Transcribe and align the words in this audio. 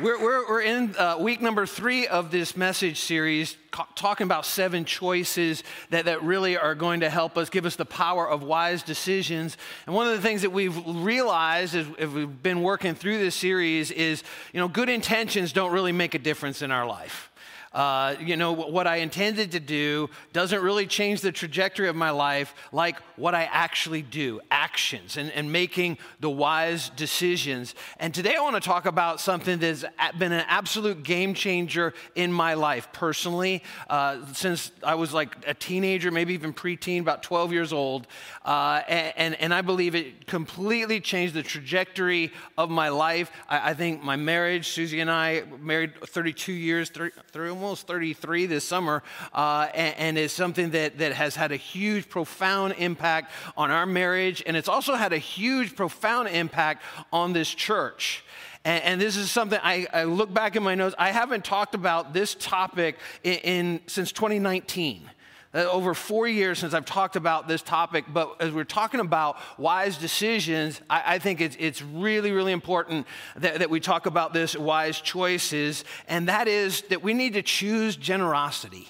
We're, 0.00 0.18
we're, 0.18 0.48
we're 0.48 0.62
in 0.62 0.96
uh, 0.96 1.18
week 1.20 1.42
number 1.42 1.66
three 1.66 2.06
of 2.06 2.30
this 2.30 2.56
message 2.56 2.98
series, 3.00 3.58
ca- 3.72 3.86
talking 3.94 4.24
about 4.24 4.46
seven 4.46 4.86
choices 4.86 5.62
that, 5.90 6.06
that 6.06 6.22
really 6.22 6.56
are 6.56 6.74
going 6.74 7.00
to 7.00 7.10
help 7.10 7.36
us, 7.36 7.50
give 7.50 7.66
us 7.66 7.76
the 7.76 7.84
power 7.84 8.26
of 8.26 8.42
wise 8.42 8.82
decisions. 8.82 9.58
And 9.84 9.94
one 9.94 10.06
of 10.08 10.14
the 10.14 10.22
things 10.22 10.42
that 10.42 10.50
we've 10.50 10.74
realized 10.86 11.74
as, 11.74 11.86
as 11.98 12.08
we've 12.08 12.42
been 12.42 12.62
working 12.62 12.94
through 12.94 13.18
this 13.18 13.34
series 13.34 13.90
is, 13.90 14.22
you 14.54 14.60
know, 14.60 14.68
good 14.68 14.88
intentions 14.88 15.52
don't 15.52 15.72
really 15.72 15.92
make 15.92 16.14
a 16.14 16.18
difference 16.18 16.62
in 16.62 16.70
our 16.70 16.86
life. 16.86 17.30
Uh, 17.74 18.16
you 18.20 18.36
know, 18.36 18.52
what 18.52 18.86
I 18.86 18.96
intended 18.96 19.52
to 19.52 19.60
do 19.60 20.10
doesn't 20.32 20.62
really 20.62 20.86
change 20.86 21.20
the 21.20 21.32
trajectory 21.32 21.88
of 21.88 21.96
my 21.96 22.10
life 22.10 22.54
like 22.70 22.98
what 23.16 23.34
I 23.34 23.44
actually 23.44 24.02
do, 24.02 24.40
actions, 24.50 25.16
and, 25.16 25.30
and 25.32 25.50
making 25.50 25.98
the 26.20 26.28
wise 26.30 26.90
decisions. 26.90 27.74
And 27.98 28.14
today 28.14 28.34
I 28.36 28.40
want 28.40 28.56
to 28.56 28.60
talk 28.60 28.84
about 28.86 29.20
something 29.20 29.58
that's 29.58 29.84
been 30.18 30.32
an 30.32 30.44
absolute 30.48 31.02
game 31.02 31.34
changer 31.34 31.94
in 32.14 32.32
my 32.32 32.54
life 32.54 32.88
personally. 32.92 33.62
Uh, 33.88 34.24
since 34.32 34.72
I 34.82 34.94
was 34.94 35.14
like 35.14 35.36
a 35.46 35.54
teenager, 35.54 36.10
maybe 36.10 36.34
even 36.34 36.52
preteen, 36.52 37.00
about 37.00 37.22
12 37.22 37.52
years 37.52 37.72
old. 37.72 38.06
Uh, 38.44 38.82
and, 38.88 39.34
and 39.36 39.54
I 39.54 39.62
believe 39.62 39.94
it 39.94 40.26
completely 40.26 41.00
changed 41.00 41.34
the 41.34 41.42
trajectory 41.42 42.32
of 42.58 42.70
my 42.70 42.88
life. 42.88 43.30
I, 43.48 43.70
I 43.70 43.74
think 43.74 44.02
my 44.02 44.16
marriage, 44.16 44.68
Susie 44.68 45.00
and 45.00 45.10
I 45.10 45.44
married 45.60 45.94
32 46.04 46.52
years, 46.52 46.90
30, 46.90 47.14
30 47.30 47.61
almost 47.62 47.86
33 47.86 48.46
this 48.46 48.64
summer, 48.64 49.04
uh, 49.32 49.68
and, 49.72 49.96
and 49.96 50.18
is 50.18 50.32
something 50.32 50.70
that, 50.70 50.98
that 50.98 51.12
has 51.12 51.36
had 51.36 51.52
a 51.52 51.56
huge, 51.56 52.08
profound 52.08 52.74
impact 52.76 53.30
on 53.56 53.70
our 53.70 53.86
marriage, 53.86 54.42
and 54.46 54.56
it's 54.56 54.68
also 54.68 54.94
had 54.94 55.12
a 55.12 55.18
huge, 55.18 55.76
profound 55.76 56.28
impact 56.28 56.82
on 57.12 57.32
this 57.32 57.48
church. 57.48 58.24
And, 58.64 58.82
and, 58.82 59.00
this 59.00 59.16
is 59.16 59.30
something 59.30 59.60
I, 59.62 59.86
I, 59.92 60.04
look 60.04 60.32
back 60.32 60.56
in 60.56 60.62
my 60.62 60.74
notes. 60.74 60.94
I 60.98 61.10
haven't 61.10 61.44
talked 61.44 61.74
about 61.74 62.12
this 62.12 62.34
topic 62.34 62.96
in, 63.22 63.34
in 63.34 63.80
since 63.86 64.12
2019. 64.12 65.08
Uh, 65.54 65.58
over 65.70 65.92
four 65.92 66.26
years 66.26 66.58
since 66.58 66.72
I've 66.72 66.86
talked 66.86 67.14
about 67.14 67.46
this 67.46 67.60
topic, 67.60 68.06
but 68.08 68.36
as 68.40 68.52
we're 68.52 68.64
talking 68.64 69.00
about 69.00 69.36
wise 69.58 69.98
decisions, 69.98 70.80
I, 70.88 71.02
I 71.14 71.18
think 71.18 71.42
it's, 71.42 71.56
it's, 71.58 71.82
really, 71.82 72.32
really 72.32 72.52
important 72.52 73.06
that, 73.36 73.58
that 73.58 73.68
we 73.68 73.78
talk 73.78 74.06
about 74.06 74.32
this 74.32 74.56
wise 74.56 74.98
choices, 74.98 75.84
and 76.08 76.28
that 76.28 76.48
is 76.48 76.80
that 76.88 77.02
we 77.02 77.12
need 77.12 77.34
to 77.34 77.42
choose 77.42 77.96
generosity. 77.96 78.88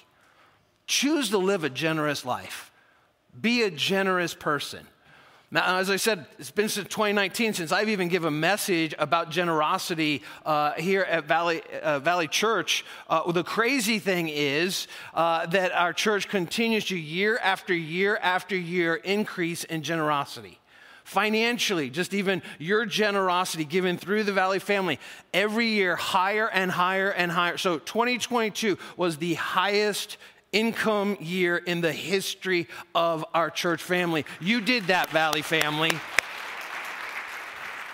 Choose 0.87 1.29
to 1.31 1.37
live 1.37 1.65
a 1.65 1.69
generous 1.69 2.23
life. 2.23 2.71
Be 3.39 3.63
a 3.63 3.71
generous 3.71 4.33
person. 4.33 4.87
Now, 5.53 5.77
as 5.77 5.91
I 5.91 5.97
said, 5.97 6.25
it's 6.39 6.49
been 6.49 6.67
since 6.67 6.87
2019 6.87 7.53
since 7.53 7.71
I've 7.71 7.87
even 7.87 8.07
given 8.07 8.29
a 8.29 8.31
message 8.31 8.95
about 8.97 9.29
generosity 9.29 10.23
uh, 10.47 10.71
here 10.71 11.03
at 11.03 11.25
Valley, 11.25 11.61
uh, 11.83 11.99
Valley 11.99 12.27
Church. 12.27 12.83
Uh, 13.07 13.31
the 13.31 13.43
crazy 13.43 13.99
thing 13.99 14.29
is 14.29 14.87
uh, 15.13 15.45
that 15.45 15.71
our 15.71 15.93
church 15.93 16.27
continues 16.27 16.85
to 16.85 16.97
year 16.97 17.37
after 17.37 17.75
year 17.75 18.17
after 18.19 18.57
year 18.57 18.95
increase 18.95 19.63
in 19.63 19.83
generosity 19.83 20.59
financially, 21.03 21.89
just 21.89 22.13
even 22.13 22.41
your 22.57 22.85
generosity 22.85 23.65
given 23.65 23.97
through 23.97 24.23
the 24.23 24.33
Valley 24.33 24.57
family, 24.57 24.99
every 25.33 25.67
year 25.67 25.95
higher 25.95 26.49
and 26.49 26.71
higher 26.71 27.11
and 27.11 27.31
higher. 27.31 27.57
So 27.57 27.77
2022 27.77 28.77
was 28.97 29.17
the 29.17 29.33
highest 29.35 30.17
income 30.53 31.17
year 31.19 31.57
in 31.57 31.81
the 31.81 31.91
history 31.91 32.69
of 32.95 33.25
our 33.33 33.49
church 33.49 33.83
family. 33.83 34.25
You 34.39 34.61
did 34.61 34.87
that, 34.87 35.09
Valley 35.09 35.41
family. 35.41 35.91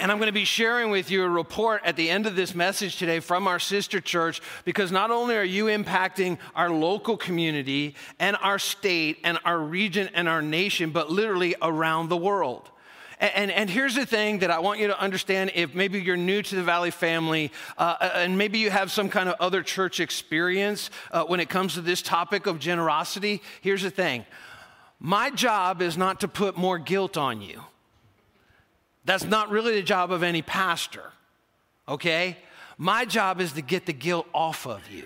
And 0.02 0.14
I'm 0.14 0.18
going 0.18 0.28
to 0.28 0.34
be 0.34 0.46
sharing 0.46 0.92
with 0.92 1.12
you 1.12 1.24
a 1.24 1.30
report 1.30 1.82
at 1.84 1.98
the 1.98 2.10
end 2.10 2.26
of 2.26 2.34
this 2.34 2.56
message 2.56 2.96
today 2.96 3.20
from 3.20 3.50
our 3.50 3.60
sister 3.60 4.00
church 4.00 4.42
because 4.64 4.94
not 4.94 5.12
only 5.12 5.36
are 5.36 5.44
you 5.44 5.66
impacting 5.66 6.38
our 6.56 6.70
local 6.70 7.18
community 7.18 7.96
and 8.18 8.38
our 8.42 8.60
state 8.60 9.18
and 9.26 9.38
our 9.44 9.60
region 9.60 10.10
and 10.14 10.30
our 10.30 10.42
nation, 10.42 10.92
but 10.92 11.12
literally 11.12 11.54
around 11.62 12.08
the 12.08 12.16
world. 12.16 12.70
And, 13.20 13.32
and, 13.36 13.52
and, 13.52 13.70
here's 13.70 13.96
the 13.96 14.06
thing 14.06 14.40
that 14.40 14.50
I 14.50 14.60
want 14.60 14.80
you 14.80 14.88
to 14.88 15.00
understand 15.00 15.52
if 15.54 15.76
maybe 15.76 16.00
you're 16.00 16.16
new 16.16 16.42
to 16.42 16.56
the 16.56 16.64
Valley 16.64 16.92
family 16.92 17.52
uh, 17.78 18.12
and 18.16 18.38
maybe 18.38 18.60
you 18.60 18.70
have 18.70 18.92
some 18.92 19.10
kind 19.10 19.28
of 19.28 19.36
other 19.42 19.62
church 19.62 20.00
experience 20.00 20.90
uh, 21.12 21.26
when 21.26 21.42
it 21.42 21.50
comes 21.50 21.74
to 21.74 21.82
this 21.82 22.02
topic 22.02 22.48
of 22.48 22.60
generosity. 22.60 23.42
Here's 23.62 23.82
the 23.82 23.92
thing 23.92 24.26
my 25.00 25.30
job 25.30 25.82
is 25.82 25.98
not 25.98 26.22
to 26.22 26.28
put 26.28 26.58
more 26.58 26.78
guilt 26.78 27.18
on 27.18 27.42
you. 27.42 27.62
That's 29.06 29.26
not 29.26 29.50
really 29.50 29.76
the 29.76 29.84
job 29.84 30.12
of 30.12 30.24
any 30.24 30.42
pastor, 30.42 31.12
okay? 31.88 32.38
My 32.78 33.06
job 33.06 33.42
is 33.42 33.54
to 33.54 33.62
get 33.62 33.86
the 33.86 33.94
guilt 33.94 34.28
off 34.34 34.66
of 34.68 34.90
you. 34.92 35.06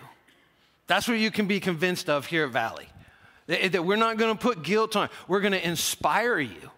That's 0.88 1.08
what 1.08 1.18
you 1.18 1.32
can 1.32 1.48
be 1.48 1.60
convinced 1.60 2.10
of 2.10 2.26
here 2.26 2.46
at 2.46 2.52
Valley. 2.52 2.88
That 3.48 3.84
we're 3.84 3.96
not 3.96 4.18
gonna 4.18 4.36
put 4.36 4.62
guilt 4.62 4.96
on, 4.96 5.10
we're 5.28 5.42
gonna 5.42 5.58
inspire 5.58 6.40
you. 6.40 6.70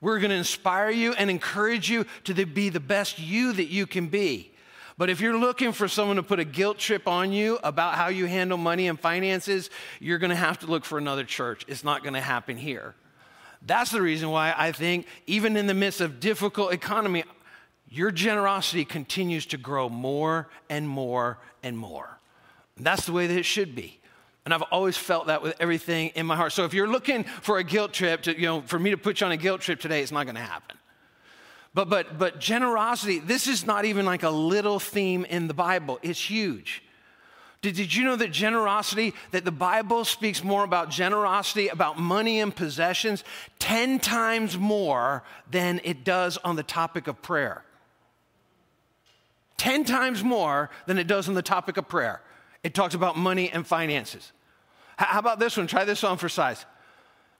We're 0.00 0.20
going 0.20 0.30
to 0.30 0.36
inspire 0.36 0.90
you 0.90 1.12
and 1.12 1.30
encourage 1.30 1.90
you 1.90 2.06
to 2.24 2.46
be 2.46 2.68
the 2.68 2.80
best 2.80 3.18
you 3.18 3.52
that 3.52 3.66
you 3.66 3.86
can 3.86 4.08
be. 4.08 4.52
But 4.96 5.10
if 5.10 5.20
you're 5.20 5.38
looking 5.38 5.72
for 5.72 5.86
someone 5.86 6.16
to 6.16 6.22
put 6.22 6.40
a 6.40 6.44
guilt 6.44 6.78
trip 6.78 7.06
on 7.06 7.32
you 7.32 7.58
about 7.62 7.94
how 7.94 8.08
you 8.08 8.26
handle 8.26 8.58
money 8.58 8.88
and 8.88 8.98
finances, 8.98 9.70
you're 10.00 10.18
going 10.18 10.30
to 10.30 10.36
have 10.36 10.58
to 10.60 10.66
look 10.66 10.84
for 10.84 10.98
another 10.98 11.24
church. 11.24 11.64
It's 11.68 11.84
not 11.84 12.02
going 12.02 12.14
to 12.14 12.20
happen 12.20 12.56
here. 12.56 12.94
That's 13.64 13.90
the 13.90 14.02
reason 14.02 14.30
why 14.30 14.54
I 14.56 14.72
think, 14.72 15.06
even 15.26 15.56
in 15.56 15.66
the 15.66 15.74
midst 15.74 16.00
of 16.00 16.20
difficult 16.20 16.72
economy, 16.72 17.24
your 17.88 18.10
generosity 18.10 18.84
continues 18.84 19.46
to 19.46 19.56
grow 19.56 19.88
more 19.88 20.48
and 20.68 20.88
more 20.88 21.38
and 21.62 21.76
more. 21.78 22.18
that's 22.76 23.06
the 23.06 23.12
way 23.12 23.26
that 23.26 23.36
it 23.36 23.44
should 23.44 23.74
be. 23.74 23.97
And 24.48 24.54
I've 24.54 24.62
always 24.70 24.96
felt 24.96 25.26
that 25.26 25.42
with 25.42 25.54
everything 25.60 26.08
in 26.14 26.24
my 26.24 26.34
heart. 26.34 26.54
So 26.54 26.64
if 26.64 26.72
you're 26.72 26.88
looking 26.88 27.24
for 27.24 27.58
a 27.58 27.62
guilt 27.62 27.92
trip, 27.92 28.22
to, 28.22 28.34
you 28.34 28.46
know, 28.46 28.62
for 28.62 28.78
me 28.78 28.92
to 28.92 28.96
put 28.96 29.20
you 29.20 29.26
on 29.26 29.30
a 29.30 29.36
guilt 29.36 29.60
trip 29.60 29.78
today, 29.78 30.00
it's 30.00 30.10
not 30.10 30.24
going 30.24 30.36
to 30.36 30.40
happen. 30.40 30.78
But, 31.74 31.90
but, 31.90 32.18
but 32.18 32.40
generosity, 32.40 33.18
this 33.18 33.46
is 33.46 33.66
not 33.66 33.84
even 33.84 34.06
like 34.06 34.22
a 34.22 34.30
little 34.30 34.78
theme 34.78 35.26
in 35.26 35.48
the 35.48 35.52
Bible, 35.52 35.98
it's 36.00 36.30
huge. 36.30 36.82
Did, 37.60 37.76
did 37.76 37.94
you 37.94 38.04
know 38.04 38.16
that 38.16 38.32
generosity, 38.32 39.12
that 39.32 39.44
the 39.44 39.52
Bible 39.52 40.06
speaks 40.06 40.42
more 40.42 40.64
about 40.64 40.88
generosity, 40.88 41.68
about 41.68 41.98
money 41.98 42.40
and 42.40 42.56
possessions, 42.56 43.24
10 43.58 43.98
times 43.98 44.56
more 44.56 45.24
than 45.50 45.78
it 45.84 46.04
does 46.04 46.38
on 46.38 46.56
the 46.56 46.62
topic 46.62 47.06
of 47.06 47.20
prayer? 47.20 47.64
10 49.58 49.84
times 49.84 50.24
more 50.24 50.70
than 50.86 50.96
it 50.96 51.06
does 51.06 51.28
on 51.28 51.34
the 51.34 51.42
topic 51.42 51.76
of 51.76 51.86
prayer. 51.86 52.22
It 52.64 52.72
talks 52.72 52.94
about 52.94 53.18
money 53.18 53.50
and 53.50 53.66
finances. 53.66 54.32
How 54.98 55.20
about 55.20 55.38
this 55.38 55.56
one? 55.56 55.68
Try 55.68 55.84
this 55.84 56.02
on 56.02 56.18
for 56.18 56.28
size. 56.28 56.66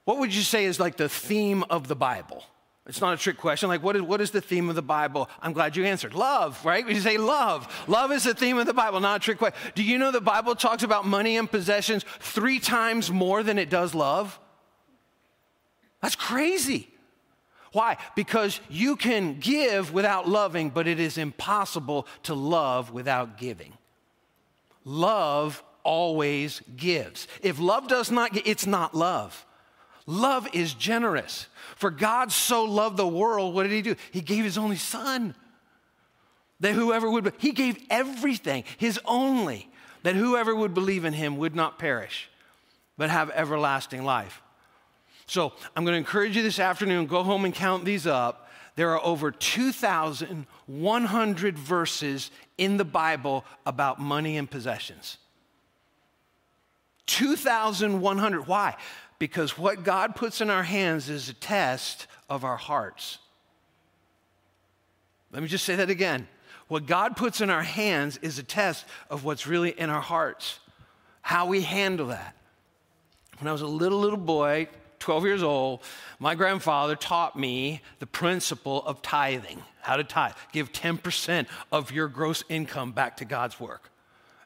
What 0.05 0.17
would 0.19 0.33
you 0.33 0.41
say 0.41 0.63
is 0.63 0.79
like 0.79 0.95
the 0.95 1.09
theme 1.09 1.63
of 1.69 1.89
the 1.89 1.95
Bible? 1.95 2.43
It's 2.87 3.01
not 3.01 3.13
a 3.13 3.17
trick 3.17 3.37
question. 3.37 3.67
Like, 3.67 3.83
what 3.83 3.97
is, 3.97 4.01
what 4.01 4.21
is 4.21 4.31
the 4.31 4.39
theme 4.39 4.69
of 4.69 4.75
the 4.75 4.81
Bible? 4.81 5.29
I'm 5.41 5.51
glad 5.51 5.75
you 5.75 5.83
answered. 5.83 6.13
Love, 6.13 6.63
right? 6.65 6.87
You 6.87 7.01
say 7.01 7.17
love. 7.17 7.85
Love 7.87 8.13
is 8.13 8.23
the 8.23 8.33
theme 8.33 8.57
of 8.57 8.65
the 8.65 8.73
Bible, 8.73 9.01
not 9.01 9.17
a 9.17 9.19
trick 9.23 9.37
question. 9.37 9.59
Do 9.75 9.83
you 9.83 9.97
know 9.97 10.09
the 10.09 10.21
Bible 10.21 10.55
talks 10.55 10.83
about 10.83 11.05
money 11.05 11.37
and 11.37 11.51
possessions 11.51 12.05
three 12.19 12.59
times 12.59 13.11
more 13.11 13.43
than 13.43 13.59
it 13.59 13.69
does 13.69 13.93
love? 13.93 14.39
That's 16.01 16.15
crazy. 16.15 16.87
Why? 17.73 17.97
Because 18.15 18.61
you 18.69 18.95
can 18.95 19.37
give 19.39 19.93
without 19.93 20.29
loving, 20.29 20.69
but 20.69 20.87
it 20.87 20.99
is 20.99 21.17
impossible 21.17 22.07
to 22.23 22.33
love 22.33 22.91
without 22.91 23.37
giving. 23.37 23.73
Love 24.85 25.61
always 25.83 26.61
gives. 26.75 27.27
If 27.41 27.59
love 27.59 27.87
does 27.87 28.11
not 28.11 28.33
give, 28.33 28.43
it's 28.45 28.65
not 28.65 28.95
love. 28.95 29.45
Love 30.05 30.47
is 30.53 30.73
generous. 30.73 31.47
For 31.75 31.91
God 31.91 32.31
so 32.31 32.63
loved 32.63 32.97
the 32.97 33.07
world, 33.07 33.53
what 33.53 33.63
did 33.63 33.71
he 33.71 33.81
do? 33.81 33.95
He 34.11 34.21
gave 34.21 34.43
his 34.43 34.57
only 34.57 34.77
son. 34.77 35.35
That 36.61 36.73
whoever 36.73 37.09
would, 37.09 37.33
he 37.37 37.51
gave 37.51 37.77
everything, 37.89 38.63
his 38.77 38.99
only, 39.05 39.69
that 40.03 40.15
whoever 40.15 40.55
would 40.55 40.73
believe 40.73 41.05
in 41.05 41.13
him 41.13 41.37
would 41.37 41.55
not 41.55 41.79
perish, 41.79 42.29
but 42.97 43.09
have 43.09 43.31
everlasting 43.31 44.03
life. 44.03 44.41
So 45.25 45.53
I'm 45.75 45.85
going 45.85 45.93
to 45.93 45.99
encourage 45.99 46.35
you 46.35 46.43
this 46.43 46.59
afternoon, 46.59 47.05
go 47.05 47.23
home 47.23 47.45
and 47.45 47.53
count 47.53 47.85
these 47.85 48.07
up. 48.07 48.49
There 48.75 48.89
are 48.89 49.05
over 49.05 49.29
2,100 49.29 51.59
verses 51.59 52.31
in 52.57 52.77
the 52.77 52.85
Bible 52.85 53.45
about 53.65 54.01
money 54.01 54.37
and 54.37 54.49
possessions. 54.49 55.17
2,100. 57.09 58.47
Why? 58.47 58.77
Because 59.17 59.57
what 59.57 59.83
God 59.83 60.15
puts 60.15 60.41
in 60.41 60.49
our 60.49 60.63
hands 60.63 61.09
is 61.09 61.27
a 61.27 61.33
test 61.33 62.07
of 62.29 62.45
our 62.45 62.55
hearts. 62.55 63.17
Let 65.31 65.41
me 65.41 65.49
just 65.49 65.65
say 65.65 65.75
that 65.75 65.89
again. 65.89 66.27
What 66.67 66.85
God 66.85 67.17
puts 67.17 67.41
in 67.41 67.49
our 67.49 67.63
hands 67.63 68.17
is 68.21 68.37
a 68.37 68.43
test 68.43 68.85
of 69.09 69.25
what's 69.25 69.47
really 69.47 69.71
in 69.71 69.89
our 69.89 70.01
hearts, 70.01 70.59
how 71.21 71.47
we 71.47 71.61
handle 71.61 72.07
that. 72.07 72.35
When 73.39 73.47
I 73.47 73.51
was 73.51 73.61
a 73.61 73.67
little, 73.67 73.99
little 73.99 74.17
boy, 74.17 74.67
12 74.99 75.25
years 75.25 75.43
old, 75.43 75.81
my 76.19 76.35
grandfather 76.35 76.95
taught 76.95 77.37
me 77.37 77.81
the 77.97 78.05
principle 78.05 78.85
of 78.85 79.01
tithing, 79.01 79.63
how 79.81 79.97
to 79.97 80.03
tithe. 80.03 80.33
Give 80.51 80.71
10% 80.71 81.47
of 81.71 81.91
your 81.91 82.07
gross 82.07 82.43
income 82.49 82.91
back 82.91 83.17
to 83.17 83.25
God's 83.25 83.59
work. 83.59 83.89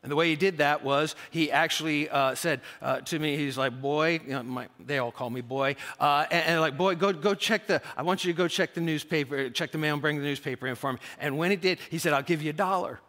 And 0.03 0.11
the 0.11 0.17
way 0.17 0.29
he 0.29 0.35
did 0.35 0.57
that 0.57 0.83
was 0.83 1.15
he 1.31 1.49
actually 1.49 2.09
uh, 2.09 2.35
said 2.35 2.59
uh, 2.81 2.99
to 3.01 3.17
me, 3.17 3.37
he's 3.37 3.57
like, 3.57 3.81
boy, 3.81 4.19
you 4.25 4.33
know, 4.33 4.43
my, 4.43 4.67
they 4.85 4.97
all 4.97 5.13
call 5.13 5.29
me 5.29 5.39
boy, 5.39 5.77
uh, 5.97 6.25
and, 6.29 6.45
and, 6.45 6.61
like, 6.61 6.77
boy, 6.77 6.95
go, 6.95 7.13
go 7.13 7.33
check 7.33 7.67
the, 7.67 7.81
I 7.95 8.01
want 8.01 8.25
you 8.25 8.33
to 8.33 8.37
go 8.37 8.49
check 8.49 8.73
the 8.73 8.81
newspaper, 8.81 9.49
check 9.49 9.71
the 9.71 9.77
mail 9.77 9.93
and 9.93 10.01
bring 10.01 10.17
the 10.17 10.23
newspaper 10.23 10.67
in 10.67 10.75
for 10.75 10.93
me. 10.93 10.99
And 11.19 11.37
when 11.37 11.51
he 11.51 11.57
did, 11.57 11.79
he 11.89 11.97
said, 11.99 12.11
I'll 12.11 12.21
give 12.21 12.43
you 12.43 12.49
a 12.49 12.53
dollar. 12.53 12.99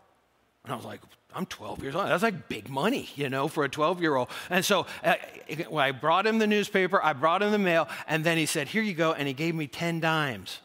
And 0.65 0.73
I 0.73 0.77
was 0.77 0.85
like, 0.85 1.01
I'm 1.35 1.47
12 1.47 1.83
years 1.83 1.95
old. 1.97 2.07
That's 2.07 2.23
like 2.23 2.49
big 2.49 2.71
money, 2.71 3.09
you 3.17 3.29
know, 3.29 3.49
for 3.49 3.65
a 3.65 3.69
12 3.69 4.01
year 4.01 4.15
old. 4.15 4.29
And 4.49 4.65
so 4.65 4.87
uh, 5.03 5.17
I 5.77 5.91
brought 5.91 6.27
him 6.29 6.39
the 6.39 6.47
newspaper, 6.47 7.03
I 7.03 7.13
brought 7.13 7.43
him 7.43 7.51
the 7.51 7.59
mail, 7.59 7.89
and 8.07 8.23
then 8.23 8.39
he 8.39 8.47
said, 8.47 8.69
Here 8.69 8.83
you 8.83 8.95
go. 8.95 9.13
And 9.13 9.27
he 9.27 9.35
gave 9.35 9.55
me 9.55 9.67
10 9.67 9.99
dimes. 9.99 10.61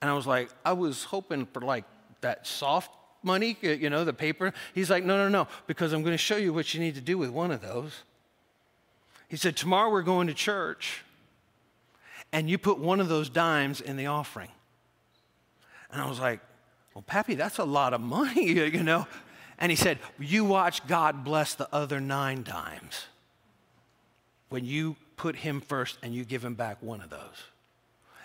And 0.00 0.10
I 0.10 0.14
was 0.14 0.26
like, 0.26 0.48
I 0.64 0.72
was 0.72 1.04
hoping 1.04 1.46
for 1.46 1.60
like 1.60 1.84
that 2.22 2.46
soft 2.46 2.90
money, 3.22 3.56
uh, 3.64 3.68
you 3.68 3.90
know, 3.90 4.04
the 4.04 4.12
paper. 4.12 4.52
He's 4.74 4.90
like, 4.90 5.04
No, 5.04 5.16
no, 5.16 5.28
no, 5.28 5.48
because 5.66 5.92
I'm 5.92 6.02
going 6.02 6.14
to 6.14 6.18
show 6.18 6.36
you 6.36 6.52
what 6.52 6.74
you 6.74 6.80
need 6.80 6.94
to 6.94 7.00
do 7.00 7.18
with 7.18 7.30
one 7.30 7.50
of 7.50 7.60
those. 7.60 8.02
He 9.28 9.36
said, 9.36 9.56
Tomorrow 9.56 9.90
we're 9.90 10.02
going 10.02 10.26
to 10.26 10.34
church, 10.34 11.02
and 12.32 12.48
you 12.48 12.58
put 12.58 12.78
one 12.78 13.00
of 13.00 13.08
those 13.08 13.28
dimes 13.28 13.80
in 13.80 13.96
the 13.96 14.06
offering. 14.06 14.50
And 15.90 16.00
I 16.00 16.08
was 16.08 16.20
like, 16.20 16.40
Well, 16.94 17.02
Pappy, 17.02 17.34
that's 17.34 17.58
a 17.58 17.64
lot 17.64 17.94
of 17.94 18.00
money, 18.00 18.52
you 18.52 18.82
know. 18.82 19.06
And 19.58 19.70
he 19.70 19.76
said, 19.76 19.98
You 20.18 20.44
watch 20.44 20.86
God 20.86 21.24
bless 21.24 21.54
the 21.54 21.68
other 21.72 22.00
nine 22.00 22.42
dimes 22.42 23.06
when 24.48 24.64
you 24.64 24.96
put 25.16 25.36
him 25.36 25.60
first 25.60 25.98
and 26.02 26.14
you 26.14 26.24
give 26.24 26.44
him 26.44 26.54
back 26.54 26.82
one 26.82 27.00
of 27.00 27.08
those. 27.08 27.44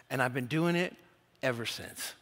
And 0.09 0.21
I've 0.21 0.33
been 0.33 0.47
doing 0.47 0.75
it 0.75 0.95
ever 1.43 1.65
since. 1.65 2.13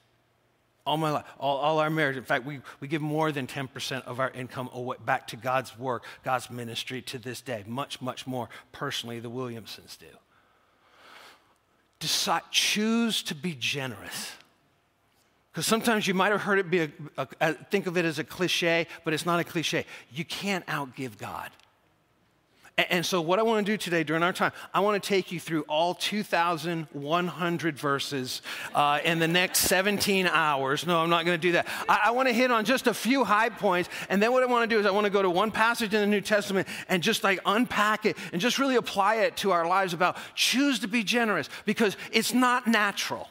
All 0.85 0.97
my 0.97 1.09
life, 1.09 1.25
all, 1.39 1.57
all 1.57 1.79
our 1.79 1.89
marriage. 1.89 2.15
In 2.15 2.23
fact, 2.23 2.45
we, 2.45 2.61
we 2.79 2.87
give 2.87 3.01
more 3.01 3.31
than 3.31 3.47
10% 3.47 4.03
of 4.03 4.19
our 4.19 4.29
income 4.29 4.69
away, 4.71 4.97
back 5.03 5.27
to 5.29 5.35
God's 5.35 5.77
work, 5.79 6.03
God's 6.23 6.49
ministry 6.51 7.01
to 7.03 7.17
this 7.17 7.41
day. 7.41 7.63
Much, 7.65 8.01
much 8.01 8.27
more 8.27 8.49
personally, 8.71 9.19
the 9.19 9.29
Williamsons 9.29 9.97
do. 9.97 10.05
Decide, 11.99 12.43
choose 12.51 13.23
to 13.23 13.35
be 13.35 13.55
generous. 13.57 14.33
Because 15.51 15.65
sometimes 15.65 16.05
you 16.05 16.13
might 16.13 16.33
have 16.33 16.41
heard 16.41 16.59
it 16.59 16.69
be 16.69 16.81
a, 16.81 16.91
a, 17.17 17.27
a, 17.39 17.53
think 17.53 17.87
of 17.87 17.97
it 17.97 18.05
as 18.05 18.19
a 18.19 18.23
cliche, 18.23 18.87
but 19.03 19.13
it's 19.13 19.25
not 19.25 19.39
a 19.39 19.43
cliche. 19.43 19.85
You 20.11 20.25
can't 20.25 20.65
outgive 20.67 21.17
God. 21.17 21.49
And, 22.77 23.05
so, 23.05 23.21
what 23.21 23.39
I 23.39 23.43
want 23.43 23.65
to 23.65 23.71
do 23.71 23.77
today 23.77 24.03
during 24.03 24.21
our 24.21 24.33
time, 24.33 24.51
I 24.73 24.81
want 24.81 25.01
to 25.01 25.07
take 25.07 25.31
you 25.31 25.39
through 25.39 25.61
all 25.61 25.93
2,100 25.93 27.79
verses 27.79 28.41
uh, 28.73 28.99
in 29.05 29.19
the 29.19 29.29
next 29.29 29.59
17 29.59 30.27
hours. 30.27 30.85
No, 30.85 30.99
I'm 30.99 31.09
not 31.09 31.23
going 31.23 31.39
to 31.39 31.41
do 31.41 31.53
that. 31.53 31.67
I, 31.87 32.01
I 32.07 32.11
want 32.11 32.27
to 32.27 32.33
hit 32.33 32.51
on 32.51 32.65
just 32.65 32.87
a 32.87 32.93
few 32.93 33.23
high 33.23 33.47
points, 33.47 33.87
and 34.09 34.21
then 34.21 34.33
what 34.33 34.43
I 34.43 34.47
want 34.47 34.69
to 34.69 34.75
do 34.75 34.77
is 34.77 34.85
I 34.85 34.91
want 34.91 35.05
to 35.05 35.09
go 35.09 35.21
to 35.21 35.29
one 35.29 35.51
passage 35.51 35.93
in 35.93 36.01
the 36.01 36.07
New 36.07 36.19
Testament 36.19 36.67
and 36.89 37.01
just 37.01 37.23
like 37.23 37.39
unpack 37.45 38.05
it 38.05 38.17
and 38.33 38.41
just 38.41 38.59
really 38.59 38.75
apply 38.75 39.15
it 39.15 39.37
to 39.37 39.51
our 39.51 39.65
lives 39.65 39.93
about 39.93 40.17
choose 40.35 40.79
to 40.79 40.89
be 40.89 41.01
generous 41.01 41.47
because 41.63 41.95
it's 42.11 42.33
not 42.33 42.67
natural. 42.67 43.29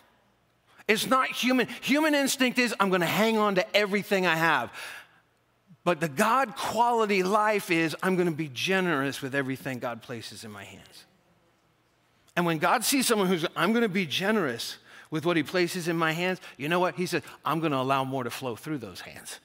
It's 0.88 1.06
not 1.06 1.28
human. 1.28 1.68
Human 1.82 2.14
instinct 2.14 2.58
is 2.58 2.74
I'm 2.80 2.88
going 2.88 3.02
to 3.02 3.06
hang 3.06 3.36
on 3.36 3.56
to 3.56 3.76
everything 3.76 4.26
I 4.26 4.36
have. 4.36 4.72
But 5.84 6.00
the 6.00 6.08
God 6.08 6.56
quality 6.56 7.22
life 7.22 7.70
is 7.70 7.94
I'm 8.02 8.16
going 8.16 8.28
to 8.28 8.34
be 8.34 8.50
generous 8.52 9.20
with 9.20 9.34
everything 9.34 9.78
God 9.78 10.02
places 10.02 10.42
in 10.42 10.50
my 10.50 10.64
hands. 10.64 11.04
And 12.36 12.46
when 12.46 12.58
God 12.58 12.84
sees 12.84 13.06
someone 13.06 13.28
who's, 13.28 13.46
I'm 13.54 13.72
going 13.72 13.82
to 13.82 13.88
be 13.88 14.06
generous 14.06 14.78
with 15.10 15.26
what 15.26 15.36
He 15.36 15.42
places 15.42 15.86
in 15.86 15.96
my 15.96 16.12
hands, 16.12 16.40
you 16.56 16.68
know 16.68 16.80
what? 16.80 16.96
He 16.96 17.06
said, 17.06 17.22
I'm 17.44 17.60
going 17.60 17.72
to 17.72 17.78
allow 17.78 18.02
more 18.02 18.24
to 18.24 18.30
flow 18.30 18.56
through 18.56 18.78
those 18.78 19.00
hands 19.00 19.38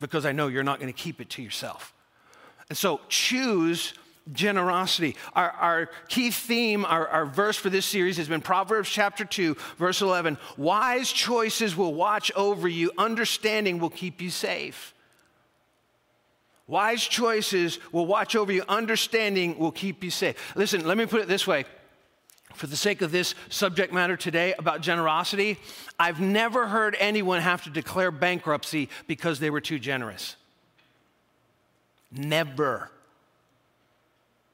because 0.00 0.26
I 0.26 0.32
know 0.32 0.48
you're 0.48 0.64
not 0.64 0.80
going 0.80 0.92
to 0.92 0.98
keep 0.98 1.20
it 1.20 1.30
to 1.30 1.42
yourself. 1.42 1.94
And 2.68 2.76
so 2.76 3.00
choose 3.08 3.94
generosity. 4.32 5.16
Our, 5.34 5.50
our 5.50 5.90
key 6.08 6.30
theme, 6.30 6.84
our, 6.84 7.06
our 7.08 7.24
verse 7.24 7.56
for 7.56 7.70
this 7.70 7.86
series 7.86 8.18
has 8.18 8.28
been 8.28 8.42
Proverbs 8.42 8.90
chapter 8.90 9.24
2, 9.24 9.56
verse 9.78 10.02
11. 10.02 10.36
Wise 10.56 11.10
choices 11.10 11.76
will 11.76 11.94
watch 11.94 12.30
over 12.36 12.68
you, 12.68 12.90
understanding 12.98 13.78
will 13.78 13.90
keep 13.90 14.20
you 14.20 14.28
safe. 14.28 14.92
Wise 16.68 17.02
choices 17.02 17.78
will 17.92 18.06
watch 18.06 18.36
over 18.36 18.52
you, 18.52 18.62
understanding 18.68 19.58
will 19.58 19.72
keep 19.72 20.04
you 20.04 20.10
safe. 20.10 20.36
Listen, 20.54 20.86
let 20.86 20.98
me 20.98 21.06
put 21.06 21.20
it 21.20 21.26
this 21.26 21.46
way. 21.46 21.64
For 22.54 22.66
the 22.66 22.76
sake 22.76 23.02
of 23.02 23.10
this 23.10 23.34
subject 23.48 23.92
matter 23.92 24.16
today 24.16 24.54
about 24.58 24.82
generosity, 24.82 25.58
I've 25.98 26.20
never 26.20 26.66
heard 26.66 26.96
anyone 26.98 27.40
have 27.40 27.64
to 27.64 27.70
declare 27.70 28.10
bankruptcy 28.10 28.90
because 29.06 29.38
they 29.38 29.48
were 29.48 29.60
too 29.60 29.78
generous. 29.78 30.36
Never. 32.12 32.90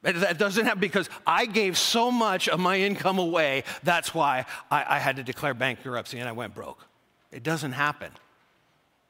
That 0.03 0.39
doesn't 0.39 0.67
happen 0.67 0.81
because 0.81 1.09
I 1.27 1.47
gave 1.47 1.79
so 1.79 2.11
much 2.11 2.49
of 2.49 2.61
my 2.61 2.79
income 2.79 3.19
away. 3.19 3.65
That's 3.83 4.15
why 4.15 4.45
I, 4.71 4.85
I, 4.97 4.99
had 4.99 5.17
to 5.17 5.23
declare 5.23 5.55
bankruptcy 5.55 6.19
and 6.19 6.29
I 6.29 6.33
went 6.33 6.55
broke. 6.55 6.87
It 7.33 7.43
doesn't 7.43 7.73
happen. 7.73 8.13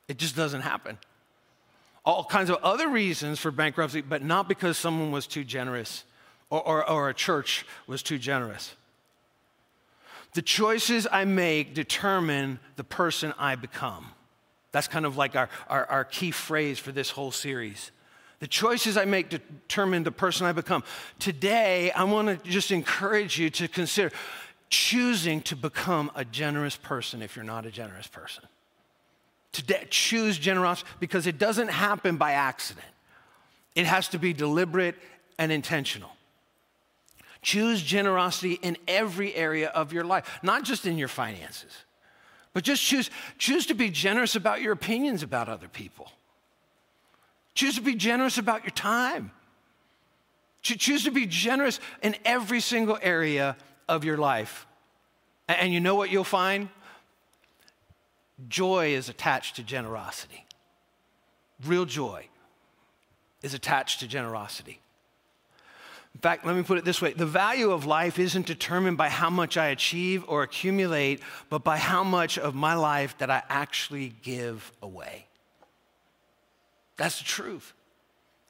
It 0.06 0.18
just 0.18 0.36
doesn't 0.36 0.60
happen. 0.60 0.98
All 2.04 2.24
kinds 2.24 2.50
of 2.50 2.56
other 2.62 2.88
reasons 2.88 3.38
for 3.38 3.50
bankruptcy, 3.50 4.02
but 4.02 4.22
not 4.22 4.48
because 4.48 4.76
someone 4.76 5.10
was 5.10 5.26
too 5.26 5.44
generous 5.44 6.04
or, 6.50 6.62
or, 6.62 6.90
or 6.90 7.08
a 7.08 7.14
church 7.14 7.64
was 7.86 8.02
too 8.02 8.18
generous. 8.18 8.74
The 10.34 10.42
choices 10.42 11.06
I 11.10 11.24
make 11.24 11.74
determine 11.74 12.58
the 12.76 12.84
person 12.84 13.32
I 13.38 13.54
become. 13.54 14.06
That's 14.72 14.88
kind 14.88 15.06
of 15.06 15.16
like 15.16 15.36
our, 15.36 15.48
our, 15.68 15.86
our 15.86 16.04
key 16.04 16.32
phrase 16.32 16.78
for 16.78 16.90
this 16.90 17.10
whole 17.10 17.30
series. 17.30 17.92
The 18.40 18.48
choices 18.48 18.96
I 18.96 19.04
make 19.04 19.30
determine 19.30 20.02
the 20.02 20.12
person 20.12 20.46
I 20.46 20.52
become. 20.52 20.82
Today, 21.20 21.92
I 21.92 22.04
want 22.04 22.28
to 22.28 22.50
just 22.50 22.72
encourage 22.72 23.38
you 23.38 23.48
to 23.50 23.68
consider 23.68 24.10
choosing 24.68 25.40
to 25.42 25.54
become 25.54 26.10
a 26.16 26.24
generous 26.24 26.76
person 26.76 27.22
if 27.22 27.36
you're 27.36 27.44
not 27.44 27.64
a 27.64 27.70
generous 27.70 28.08
person. 28.08 28.42
Today, 29.54 29.86
choose 29.88 30.36
generosity 30.36 30.90
because 30.98 31.28
it 31.28 31.38
doesn't 31.38 31.68
happen 31.68 32.16
by 32.16 32.32
accident. 32.32 32.86
It 33.76 33.86
has 33.86 34.08
to 34.08 34.18
be 34.18 34.32
deliberate 34.32 34.96
and 35.38 35.52
intentional. 35.52 36.10
Choose 37.40 37.80
generosity 37.80 38.54
in 38.54 38.76
every 38.88 39.32
area 39.32 39.68
of 39.68 39.92
your 39.92 40.02
life, 40.02 40.40
not 40.42 40.64
just 40.64 40.86
in 40.86 40.98
your 40.98 41.06
finances, 41.06 41.72
but 42.52 42.64
just 42.64 42.82
choose, 42.82 43.10
choose 43.38 43.66
to 43.66 43.74
be 43.74 43.90
generous 43.90 44.34
about 44.34 44.60
your 44.60 44.72
opinions 44.72 45.22
about 45.22 45.48
other 45.48 45.68
people. 45.68 46.10
Choose 47.54 47.76
to 47.76 47.80
be 47.80 47.94
generous 47.94 48.38
about 48.38 48.64
your 48.64 48.72
time. 48.72 49.30
Choose 50.62 51.04
to 51.04 51.12
be 51.12 51.26
generous 51.26 51.78
in 52.02 52.16
every 52.24 52.60
single 52.60 52.98
area 53.00 53.56
of 53.88 54.04
your 54.04 54.16
life. 54.16 54.66
And 55.46 55.72
you 55.72 55.78
know 55.78 55.94
what 55.94 56.10
you'll 56.10 56.24
find? 56.24 56.70
Joy 58.48 58.94
is 58.94 59.08
attached 59.08 59.56
to 59.56 59.62
generosity. 59.62 60.44
Real 61.64 61.84
joy 61.84 62.28
is 63.42 63.54
attached 63.54 64.00
to 64.00 64.08
generosity. 64.08 64.80
In 66.14 66.20
fact, 66.20 66.46
let 66.46 66.54
me 66.56 66.62
put 66.62 66.78
it 66.78 66.84
this 66.84 67.02
way 67.02 67.12
the 67.12 67.26
value 67.26 67.70
of 67.70 67.86
life 67.86 68.18
isn't 68.18 68.46
determined 68.46 68.96
by 68.96 69.08
how 69.08 69.30
much 69.30 69.56
I 69.56 69.66
achieve 69.66 70.24
or 70.28 70.42
accumulate, 70.42 71.20
but 71.48 71.64
by 71.64 71.76
how 71.76 72.04
much 72.04 72.38
of 72.38 72.54
my 72.54 72.74
life 72.74 73.18
that 73.18 73.30
I 73.30 73.42
actually 73.48 74.14
give 74.22 74.72
away. 74.80 75.26
That's 76.96 77.18
the 77.18 77.24
truth. 77.24 77.72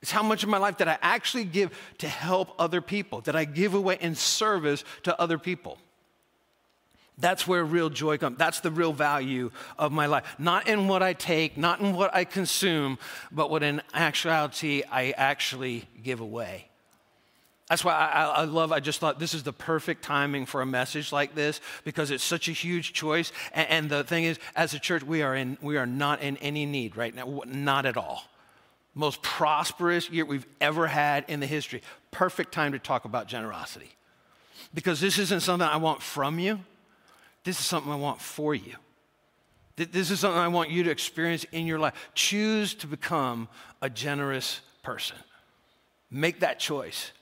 It's 0.03 0.11
how 0.11 0.23
much 0.23 0.43
of 0.43 0.51
my 0.51 0.59
life 0.59 0.79
that 0.79 0.89
I 0.89 0.99
actually 1.01 1.45
give 1.45 1.71
to 1.99 2.09
help 2.09 2.55
other 2.59 2.83
people, 2.83 3.23
that 3.23 3.35
I 3.35 3.47
give 3.47 3.73
away 3.73 3.97
in 4.01 4.15
service 4.15 4.85
to 5.05 5.19
other 5.19 5.39
people. 5.39 5.79
That's 7.19 7.47
where 7.47 7.65
real 7.65 7.91
joy 7.91 8.19
comes. 8.19 8.39
That's 8.39 8.61
the 8.61 8.71
real 8.71 8.93
value 8.93 9.51
of 9.79 9.93
my 9.93 10.07
life. 10.07 10.35
Not 10.39 10.67
in 10.67 10.89
what 10.89 11.03
I 11.03 11.13
take, 11.13 11.57
not 11.57 11.81
in 11.81 11.95
what 11.95 12.15
I 12.15 12.25
consume, 12.25 12.99
but 13.31 13.51
what 13.51 13.63
in 13.63 13.83
actuality 13.93 14.83
I 14.91 15.13
actually 15.13 15.85
give 16.03 16.21
away. 16.21 16.69
That's 17.69 17.85
why 17.85 17.95
I, 17.95 18.25
I, 18.25 18.45
love, 18.45 18.73
I 18.73 18.81
just 18.81 19.01
thought 19.01 19.19
this 19.19 19.33
is 19.33 19.43
the 19.43 19.53
perfect 19.53 20.03
timing 20.03 20.45
for 20.45 20.61
a 20.61 20.67
message 20.67 21.13
like 21.13 21.35
this 21.35 21.61
because 21.85 22.11
it's 22.11 22.25
such 22.25 22.49
a 22.49 22.53
huge 22.53 22.93
choice. 22.93 23.33
And, 23.53 23.69
and 23.69 23.91
the 23.91 24.05
thing 24.05 24.25
is, 24.25 24.39
as 24.55 24.75
a 24.75 24.79
church, 24.79 25.03
we 25.03 25.23
are, 25.23 25.35
in, 25.35 25.57
we 25.63 25.77
are 25.77 25.87
not 25.87 26.21
in 26.21 26.37
any 26.39 26.67
need 26.67 26.97
right 26.97 27.15
now, 27.15 27.43
not 27.47 27.87
at 27.87 27.97
all 27.97 28.25
most 28.95 29.23
prosperous 29.23 30.09
year 30.11 30.25
we've 30.25 30.47
ever 30.61 30.87
had 30.87 31.25
in 31.29 31.41
the 31.41 31.47
history. 31.47 31.83
Perfect 32.11 32.53
time 32.53 32.73
to 32.73 32.79
talk 32.79 33.05
about 33.05 33.27
generosity. 33.27 33.91
Because 34.73 35.01
this 35.01 35.19
isn't 35.19 35.41
something 35.41 35.69
I 35.69 35.77
want 35.77 36.03
from 36.03 36.39
you, 36.39 36.61
this 37.45 37.61
is 37.61 37.67
something 37.67 37.93
I 37.93 37.97
want 37.97 38.21
for 38.21 38.55
you. 38.55 38.75
This 39.77 40.11
is 40.11 40.21
something 40.21 40.41
I 40.41 40.49
want 40.49 40.71
you 40.71 40.85
to 40.85 40.91
experience 40.91 41.45
in 41.53 41.67
your 41.67 41.79
life. 41.79 41.95
Choose 42.15 42.75
to 42.75 42.87
become 42.87 43.49
a 43.83 43.91
generous 43.91 44.61
person. 44.83 45.17
Make 46.11 46.41
that 46.41 46.61
choice. 46.61 47.13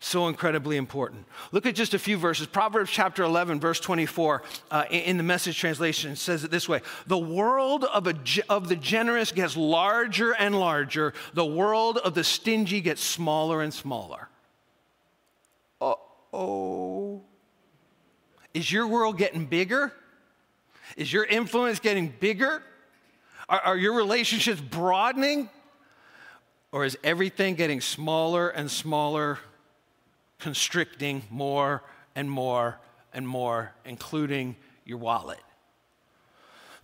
So 0.00 0.28
incredibly 0.28 0.76
important. 0.76 1.24
Look 1.50 1.64
at 1.64 1.74
just 1.74 1.94
a 1.94 1.98
few 1.98 2.18
verses. 2.18 2.46
Proverbs 2.46 2.90
chapter 2.90 3.22
11, 3.22 3.58
verse 3.58 3.80
24, 3.80 4.42
uh, 4.70 4.84
in 4.90 5.16
the 5.16 5.22
message 5.22 5.58
translation 5.58 6.14
says 6.14 6.44
it 6.44 6.50
this 6.50 6.68
way 6.68 6.82
The 7.06 7.16
world 7.16 7.84
of, 7.84 8.06
a, 8.06 8.14
of 8.50 8.68
the 8.68 8.76
generous 8.76 9.32
gets 9.32 9.56
larger 9.56 10.32
and 10.32 10.60
larger, 10.60 11.14
the 11.32 11.46
world 11.46 11.96
of 11.96 12.12
the 12.12 12.22
stingy 12.22 12.82
gets 12.82 13.02
smaller 13.02 13.62
and 13.62 13.72
smaller. 13.72 14.28
Oh. 15.80 17.03
Is 18.54 18.70
your 18.70 18.86
world 18.86 19.18
getting 19.18 19.44
bigger? 19.44 19.92
Is 20.96 21.12
your 21.12 21.24
influence 21.24 21.80
getting 21.80 22.08
bigger? 22.08 22.62
Are, 23.48 23.60
are 23.60 23.76
your 23.76 23.94
relationships 23.94 24.60
broadening? 24.60 25.50
Or 26.72 26.84
is 26.84 26.96
everything 27.04 27.56
getting 27.56 27.80
smaller 27.80 28.48
and 28.48 28.70
smaller 28.70 29.38
constricting 30.38 31.22
more 31.30 31.82
and 32.14 32.30
more 32.30 32.78
and 33.14 33.26
more, 33.26 33.72
including 33.84 34.56
your 34.84 34.98
wallet. 34.98 35.40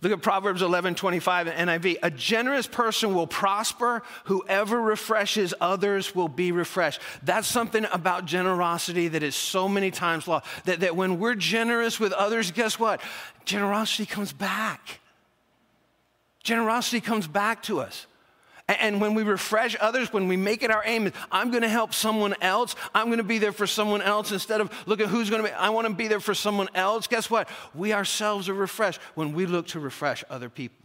Look 0.01 0.11
at 0.11 0.21
Proverbs 0.21 0.63
11 0.63 0.95
25 0.95 1.47
NIV. 1.47 1.97
A 2.01 2.09
generous 2.09 2.65
person 2.65 3.13
will 3.13 3.27
prosper. 3.27 4.01
Whoever 4.25 4.81
refreshes 4.81 5.53
others 5.61 6.15
will 6.15 6.27
be 6.27 6.51
refreshed. 6.51 6.99
That's 7.21 7.47
something 7.47 7.85
about 7.93 8.25
generosity 8.25 9.07
that 9.09 9.21
is 9.21 9.35
so 9.35 9.69
many 9.69 9.91
times 9.91 10.27
lost. 10.27 10.47
That, 10.65 10.79
that 10.79 10.95
when 10.95 11.19
we're 11.19 11.35
generous 11.35 11.99
with 11.99 12.13
others, 12.13 12.49
guess 12.49 12.79
what? 12.79 12.99
Generosity 13.45 14.07
comes 14.07 14.33
back. 14.33 14.99
Generosity 16.43 17.01
comes 17.01 17.27
back 17.27 17.61
to 17.63 17.79
us. 17.79 18.07
And 18.79 19.01
when 19.01 19.13
we 19.13 19.23
refresh 19.23 19.75
others, 19.79 20.13
when 20.13 20.27
we 20.27 20.37
make 20.37 20.63
it 20.63 20.71
our 20.71 20.83
aim, 20.85 21.11
I'm 21.31 21.51
going 21.51 21.63
to 21.63 21.69
help 21.69 21.93
someone 21.93 22.35
else. 22.41 22.75
I'm 22.93 23.07
going 23.07 23.17
to 23.17 23.23
be 23.23 23.37
there 23.37 23.51
for 23.51 23.67
someone 23.67 24.01
else 24.01 24.31
instead 24.31 24.61
of 24.61 24.71
look 24.87 24.99
at 24.99 25.07
who's 25.07 25.29
going 25.29 25.43
to 25.43 25.49
be. 25.49 25.53
I 25.53 25.69
want 25.69 25.87
to 25.87 25.93
be 25.93 26.07
there 26.07 26.19
for 26.19 26.33
someone 26.33 26.69
else. 26.75 27.07
Guess 27.07 27.29
what? 27.29 27.49
We 27.75 27.93
ourselves 27.93 28.49
are 28.49 28.53
refreshed 28.53 29.01
when 29.15 29.33
we 29.33 29.45
look 29.45 29.67
to 29.67 29.79
refresh 29.79 30.23
other 30.29 30.49
people. 30.49 30.77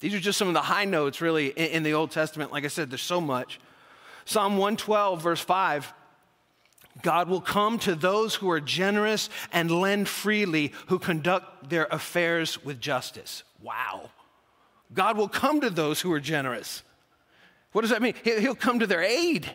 These 0.00 0.14
are 0.14 0.20
just 0.20 0.38
some 0.38 0.48
of 0.48 0.54
the 0.54 0.62
high 0.62 0.86
notes, 0.86 1.20
really, 1.20 1.48
in 1.48 1.82
the 1.82 1.92
Old 1.92 2.10
Testament. 2.10 2.52
Like 2.52 2.64
I 2.64 2.68
said, 2.68 2.90
there's 2.90 3.02
so 3.02 3.20
much. 3.20 3.60
Psalm 4.24 4.52
112, 4.52 5.22
verse 5.22 5.40
5 5.40 5.92
God 7.02 7.28
will 7.28 7.40
come 7.40 7.78
to 7.80 7.94
those 7.94 8.34
who 8.34 8.50
are 8.50 8.60
generous 8.60 9.30
and 9.52 9.70
lend 9.70 10.08
freely, 10.08 10.72
who 10.88 10.98
conduct 10.98 11.70
their 11.70 11.86
affairs 11.90 12.62
with 12.64 12.80
justice. 12.80 13.42
Wow. 13.62 14.10
God 14.92 15.16
will 15.16 15.28
come 15.28 15.60
to 15.60 15.70
those 15.70 16.00
who 16.00 16.12
are 16.12 16.20
generous. 16.20 16.82
What 17.72 17.82
does 17.82 17.90
that 17.90 18.02
mean? 18.02 18.14
He'll 18.24 18.54
come 18.54 18.80
to 18.80 18.86
their 18.86 19.02
aid 19.02 19.50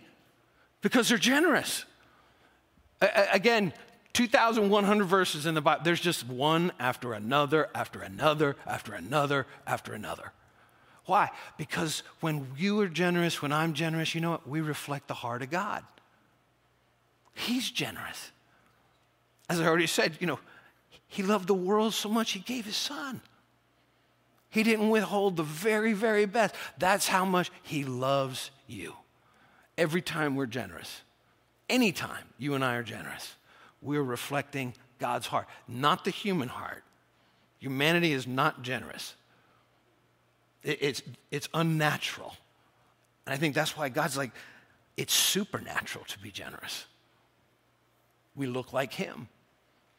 because 0.82 1.10
they're 1.10 1.18
generous. 1.18 1.86
Again, 3.02 3.74
2,100 4.14 5.04
verses 5.04 5.46
in 5.46 5.54
the 5.54 5.62
Bible. 5.62 5.84
There's 5.84 6.00
just 6.00 6.26
one 6.26 6.72
after 6.80 7.14
another, 7.14 7.70
after 7.76 8.02
another, 8.02 8.56
after 8.66 8.94
another, 8.94 9.46
after 9.68 9.94
another. 9.94 10.32
Why? 11.06 11.30
Because 11.58 12.02
when 12.22 12.48
you 12.58 12.80
are 12.80 12.88
generous, 12.88 13.42
when 13.42 13.52
I'm 13.52 13.74
generous, 13.74 14.16
you 14.16 14.22
know 14.22 14.32
what? 14.32 14.48
We 14.48 14.62
reflect 14.62 15.08
the 15.08 15.14
heart 15.14 15.42
of 15.42 15.52
God. 15.52 15.84
He's 17.34 17.70
generous. 17.70 18.32
As 19.50 19.60
I 19.60 19.68
already 19.68 19.88
said, 19.88 20.18
you 20.22 20.28
know, 20.28 20.40
He 21.08 21.22
loved 21.22 21.48
the 21.48 21.54
world 21.54 21.94
so 21.94 22.08
much, 22.10 22.32
He 22.32 22.40
gave 22.40 22.66
His 22.66 22.78
Son. 22.78 23.22
He 24.56 24.64
didn't 24.64 24.90
withhold 24.90 25.36
the 25.36 25.44
very, 25.44 25.92
very 25.92 26.26
best. 26.26 26.56
That's 26.78 27.10
how 27.10 27.26
much 27.26 27.52
He 27.62 27.84
loves 27.84 28.52
you. 28.68 28.94
Every 29.78 30.02
time 30.02 30.38
we're 30.38 30.46
generous, 30.46 31.02
anytime 31.70 32.24
you 32.38 32.54
and 32.54 32.64
I 32.64 32.76
are 32.76 32.84
generous, 32.84 33.36
we're 33.82 34.02
reflecting 34.02 34.74
God's 34.98 35.28
heart, 35.28 35.48
not 35.68 36.06
the 36.06 36.10
human 36.10 36.48
heart. 36.48 36.86
Humanity 37.60 38.14
is 38.14 38.28
not 38.28 38.62
generous, 38.62 39.16
it's, 40.64 41.02
it's 41.32 41.50
unnatural. 41.54 42.34
And 43.26 43.34
I 43.34 43.38
think 43.38 43.56
that's 43.56 43.76
why 43.76 43.90
God's 43.90 44.16
like, 44.16 44.32
it's 44.96 45.14
supernatural 45.14 46.06
to 46.06 46.20
be 46.20 46.32
generous. 46.32 46.86
We 48.38 48.48
look 48.48 48.72
like 48.72 48.94
Him 48.94 49.28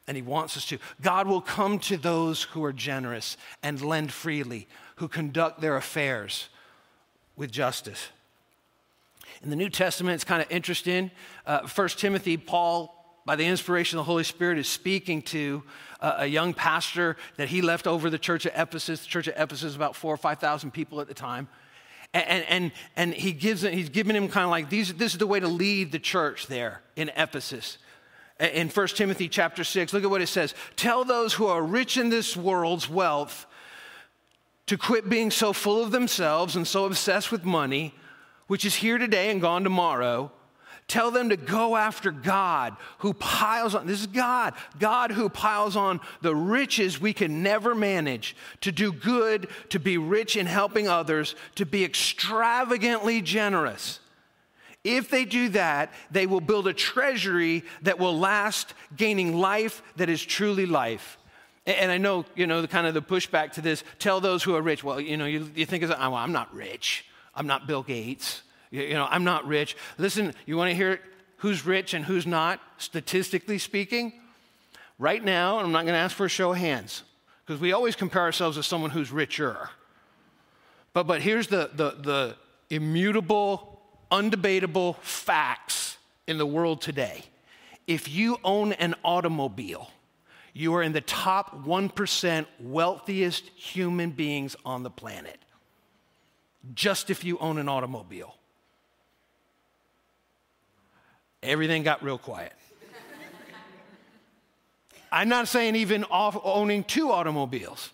and 0.06 0.16
He 0.16 0.22
wants 0.22 0.56
us 0.56 0.66
to. 0.66 0.78
God 1.00 1.26
will 1.26 1.40
come 1.40 1.78
to 1.80 1.96
those 1.96 2.42
who 2.42 2.64
are 2.64 2.72
generous 2.72 3.36
and 3.62 3.80
lend 3.80 4.12
freely, 4.12 4.68
who 4.96 5.08
conduct 5.08 5.60
their 5.60 5.76
affairs 5.76 6.48
with 7.36 7.50
justice. 7.50 8.08
In 9.42 9.50
the 9.50 9.56
New 9.56 9.68
Testament, 9.68 10.14
it's 10.14 10.24
kind 10.24 10.42
of 10.42 10.50
interesting. 10.50 11.10
Uh, 11.46 11.66
1 11.66 11.88
Timothy, 11.90 12.36
Paul, 12.36 13.20
by 13.26 13.36
the 13.36 13.44
inspiration 13.44 13.98
of 13.98 14.06
the 14.06 14.10
Holy 14.10 14.24
Spirit, 14.24 14.58
is 14.58 14.68
speaking 14.68 15.20
to 15.22 15.62
uh, 16.00 16.16
a 16.18 16.26
young 16.26 16.54
pastor 16.54 17.16
that 17.36 17.48
he 17.48 17.60
left 17.60 17.86
over 17.86 18.08
the 18.08 18.18
church 18.18 18.46
at 18.46 18.52
Ephesus. 18.56 19.00
The 19.00 19.08
church 19.08 19.28
at 19.28 19.34
Ephesus 19.38 19.76
about 19.76 19.94
four 19.94 20.14
or 20.14 20.16
5,000 20.16 20.70
people 20.70 21.00
at 21.00 21.08
the 21.08 21.14
time. 21.14 21.48
And, 22.14 22.44
and, 22.48 22.72
and 22.94 23.12
he 23.12 23.32
gives, 23.32 23.62
he's 23.62 23.90
giving 23.90 24.16
him 24.16 24.28
kind 24.28 24.44
of 24.44 24.50
like, 24.50 24.70
these, 24.70 24.94
this 24.94 25.12
is 25.12 25.18
the 25.18 25.26
way 25.26 25.40
to 25.40 25.48
lead 25.48 25.92
the 25.92 25.98
church 25.98 26.46
there 26.46 26.80
in 26.94 27.10
Ephesus 27.10 27.76
in 28.38 28.68
1 28.68 28.86
Timothy 28.88 29.28
chapter 29.28 29.64
6, 29.64 29.92
look 29.92 30.04
at 30.04 30.10
what 30.10 30.22
it 30.22 30.28
says. 30.28 30.54
Tell 30.76 31.04
those 31.04 31.34
who 31.34 31.46
are 31.46 31.62
rich 31.62 31.96
in 31.96 32.10
this 32.10 32.36
world's 32.36 32.88
wealth 32.88 33.46
to 34.66 34.76
quit 34.76 35.08
being 35.08 35.30
so 35.30 35.52
full 35.52 35.82
of 35.82 35.90
themselves 35.90 36.56
and 36.56 36.66
so 36.66 36.84
obsessed 36.84 37.32
with 37.32 37.44
money, 37.44 37.94
which 38.46 38.64
is 38.64 38.76
here 38.76 38.98
today 38.98 39.30
and 39.30 39.40
gone 39.40 39.64
tomorrow. 39.64 40.30
Tell 40.88 41.10
them 41.10 41.30
to 41.30 41.36
go 41.36 41.76
after 41.76 42.12
God 42.12 42.76
who 42.98 43.12
piles 43.14 43.74
on, 43.74 43.86
this 43.86 44.00
is 44.00 44.06
God, 44.06 44.54
God 44.78 45.10
who 45.10 45.28
piles 45.28 45.74
on 45.74 46.00
the 46.20 46.34
riches 46.34 47.00
we 47.00 47.12
can 47.12 47.42
never 47.42 47.74
manage, 47.74 48.36
to 48.60 48.70
do 48.70 48.92
good, 48.92 49.48
to 49.70 49.80
be 49.80 49.98
rich 49.98 50.36
in 50.36 50.46
helping 50.46 50.86
others, 50.86 51.34
to 51.56 51.66
be 51.66 51.84
extravagantly 51.84 53.20
generous 53.20 53.98
if 54.86 55.10
they 55.10 55.24
do 55.24 55.48
that, 55.50 55.92
they 56.10 56.26
will 56.26 56.40
build 56.40 56.66
a 56.66 56.72
treasury 56.72 57.64
that 57.82 57.98
will 57.98 58.18
last, 58.18 58.74
gaining 58.96 59.38
life 59.38 59.82
that 59.96 60.08
is 60.08 60.24
truly 60.24 60.66
life. 60.66 61.18
And 61.66 61.90
I 61.90 61.98
know, 61.98 62.24
you 62.36 62.46
know, 62.46 62.62
the 62.62 62.68
kind 62.68 62.86
of 62.86 62.94
the 62.94 63.02
pushback 63.02 63.52
to 63.54 63.60
this, 63.60 63.82
tell 63.98 64.20
those 64.20 64.44
who 64.44 64.54
are 64.54 64.62
rich. 64.62 64.84
Well, 64.84 65.00
you 65.00 65.16
know, 65.16 65.26
you, 65.26 65.50
you 65.54 65.66
think, 65.66 65.82
of, 65.82 65.90
oh, 65.90 65.96
well, 65.98 66.14
I'm 66.14 66.32
not 66.32 66.54
rich. 66.54 67.04
I'm 67.34 67.48
not 67.48 67.66
Bill 67.66 67.82
Gates. 67.82 68.42
You, 68.70 68.82
you 68.82 68.94
know, 68.94 69.06
I'm 69.10 69.24
not 69.24 69.46
rich. 69.46 69.76
Listen, 69.98 70.32
you 70.46 70.56
want 70.56 70.70
to 70.70 70.76
hear 70.76 71.00
who's 71.38 71.66
rich 71.66 71.92
and 71.92 72.04
who's 72.04 72.26
not, 72.26 72.60
statistically 72.78 73.58
speaking? 73.58 74.12
Right 74.98 75.22
now, 75.22 75.58
I'm 75.58 75.72
not 75.72 75.82
going 75.82 75.94
to 75.94 76.00
ask 76.00 76.16
for 76.16 76.26
a 76.26 76.28
show 76.28 76.52
of 76.52 76.58
hands, 76.58 77.02
because 77.44 77.60
we 77.60 77.72
always 77.72 77.96
compare 77.96 78.22
ourselves 78.22 78.56
to 78.56 78.62
someone 78.62 78.90
who's 78.90 79.10
richer. 79.10 79.68
But, 80.92 81.06
but 81.06 81.20
here's 81.20 81.48
the, 81.48 81.70
the, 81.74 81.90
the 81.90 82.36
immutable 82.70 83.75
undebatable 84.10 84.96
facts 84.96 85.96
in 86.26 86.38
the 86.38 86.46
world 86.46 86.80
today. 86.80 87.24
If 87.86 88.08
you 88.08 88.38
own 88.44 88.72
an 88.72 88.94
automobile, 89.04 89.90
you 90.52 90.74
are 90.74 90.82
in 90.82 90.92
the 90.92 91.00
top 91.00 91.64
1% 91.64 92.46
wealthiest 92.60 93.44
human 93.54 94.10
beings 94.10 94.56
on 94.64 94.82
the 94.82 94.90
planet. 94.90 95.38
Just 96.74 97.10
if 97.10 97.24
you 97.24 97.38
own 97.38 97.58
an 97.58 97.68
automobile. 97.68 98.34
Everything 101.42 101.82
got 101.82 102.02
real 102.02 102.18
quiet. 102.18 102.52
I'm 105.12 105.28
not 105.28 105.46
saying 105.46 105.76
even 105.76 106.04
owning 106.10 106.82
two 106.82 107.12
automobiles. 107.12 107.90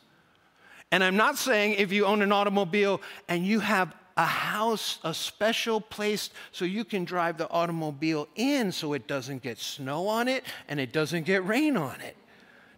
And 0.90 1.02
I'm 1.02 1.16
not 1.16 1.36
saying 1.36 1.74
if 1.74 1.90
you 1.90 2.06
own 2.06 2.22
an 2.22 2.32
automobile 2.32 3.00
and 3.28 3.46
you 3.46 3.60
have 3.60 3.94
a 4.16 4.26
house, 4.26 4.98
a 5.04 5.14
special 5.14 5.80
place 5.80 6.30
so 6.50 6.64
you 6.64 6.84
can 6.84 7.04
drive 7.04 7.38
the 7.38 7.48
automobile 7.50 8.28
in 8.36 8.72
so 8.72 8.92
it 8.92 9.06
doesn't 9.06 9.42
get 9.42 9.58
snow 9.58 10.06
on 10.08 10.28
it 10.28 10.44
and 10.68 10.78
it 10.78 10.92
doesn't 10.92 11.24
get 11.24 11.44
rain 11.46 11.76
on 11.76 12.00
it. 12.00 12.16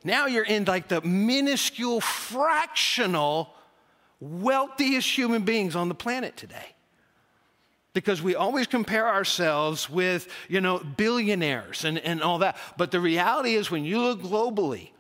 Now 0.05 0.27
you're 0.27 0.45
in 0.45 0.65
like 0.65 0.89
the 0.89 1.01
minuscule, 1.01 2.01
fractional, 2.01 3.55
wealthiest 4.21 5.17
human 5.17 5.43
beings 5.43 5.75
on 5.75 5.89
the 5.89 5.95
planet 5.95 6.37
today. 6.37 6.75
Because 7.95 8.21
we 8.21 8.35
always 8.35 8.67
compare 8.67 9.07
ourselves 9.07 9.89
with, 9.89 10.29
you 10.49 10.61
know, 10.61 10.79
billionaires 10.79 11.85
and, 11.85 11.99
and 11.99 12.23
all 12.23 12.39
that. 12.39 12.57
But 12.77 12.91
the 12.91 12.99
reality 12.99 13.55
is, 13.55 13.71
when 13.71 13.85
you 13.85 14.03
look 14.03 14.21
globally, 14.21 14.91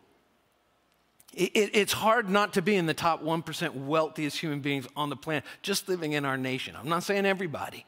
it, 1.36 1.70
it's 1.74 1.92
hard 1.92 2.28
not 2.28 2.54
to 2.54 2.62
be 2.62 2.76
in 2.76 2.86
the 2.86 2.94
top 2.94 3.22
1% 3.22 3.74
wealthiest 3.74 4.38
human 4.38 4.60
beings 4.60 4.86
on 4.96 5.10
the 5.10 5.16
planet 5.16 5.44
just 5.62 5.88
living 5.88 6.12
in 6.12 6.24
our 6.24 6.36
nation. 6.36 6.74
I'm 6.78 6.88
not 6.88 7.02
saying 7.02 7.26
everybody, 7.26 7.84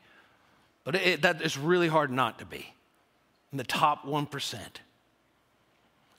but 0.85 0.95
it, 0.95 1.23
that 1.23 1.43
is 1.43 1.57
really 1.57 1.88
hard 1.88 2.11
not 2.11 2.38
to 2.41 2.47
be 2.47 2.75
in 3.53 3.59
the 3.59 3.65
top 3.65 4.05
1%. 4.07 4.59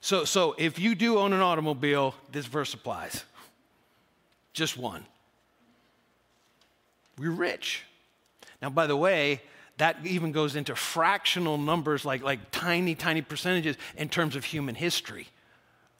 So, 0.00 0.24
so 0.24 0.54
if 0.58 0.78
you 0.78 0.94
do 0.94 1.18
own 1.18 1.32
an 1.32 1.40
automobile, 1.40 2.14
this 2.32 2.46
verse 2.46 2.72
applies. 2.74 3.24
Just 4.52 4.76
one. 4.76 5.04
We're 7.18 7.30
rich. 7.30 7.82
Now, 8.62 8.70
by 8.70 8.86
the 8.86 8.96
way, 8.96 9.42
that 9.78 9.96
even 10.04 10.32
goes 10.32 10.56
into 10.56 10.74
fractional 10.74 11.58
numbers, 11.58 12.04
like, 12.04 12.22
like 12.22 12.50
tiny, 12.50 12.94
tiny 12.94 13.22
percentages 13.22 13.76
in 13.96 14.08
terms 14.08 14.36
of 14.36 14.44
human 14.44 14.74
history. 14.74 15.28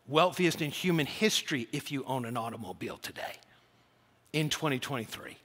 Wealthiest 0.09 0.63
in 0.63 0.71
human 0.71 1.07
history 1.07 1.69
if 1.73 1.93
you 1.93 2.05
own 2.05 2.25
an 2.25 2.37
automobile 2.37 2.97
today 2.97 3.37
in 4.33 4.49
2023. 4.49 5.37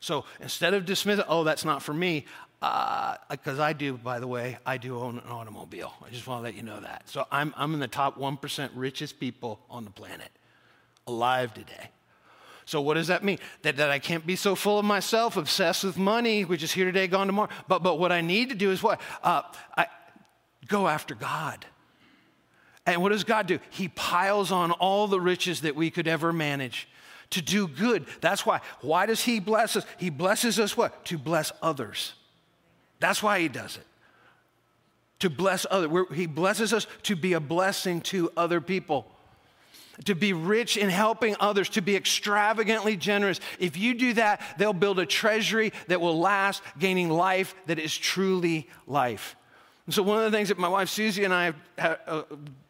So 0.00 0.24
instead 0.40 0.74
of 0.74 0.86
dismissing, 0.86 1.24
oh, 1.28 1.44
that's 1.44 1.64
not 1.64 1.82
for 1.82 1.92
me, 1.92 2.24
because 2.60 3.58
uh, 3.58 3.62
I 3.62 3.72
do, 3.72 3.96
by 3.96 4.18
the 4.18 4.26
way, 4.26 4.58
I 4.66 4.78
do 4.78 4.98
own 4.98 5.18
an 5.18 5.30
automobile. 5.30 5.92
I 6.04 6.10
just 6.10 6.26
want 6.26 6.40
to 6.40 6.44
let 6.44 6.54
you 6.54 6.62
know 6.62 6.80
that. 6.80 7.08
So 7.08 7.26
I'm, 7.30 7.54
I'm 7.56 7.74
in 7.74 7.80
the 7.80 7.88
top 7.88 8.18
1% 8.18 8.70
richest 8.74 9.20
people 9.20 9.60
on 9.70 9.84
the 9.84 9.90
planet 9.90 10.30
alive 11.06 11.54
today. 11.54 11.90
So 12.64 12.80
what 12.80 12.94
does 12.94 13.06
that 13.06 13.24
mean? 13.24 13.38
That, 13.62 13.76
that 13.76 13.90
I 13.90 13.98
can't 13.98 14.26
be 14.26 14.36
so 14.36 14.54
full 14.54 14.78
of 14.78 14.84
myself, 14.84 15.36
obsessed 15.36 15.84
with 15.84 15.96
money, 15.96 16.44
which 16.44 16.62
is 16.62 16.72
here 16.72 16.84
today, 16.84 17.06
gone 17.06 17.26
tomorrow. 17.26 17.48
But, 17.66 17.82
but 17.82 17.98
what 17.98 18.12
I 18.12 18.20
need 18.20 18.50
to 18.50 18.54
do 18.54 18.70
is 18.70 18.82
what? 18.82 19.00
Uh, 19.22 19.42
I 19.76 19.86
go 20.66 20.86
after 20.86 21.14
God. 21.14 21.64
And 22.92 23.02
what 23.02 23.10
does 23.10 23.24
God 23.24 23.46
do? 23.46 23.58
He 23.70 23.88
piles 23.88 24.50
on 24.50 24.70
all 24.70 25.06
the 25.08 25.20
riches 25.20 25.60
that 25.60 25.76
we 25.76 25.90
could 25.90 26.08
ever 26.08 26.32
manage 26.32 26.88
to 27.30 27.42
do 27.42 27.68
good. 27.68 28.06
That's 28.22 28.46
why. 28.46 28.60
Why 28.80 29.04
does 29.04 29.22
He 29.22 29.40
bless 29.40 29.76
us? 29.76 29.84
He 29.98 30.08
blesses 30.08 30.58
us 30.58 30.76
what? 30.76 31.04
To 31.06 31.18
bless 31.18 31.52
others. 31.60 32.14
That's 32.98 33.22
why 33.22 33.40
He 33.40 33.48
does 33.48 33.76
it. 33.76 33.86
To 35.20 35.28
bless 35.28 35.66
others. 35.70 36.06
He 36.14 36.26
blesses 36.26 36.72
us 36.72 36.86
to 37.04 37.14
be 37.14 37.34
a 37.34 37.40
blessing 37.40 38.00
to 38.02 38.32
other 38.36 38.60
people 38.60 39.06
to 40.04 40.14
be 40.14 40.32
rich 40.32 40.76
in 40.76 40.90
helping 40.90 41.34
others, 41.40 41.68
to 41.70 41.80
be 41.80 41.96
extravagantly 41.96 42.96
generous. 42.96 43.40
If 43.58 43.76
you 43.76 43.94
do 43.94 44.12
that, 44.12 44.40
they'll 44.56 44.72
build 44.72 45.00
a 45.00 45.06
treasury 45.06 45.72
that 45.88 46.00
will 46.00 46.20
last, 46.20 46.62
gaining 46.78 47.10
life 47.10 47.52
that 47.66 47.80
is 47.80 47.96
truly 47.96 48.68
life. 48.86 49.34
And 49.88 49.94
so, 49.94 50.02
one 50.02 50.18
of 50.22 50.30
the 50.30 50.36
things 50.36 50.50
that 50.50 50.58
my 50.58 50.68
wife 50.68 50.90
Susie 50.90 51.24
and 51.24 51.32
I 51.32 51.54
have 51.78 51.98
uh, 52.06 52.22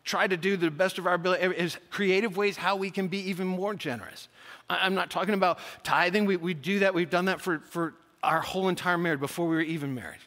tried 0.04 0.30
to 0.30 0.36
do 0.36 0.56
the 0.56 0.70
best 0.70 0.98
of 0.98 1.06
our 1.08 1.14
ability 1.14 1.42
is 1.60 1.76
creative 1.90 2.36
ways 2.36 2.56
how 2.56 2.76
we 2.76 2.92
can 2.92 3.08
be 3.08 3.18
even 3.28 3.44
more 3.44 3.74
generous. 3.74 4.28
I'm 4.70 4.94
not 4.94 5.10
talking 5.10 5.34
about 5.34 5.58
tithing, 5.82 6.26
we, 6.26 6.36
we 6.36 6.54
do 6.54 6.78
that, 6.78 6.94
we've 6.94 7.10
done 7.10 7.24
that 7.24 7.40
for, 7.40 7.58
for 7.58 7.94
our 8.22 8.40
whole 8.40 8.68
entire 8.68 8.96
marriage 8.96 9.18
before 9.18 9.48
we 9.48 9.56
were 9.56 9.62
even 9.62 9.96
married. 9.96 10.20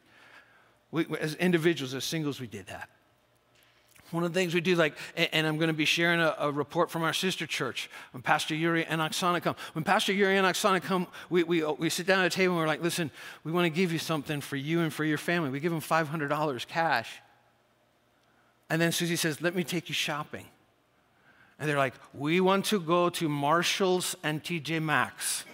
We, 0.91 1.05
as 1.17 1.35
individuals, 1.35 1.93
as 1.93 2.03
singles, 2.03 2.41
we 2.41 2.47
did 2.47 2.67
that. 2.67 2.89
One 4.11 4.23
of 4.23 4.33
the 4.33 4.39
things 4.39 4.53
we 4.53 4.61
do, 4.61 4.75
like, 4.75 4.95
and 5.15 5.47
I'm 5.47 5.57
going 5.57 5.69
to 5.69 5.73
be 5.73 5.85
sharing 5.85 6.19
a, 6.19 6.35
a, 6.37 6.51
report 6.51 6.91
from 6.91 7.03
our 7.03 7.13
sister 7.13 7.47
church 7.47 7.89
when 8.11 8.21
Pastor 8.21 8.53
Yuri 8.53 8.85
and 8.85 8.99
Oksana 8.99 9.41
come. 9.41 9.55
When 9.73 9.83
Pastor 9.83 10.11
Yuri 10.11 10.37
and 10.37 10.45
Oksana 10.45 10.81
come, 10.81 11.07
we, 11.29 11.43
we, 11.43 11.63
uh, 11.63 11.71
we 11.73 11.89
sit 11.89 12.05
down 12.05 12.19
at 12.19 12.27
a 12.27 12.29
table 12.29 12.55
and 12.55 12.61
we're 12.61 12.67
like, 12.67 12.81
listen, 12.81 13.09
we 13.43 13.51
want 13.51 13.65
to 13.65 13.69
give 13.69 13.93
you 13.93 13.99
something 13.99 14.41
for 14.41 14.57
you 14.57 14.81
and 14.81 14.93
for 14.93 15.05
your 15.05 15.17
family. 15.17 15.49
We 15.49 15.59
give 15.59 15.71
them 15.71 15.81
$500 15.81 16.67
cash. 16.67 17.21
And 18.69 18.81
then 18.81 18.91
Susie 18.91 19.15
says, 19.15 19.41
let 19.41 19.55
me 19.55 19.63
take 19.63 19.89
you 19.89 19.95
shopping. 19.95 20.45
And 21.59 21.69
they're 21.69 21.77
like, 21.77 21.93
we 22.13 22.41
want 22.41 22.65
to 22.65 22.79
go 22.79 23.09
to 23.09 23.29
Marshall's 23.29 24.15
and 24.23 24.43
TJ 24.43 24.81
Maxx. 24.81 25.45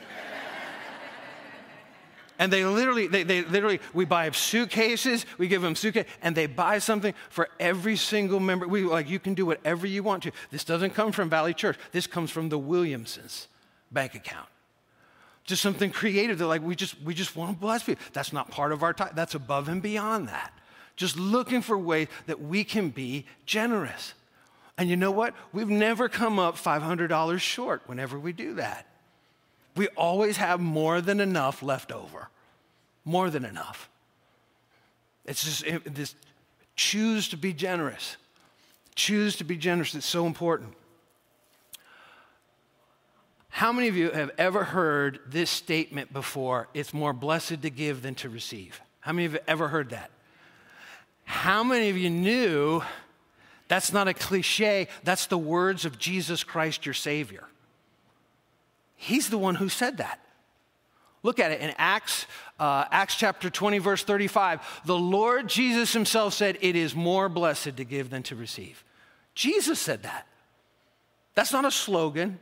And 2.40 2.54
they 2.54 2.64
literally, 2.66 3.08
they, 3.08 3.24
they 3.24 3.44
literally, 3.44 3.80
we 3.94 4.06
buy 4.06 4.30
suitcases, 4.32 5.26
we 5.38 5.48
give 5.48 5.62
them 5.62 5.76
suitcase, 5.76 6.06
and 6.22 6.36
they 6.36 6.46
buy 6.46 6.78
something 6.80 7.14
for 7.30 7.50
every 7.60 7.96
single 7.96 8.40
member. 8.40 8.68
We 8.68 8.84
like, 8.84 9.10
you 9.10 9.20
can 9.20 9.34
do 9.34 9.46
whatever 9.46 9.88
you 9.88 10.04
want 10.04 10.24
to. 10.24 10.32
This 10.52 10.64
doesn't 10.64 10.94
come 10.94 11.12
from 11.12 11.30
Valley 11.30 11.54
Church. 11.54 11.78
This 11.92 12.06
comes 12.06 12.30
from 12.30 12.50
the 12.50 12.60
Williamsons 12.60 13.48
bank 13.92 14.14
account. 14.14 14.48
Just 15.46 15.64
something 15.64 15.90
creative. 15.90 16.38
They're 16.38 16.48
like, 16.48 16.62
we 16.62 16.76
just, 16.76 17.02
we 17.02 17.14
just 17.14 17.36
want 17.36 17.54
to 17.54 17.58
bless 17.58 17.84
people. 17.84 18.04
That's 18.14 18.34
not 18.34 18.52
part 18.52 18.72
of 18.72 18.84
our 18.84 18.94
time. 18.94 19.14
That's 19.16 19.34
above 19.34 19.68
and 19.70 19.82
beyond 19.82 20.28
that. 20.28 20.54
Just 20.96 21.18
looking 21.18 21.62
for 21.62 21.78
ways 21.78 22.08
that 22.28 22.42
we 22.42 22.64
can 22.64 22.90
be 22.90 23.26
generous. 23.46 24.14
And 24.78 24.90
you 24.90 24.96
know 24.96 25.12
what? 25.12 25.34
We've 25.54 25.70
never 25.70 26.08
come 26.10 26.38
up 26.38 26.56
$500 26.56 27.40
short 27.40 27.82
whenever 27.88 28.20
we 28.20 28.32
do 28.32 28.56
that 28.56 28.86
we 29.78 29.88
always 29.90 30.38
have 30.38 30.60
more 30.60 31.00
than 31.00 31.20
enough 31.20 31.62
left 31.62 31.92
over. 31.92 32.30
More 33.08 33.30
than 33.30 33.46
enough. 33.46 33.90
It's 35.24 35.46
just 35.46 35.86
this 35.86 36.14
choose 36.76 37.30
to 37.30 37.38
be 37.38 37.54
generous. 37.54 38.18
Choose 38.96 39.38
to 39.38 39.46
be 39.46 39.56
generous. 39.56 39.96
It's 39.96 40.06
so 40.06 40.28
important. 40.28 40.74
How 43.48 43.72
many 43.72 43.88
of 43.88 43.96
you 43.96 44.12
have 44.12 44.32
ever 44.38 44.66
heard 44.66 45.20
this 45.26 45.50
statement 45.50 46.12
before? 46.12 46.68
It's 46.74 46.94
more 46.94 47.14
blessed 47.14 47.62
to 47.62 47.70
give 47.70 48.02
than 48.02 48.14
to 48.16 48.28
receive. 48.28 48.82
How 49.00 49.14
many 49.14 49.26
of 49.26 49.32
you 49.32 49.38
have 49.40 49.48
ever 49.48 49.70
heard 49.70 49.92
that? 49.92 50.12
How 51.24 51.64
many 51.64 51.90
of 51.90 51.98
you 51.98 52.10
knew 52.10 52.82
that's 53.70 53.94
not 53.94 54.10
a 54.10 54.14
cliche? 54.14 54.90
That's 55.06 55.28
the 55.28 55.38
words 55.38 55.86
of 55.86 55.98
Jesus 55.98 56.44
Christ, 56.44 56.86
your 56.86 56.94
Savior. 56.94 57.46
He's 58.98 59.30
the 59.30 59.38
one 59.38 59.56
who 59.56 59.70
said 59.70 59.96
that. 59.98 60.20
Look 61.28 61.42
at 61.42 61.52
it 61.52 61.60
in 61.60 61.74
Acts, 61.78 62.26
uh, 62.58 62.86
Acts 62.90 63.16
chapter 63.16 63.50
20, 63.50 63.80
verse 63.80 64.02
35. 64.02 64.62
The 64.86 64.98
Lord 64.98 65.50
Jesus 65.50 65.92
himself 65.92 66.34
said, 66.34 66.58
It 66.62 66.78
is 66.78 66.96
more 66.96 67.28
blessed 67.28 67.76
to 67.76 67.84
give 67.84 68.10
than 68.10 68.24
to 68.24 68.36
receive. 68.38 68.86
Jesus 69.36 69.78
said 69.78 70.04
that. 70.04 70.26
That's 71.36 71.52
not 71.52 71.66
a 71.66 71.72
slogan, 71.72 72.40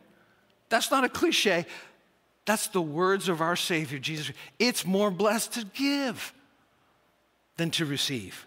that's 0.69 0.91
not 0.91 1.04
a 1.04 1.10
cliche. 1.10 1.65
That's 2.45 2.67
the 2.67 2.82
words 2.82 3.28
of 3.28 3.41
our 3.41 3.56
Savior, 3.56 3.98
Jesus. 3.98 4.32
It's 4.60 4.86
more 4.86 5.10
blessed 5.10 5.54
to 5.54 5.65
give 5.74 6.32
than 7.58 7.71
to 7.71 7.86
receive. 7.86 8.45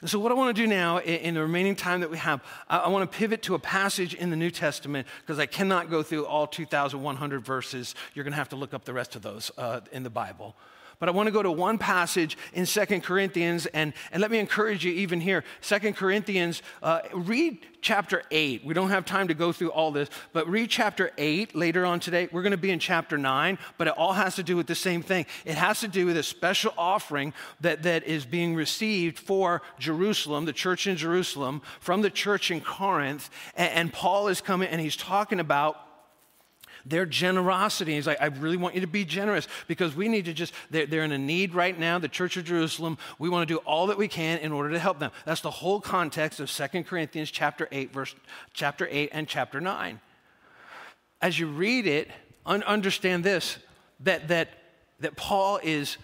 And 0.00 0.08
so, 0.08 0.18
what 0.18 0.30
I 0.30 0.34
want 0.34 0.54
to 0.54 0.62
do 0.62 0.68
now 0.68 1.00
in 1.00 1.34
the 1.34 1.42
remaining 1.42 1.74
time 1.74 2.00
that 2.00 2.10
we 2.10 2.18
have, 2.18 2.40
I 2.68 2.88
want 2.88 3.10
to 3.10 3.18
pivot 3.18 3.42
to 3.42 3.54
a 3.54 3.58
passage 3.58 4.14
in 4.14 4.30
the 4.30 4.36
New 4.36 4.50
Testament 4.50 5.08
because 5.20 5.38
I 5.38 5.46
cannot 5.46 5.90
go 5.90 6.02
through 6.02 6.26
all 6.26 6.46
2,100 6.46 7.44
verses. 7.44 7.94
You're 8.14 8.24
going 8.24 8.32
to 8.32 8.38
have 8.38 8.50
to 8.50 8.56
look 8.56 8.74
up 8.74 8.84
the 8.84 8.92
rest 8.92 9.16
of 9.16 9.22
those 9.22 9.50
uh, 9.58 9.80
in 9.90 10.04
the 10.04 10.10
Bible. 10.10 10.54
But 10.98 11.08
I 11.08 11.12
want 11.12 11.28
to 11.28 11.32
go 11.32 11.42
to 11.42 11.50
one 11.50 11.78
passage 11.78 12.36
in 12.52 12.66
Second 12.66 13.02
Corinthians, 13.02 13.66
and, 13.66 13.92
and 14.10 14.20
let 14.20 14.30
me 14.32 14.38
encourage 14.38 14.84
you 14.84 14.92
even 14.92 15.20
here. 15.20 15.44
Second 15.60 15.94
Corinthians, 15.96 16.62
uh, 16.82 17.00
read 17.12 17.58
chapter 17.80 18.22
8. 18.32 18.64
We 18.64 18.74
don't 18.74 18.90
have 18.90 19.04
time 19.04 19.28
to 19.28 19.34
go 19.34 19.52
through 19.52 19.70
all 19.70 19.92
this, 19.92 20.08
but 20.32 20.48
read 20.48 20.70
chapter 20.70 21.12
8 21.16 21.54
later 21.54 21.86
on 21.86 22.00
today. 22.00 22.28
We're 22.32 22.42
going 22.42 22.50
to 22.50 22.56
be 22.56 22.72
in 22.72 22.80
chapter 22.80 23.16
9, 23.16 23.58
but 23.76 23.86
it 23.86 23.94
all 23.96 24.12
has 24.12 24.34
to 24.36 24.42
do 24.42 24.56
with 24.56 24.66
the 24.66 24.74
same 24.74 25.02
thing. 25.02 25.26
It 25.44 25.54
has 25.54 25.78
to 25.80 25.88
do 25.88 26.06
with 26.06 26.16
a 26.16 26.22
special 26.24 26.74
offering 26.76 27.32
that, 27.60 27.84
that 27.84 28.04
is 28.04 28.24
being 28.26 28.56
received 28.56 29.20
for 29.20 29.62
Jerusalem, 29.78 30.46
the 30.46 30.52
church 30.52 30.88
in 30.88 30.96
Jerusalem, 30.96 31.62
from 31.78 32.02
the 32.02 32.10
church 32.10 32.50
in 32.50 32.60
Corinth. 32.60 33.30
And, 33.54 33.72
and 33.72 33.92
Paul 33.92 34.26
is 34.26 34.40
coming 34.40 34.68
and 34.68 34.80
he's 34.80 34.96
talking 34.96 35.38
about 35.38 35.87
their 36.88 37.06
generosity. 37.06 37.94
He's 37.94 38.06
like, 38.06 38.20
I 38.20 38.26
really 38.26 38.56
want 38.56 38.74
you 38.74 38.80
to 38.80 38.86
be 38.86 39.04
generous 39.04 39.46
because 39.66 39.94
we 39.94 40.08
need 40.08 40.24
to 40.26 40.32
just, 40.32 40.52
they're, 40.70 40.86
they're 40.86 41.04
in 41.04 41.12
a 41.12 41.18
need 41.18 41.54
right 41.54 41.78
now, 41.78 41.98
the 41.98 42.08
church 42.08 42.36
of 42.36 42.44
Jerusalem. 42.44 42.98
We 43.18 43.28
want 43.28 43.48
to 43.48 43.54
do 43.54 43.58
all 43.58 43.86
that 43.88 43.98
we 43.98 44.08
can 44.08 44.38
in 44.38 44.52
order 44.52 44.70
to 44.70 44.78
help 44.78 44.98
them. 44.98 45.10
That's 45.24 45.40
the 45.40 45.50
whole 45.50 45.80
context 45.80 46.40
of 46.40 46.50
Second 46.50 46.84
Corinthians 46.86 47.30
chapter 47.30 47.68
8, 47.70 47.92
verse 47.92 48.14
chapter 48.52 48.88
8 48.90 49.10
and 49.12 49.28
chapter 49.28 49.60
9. 49.60 50.00
As 51.20 51.38
you 51.38 51.48
read 51.48 51.86
it, 51.86 52.08
un- 52.46 52.62
understand 52.62 53.24
this 53.24 53.58
that, 54.00 54.28
that, 54.28 54.48
that 55.00 55.16
Paul 55.16 55.58
is 55.62 55.96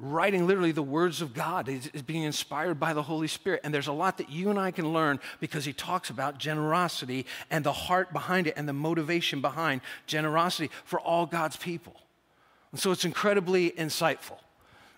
writing 0.00 0.46
literally 0.46 0.70
the 0.70 0.82
words 0.82 1.20
of 1.20 1.34
God. 1.34 1.66
He's, 1.66 1.88
being 2.02 2.22
inspired 2.22 2.78
by 2.78 2.92
the 2.92 3.02
Holy 3.02 3.26
Spirit. 3.26 3.60
And 3.64 3.74
there's 3.74 3.88
a 3.88 3.92
lot 3.92 4.18
that 4.18 4.30
you 4.30 4.48
and 4.50 4.58
I 4.58 4.70
can 4.70 4.92
learn 4.92 5.18
because 5.40 5.64
he 5.64 5.72
talks 5.72 6.08
about 6.08 6.38
generosity 6.38 7.26
and 7.50 7.64
the 7.64 7.72
heart 7.72 8.12
behind 8.12 8.46
it 8.46 8.54
and 8.56 8.68
the 8.68 8.72
motivation 8.72 9.40
behind 9.40 9.80
generosity 10.06 10.70
for 10.84 11.00
all 11.00 11.26
God's 11.26 11.56
people. 11.56 11.96
And 12.70 12.80
so 12.80 12.92
it's 12.92 13.04
incredibly 13.04 13.70
insightful. 13.70 14.38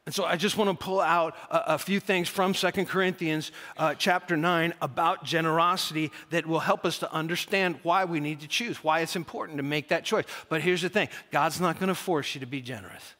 And 0.06 0.14
so 0.14 0.24
I 0.24 0.36
just 0.36 0.56
want 0.56 0.70
to 0.70 0.84
pull 0.84 1.00
out 1.00 1.36
a, 1.50 1.74
a 1.74 1.78
few 1.78 2.00
things 2.00 2.28
from 2.28 2.52
Second 2.52 2.86
Corinthians 2.86 3.52
uh, 3.76 3.94
chapter 3.94 4.36
9 4.36 4.74
about 4.82 5.24
generosity 5.24 6.10
that 6.30 6.46
will 6.46 6.60
help 6.60 6.84
us 6.84 6.98
to 6.98 7.12
understand 7.12 7.78
why 7.82 8.04
we 8.04 8.18
need 8.18 8.40
to 8.40 8.48
choose, 8.48 8.82
why 8.82 9.00
it's 9.00 9.16
important 9.16 9.58
to 9.58 9.62
make 9.62 9.88
that 9.88 10.04
choice. 10.04 10.24
But 10.48 10.62
here's 10.62 10.82
the 10.82 10.88
thing 10.88 11.08
God's 11.30 11.60
not 11.60 11.78
going 11.78 11.88
to 11.88 11.94
force 11.94 12.34
you 12.34 12.40
to 12.40 12.46
be 12.46 12.60
generous. 12.60 13.14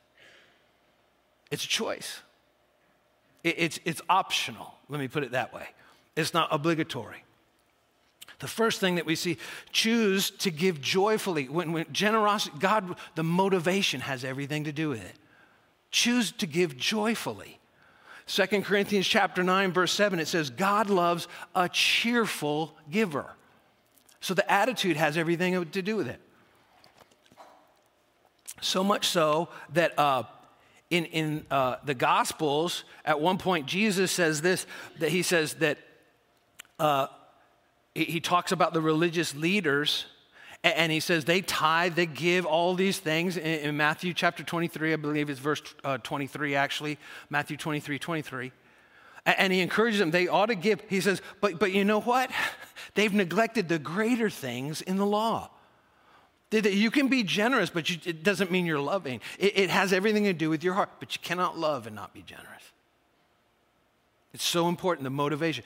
It's 1.51 1.65
a 1.65 1.69
choice. 1.69 2.21
It's, 3.43 3.81
it's 3.85 4.03
optional, 4.09 4.75
let 4.89 5.01
me 5.01 5.09
put 5.09 5.23
it 5.23 5.33
that 5.33 5.55
way. 5.55 5.67
It's 6.15 6.35
not 6.35 6.49
obligatory. 6.51 7.25
The 8.41 8.49
first 8.49 8.81
thing 8.81 8.97
that 8.97 9.07
we 9.07 9.15
see, 9.17 9.39
choose 9.71 10.31
to 10.31 10.51
give 10.51 10.81
joyfully. 10.81 11.49
When, 11.49 11.73
when 11.73 11.87
generosity, 11.93 12.57
God, 12.59 12.97
the 13.15 13.23
motivation 13.23 14.01
has 14.01 14.25
everything 14.25 14.65
to 14.65 14.73
do 14.73 14.89
with 14.89 15.03
it. 15.03 15.15
Choose 15.91 16.33
to 16.33 16.47
give 16.47 16.77
joyfully. 16.77 17.59
2 18.27 18.47
Corinthians 18.63 19.07
chapter 19.07 19.43
9, 19.43 19.73
verse 19.73 19.93
7, 19.93 20.19
it 20.21 20.29
says, 20.29 20.51
God 20.51 20.89
loves 20.89 21.29
a 21.55 21.69
cheerful 21.69 22.77
giver. 22.91 23.27
So 24.21 24.35
the 24.35 24.51
attitude 24.51 24.97
has 24.97 25.17
everything 25.17 25.65
to 25.65 25.83
do 25.83 25.97
with 25.97 26.09
it. 26.09 26.21
So 28.61 28.85
much 28.85 29.09
so 29.09 29.49
that 29.73 29.99
uh, 29.99 30.25
in, 30.91 31.05
in 31.07 31.47
uh, 31.51 31.77
the 31.85 31.95
Gospels, 31.95 32.85
at 33.05 33.21
one 33.21 33.39
point, 33.39 33.67
Jesus 33.67 34.11
says 34.11 34.43
this 34.43 34.67
that 34.99 35.11
he 35.11 35.23
says 35.23 35.55
that 35.55 35.79
uh, 36.81 37.07
he, 37.95 38.05
he 38.05 38.21
talks 38.21 38.53
about 38.53 38.75
the 38.75 38.81
religious 38.81 39.35
leaders 39.35 40.07
and 40.63 40.93
he 40.93 41.01
says 41.01 41.25
they 41.25 41.41
tithe, 41.41 41.95
they 41.95 42.07
give 42.07 42.45
all 42.45 42.75
these 42.75 42.99
things. 42.99 43.37
In, 43.37 43.77
Matthew 43.77 44.13
chapter 44.13 44.43
23, 44.43 44.93
I 44.93 44.97
believe 44.97 45.31
it's 45.31 45.41
verse 45.41 45.63
uh, 45.85 45.99
23 45.99 46.55
actually, 46.55 46.99
Matthew 47.31 47.57
23, 47.57 47.99
23. 47.99 48.53
And 49.27 49.53
he 49.53 49.61
encourages 49.61 50.01
them, 50.01 50.11
they 50.11 50.29
ought 50.29 50.47
to 50.47 50.55
give. 50.55 50.83
He 50.89 51.01
says, 51.01 51.23
but, 51.41 51.59
but 51.59 51.73
you 51.73 51.85
know 51.85 52.01
what? 52.01 52.31
They've 52.95 53.13
neglected 53.13 53.69
the 53.69 53.79
greater 53.79 54.31
things 54.31 54.81
in 54.81 54.97
the 54.97 55.07
law. 55.07 55.51
You 56.53 56.91
can 56.91 57.09
be 57.09 57.23
generous, 57.23 57.71
but 57.71 57.89
you, 57.89 57.99
it 58.05 58.25
doesn't 58.25 58.51
mean 58.51 58.67
you're 58.67 58.81
loving. 58.81 59.21
It, 59.39 59.57
it 59.57 59.71
has 59.71 59.93
everything 59.93 60.25
to 60.25 60.33
do 60.33 60.51
with 60.51 60.65
your 60.65 60.75
heart, 60.75 60.91
but 60.99 61.15
you 61.15 61.21
cannot 61.23 61.57
love 61.59 61.87
and 61.87 61.95
not 61.95 62.13
be 62.13 62.23
generous. 62.23 62.63
It's 64.33 64.45
so 64.45 64.69
important, 64.69 65.05
the 65.05 65.11
motivation. 65.11 65.65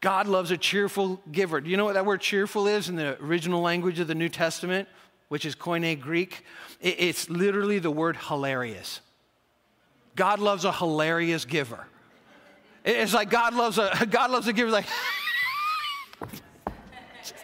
God 0.00 0.26
loves 0.26 0.50
a 0.50 0.56
cheerful 0.56 1.20
giver. 1.32 1.60
Do 1.60 1.70
you 1.70 1.76
know 1.76 1.84
what 1.84 1.94
that 1.94 2.06
word 2.06 2.20
cheerful 2.20 2.66
is 2.66 2.88
in 2.88 2.96
the 2.96 3.20
original 3.22 3.60
language 3.60 3.98
of 4.00 4.06
the 4.06 4.14
New 4.14 4.28
Testament, 4.28 4.88
which 5.28 5.44
is 5.44 5.54
Koine 5.56 6.00
Greek? 6.00 6.44
It's 6.80 7.30
literally 7.30 7.78
the 7.78 7.90
word 7.90 8.16
hilarious. 8.16 9.00
God 10.14 10.38
loves 10.38 10.64
a 10.64 10.72
hilarious 10.72 11.44
giver. 11.44 11.86
It's 12.84 13.14
like 13.14 13.30
God 13.30 13.54
loves 13.54 13.78
a 13.78 14.06
God 14.10 14.30
loves 14.30 14.46
a 14.46 14.52
giver 14.52 14.70
like 14.70 14.84
just, 17.22 17.34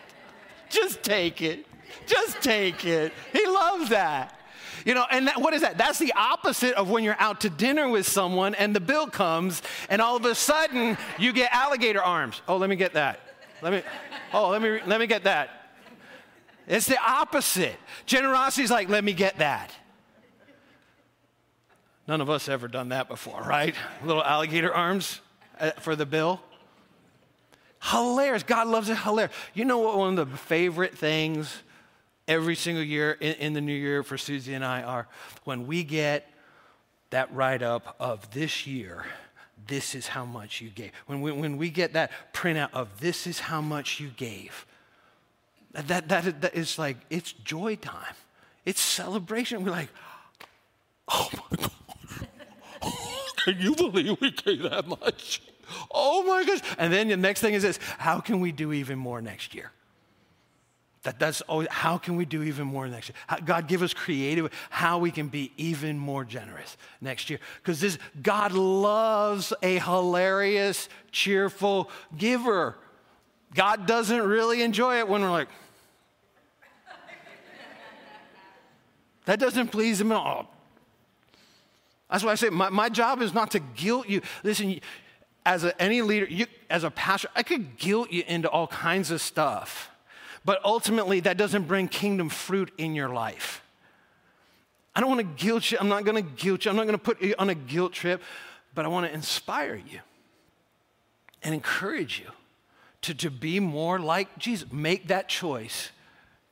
just 0.68 1.02
take 1.02 1.40
it. 1.40 1.64
Just 2.06 2.40
take 2.42 2.84
it. 2.84 3.12
He 3.32 3.46
loves 3.46 3.90
that. 3.90 4.36
You 4.84 4.94
know, 4.94 5.04
and 5.10 5.28
that, 5.28 5.40
what 5.40 5.52
is 5.52 5.60
that? 5.60 5.76
That's 5.76 5.98
the 5.98 6.12
opposite 6.16 6.74
of 6.74 6.90
when 6.90 7.04
you're 7.04 7.20
out 7.20 7.42
to 7.42 7.50
dinner 7.50 7.88
with 7.88 8.06
someone 8.06 8.54
and 8.54 8.74
the 8.74 8.80
bill 8.80 9.06
comes 9.06 9.62
and 9.88 10.00
all 10.00 10.16
of 10.16 10.24
a 10.24 10.34
sudden 10.34 10.96
you 11.18 11.32
get 11.32 11.52
alligator 11.54 12.02
arms. 12.02 12.40
Oh, 12.48 12.56
let 12.56 12.70
me 12.70 12.76
get 12.76 12.94
that. 12.94 13.20
Let 13.62 13.72
me, 13.72 13.82
oh, 14.32 14.48
let 14.48 14.62
me, 14.62 14.80
let 14.86 15.00
me 15.00 15.06
get 15.06 15.24
that. 15.24 15.50
It's 16.66 16.86
the 16.86 16.98
opposite. 16.98 17.76
Generosity 18.06 18.62
is 18.62 18.70
like, 18.70 18.88
let 18.88 19.04
me 19.04 19.12
get 19.12 19.38
that. 19.38 19.72
None 22.06 22.20
of 22.20 22.30
us 22.30 22.48
ever 22.48 22.66
done 22.66 22.88
that 22.88 23.08
before, 23.08 23.40
right? 23.42 23.74
Little 24.04 24.24
alligator 24.24 24.72
arms 24.72 25.20
uh, 25.60 25.72
for 25.72 25.94
the 25.94 26.06
bill. 26.06 26.40
Hilarious. 27.82 28.42
God 28.42 28.66
loves 28.66 28.88
it 28.88 28.98
hilarious. 28.98 29.34
You 29.54 29.64
know 29.64 29.78
what 29.78 29.96
one 29.96 30.18
of 30.18 30.30
the 30.30 30.36
favorite 30.36 30.96
things 30.96 31.62
every 32.30 32.54
single 32.54 32.84
year 32.84 33.18
in, 33.20 33.34
in 33.34 33.52
the 33.52 33.60
new 33.60 33.74
year 33.74 34.02
for 34.02 34.16
Susie 34.16 34.54
and 34.54 34.64
I 34.64 34.82
are 34.82 35.08
when 35.44 35.66
we 35.66 35.82
get 35.82 36.30
that 37.10 37.34
write 37.34 37.60
up 37.60 37.96
of 37.98 38.30
this 38.30 38.68
year, 38.68 39.04
this 39.66 39.96
is 39.96 40.06
how 40.06 40.24
much 40.24 40.60
you 40.60 40.70
gave. 40.70 40.92
When 41.06 41.20
we, 41.20 41.32
when 41.32 41.56
we 41.56 41.70
get 41.70 41.92
that 41.94 42.12
printout 42.32 42.70
of 42.72 43.00
this 43.00 43.26
is 43.26 43.40
how 43.40 43.60
much 43.60 43.98
you 43.98 44.08
gave, 44.16 44.64
that, 45.72 46.08
that, 46.08 46.40
that 46.40 46.54
is 46.54 46.78
like, 46.78 46.96
it's 47.10 47.32
joy 47.32 47.74
time. 47.76 48.14
It's 48.64 48.80
celebration. 48.80 49.64
We're 49.64 49.72
like, 49.72 49.88
oh 51.08 51.28
my 51.32 51.56
gosh, 51.56 52.90
can 53.44 53.58
you 53.58 53.74
believe 53.74 54.20
we 54.20 54.30
gave 54.30 54.62
that 54.62 54.86
much? 54.86 55.42
Oh 55.90 56.22
my 56.24 56.44
gosh. 56.44 56.60
And 56.78 56.92
then 56.92 57.08
the 57.08 57.16
next 57.16 57.40
thing 57.40 57.54
is 57.54 57.62
this 57.64 57.78
how 57.98 58.20
can 58.20 58.40
we 58.40 58.52
do 58.52 58.72
even 58.72 58.98
more 58.98 59.20
next 59.20 59.54
year? 59.54 59.72
That, 61.02 61.18
that's 61.18 61.40
always, 61.42 61.68
how 61.70 61.96
can 61.96 62.16
we 62.16 62.26
do 62.26 62.42
even 62.42 62.66
more 62.66 62.86
next 62.86 63.08
year? 63.08 63.16
How, 63.26 63.38
God, 63.38 63.68
give 63.68 63.82
us 63.82 63.94
creative, 63.94 64.50
how 64.68 64.98
we 64.98 65.10
can 65.10 65.28
be 65.28 65.50
even 65.56 65.98
more 65.98 66.24
generous 66.24 66.76
next 67.00 67.30
year. 67.30 67.38
Because 67.62 67.80
this, 67.80 67.98
God 68.22 68.52
loves 68.52 69.52
a 69.62 69.78
hilarious, 69.78 70.90
cheerful 71.10 71.90
giver. 72.16 72.76
God 73.54 73.86
doesn't 73.86 74.22
really 74.22 74.62
enjoy 74.62 74.98
it 74.98 75.08
when 75.08 75.22
we're 75.22 75.30
like, 75.30 75.48
that 79.24 79.40
doesn't 79.40 79.68
please 79.68 80.02
him 80.02 80.12
at 80.12 80.16
all. 80.16 80.50
That's 82.10 82.24
why 82.24 82.32
I 82.32 82.34
say 82.34 82.50
my, 82.50 82.68
my 82.68 82.90
job 82.90 83.22
is 83.22 83.32
not 83.32 83.52
to 83.52 83.60
guilt 83.60 84.06
you. 84.06 84.20
Listen, 84.42 84.80
as 85.46 85.64
a, 85.64 85.80
any 85.80 86.02
leader, 86.02 86.26
you, 86.26 86.44
as 86.68 86.84
a 86.84 86.90
pastor, 86.90 87.28
I 87.34 87.42
could 87.42 87.78
guilt 87.78 88.10
you 88.10 88.22
into 88.26 88.50
all 88.50 88.66
kinds 88.66 89.10
of 89.10 89.22
stuff. 89.22 89.89
But 90.44 90.60
ultimately, 90.64 91.20
that 91.20 91.36
doesn't 91.36 91.64
bring 91.64 91.88
kingdom 91.88 92.28
fruit 92.28 92.72
in 92.78 92.94
your 92.94 93.08
life. 93.08 93.62
I 94.94 95.00
don't 95.00 95.10
want 95.10 95.20
to 95.20 95.44
guilt 95.44 95.70
you. 95.70 95.78
I'm 95.80 95.88
not 95.88 96.04
going 96.04 96.16
to 96.16 96.30
guilt 96.30 96.64
you. 96.64 96.70
I'm 96.70 96.76
not 96.76 96.84
going 96.84 96.98
to 96.98 97.02
put 97.02 97.22
you 97.22 97.34
on 97.38 97.50
a 97.50 97.54
guilt 97.54 97.92
trip, 97.92 98.22
but 98.74 98.84
I 98.84 98.88
want 98.88 99.06
to 99.06 99.12
inspire 99.12 99.74
you 99.74 100.00
and 101.42 101.54
encourage 101.54 102.18
you 102.18 102.26
to, 103.02 103.14
to 103.14 103.30
be 103.30 103.60
more 103.60 103.98
like 103.98 104.38
Jesus. 104.38 104.70
Make 104.72 105.08
that 105.08 105.28
choice 105.28 105.90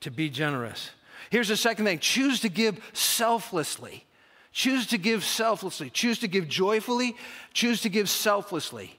to 0.00 0.10
be 0.10 0.30
generous. 0.30 0.90
Here's 1.30 1.48
the 1.48 1.56
second 1.56 1.84
thing 1.84 1.98
choose 1.98 2.40
to 2.40 2.48
give 2.48 2.80
selflessly. 2.92 4.04
Choose 4.52 4.86
to 4.88 4.98
give 4.98 5.24
selflessly. 5.24 5.90
Choose 5.90 6.18
to 6.20 6.28
give 6.28 6.48
joyfully. 6.48 7.16
Choose 7.52 7.82
to 7.82 7.88
give 7.88 8.08
selflessly. 8.08 8.97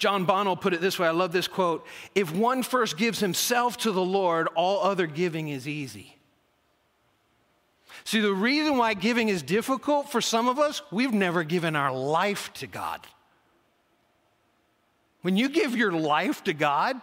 John 0.00 0.24
Bonnell 0.24 0.56
put 0.56 0.72
it 0.72 0.80
this 0.80 0.98
way 0.98 1.06
I 1.06 1.12
love 1.12 1.30
this 1.30 1.46
quote 1.46 1.86
If 2.14 2.34
one 2.34 2.64
first 2.64 2.96
gives 2.96 3.20
himself 3.20 3.76
to 3.78 3.92
the 3.92 4.02
Lord, 4.02 4.48
all 4.56 4.82
other 4.82 5.06
giving 5.06 5.48
is 5.48 5.68
easy. 5.68 6.16
See, 8.04 8.20
the 8.20 8.32
reason 8.32 8.78
why 8.78 8.94
giving 8.94 9.28
is 9.28 9.42
difficult 9.42 10.10
for 10.10 10.22
some 10.22 10.48
of 10.48 10.58
us, 10.58 10.80
we've 10.90 11.12
never 11.12 11.44
given 11.44 11.76
our 11.76 11.92
life 11.92 12.50
to 12.54 12.66
God. 12.66 13.00
When 15.20 15.36
you 15.36 15.50
give 15.50 15.76
your 15.76 15.92
life 15.92 16.42
to 16.44 16.54
God, 16.54 16.98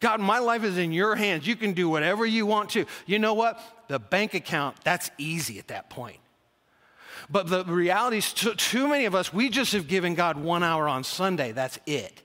God, 0.00 0.20
my 0.20 0.38
life 0.38 0.64
is 0.64 0.76
in 0.76 0.92
your 0.92 1.16
hands. 1.16 1.46
You 1.46 1.56
can 1.56 1.72
do 1.72 1.88
whatever 1.88 2.26
you 2.26 2.44
want 2.44 2.70
to. 2.70 2.84
You 3.06 3.18
know 3.18 3.32
what? 3.32 3.58
The 3.88 3.98
bank 3.98 4.34
account, 4.34 4.76
that's 4.84 5.10
easy 5.16 5.58
at 5.58 5.68
that 5.68 5.88
point. 5.88 6.18
But 7.30 7.48
the 7.48 7.64
reality 7.64 8.18
is, 8.18 8.32
too, 8.32 8.54
too 8.54 8.88
many 8.88 9.04
of 9.04 9.14
us, 9.14 9.32
we 9.32 9.48
just 9.48 9.72
have 9.72 9.88
given 9.88 10.14
God 10.14 10.36
one 10.36 10.62
hour 10.62 10.88
on 10.88 11.04
Sunday. 11.04 11.52
That's 11.52 11.78
it. 11.86 12.22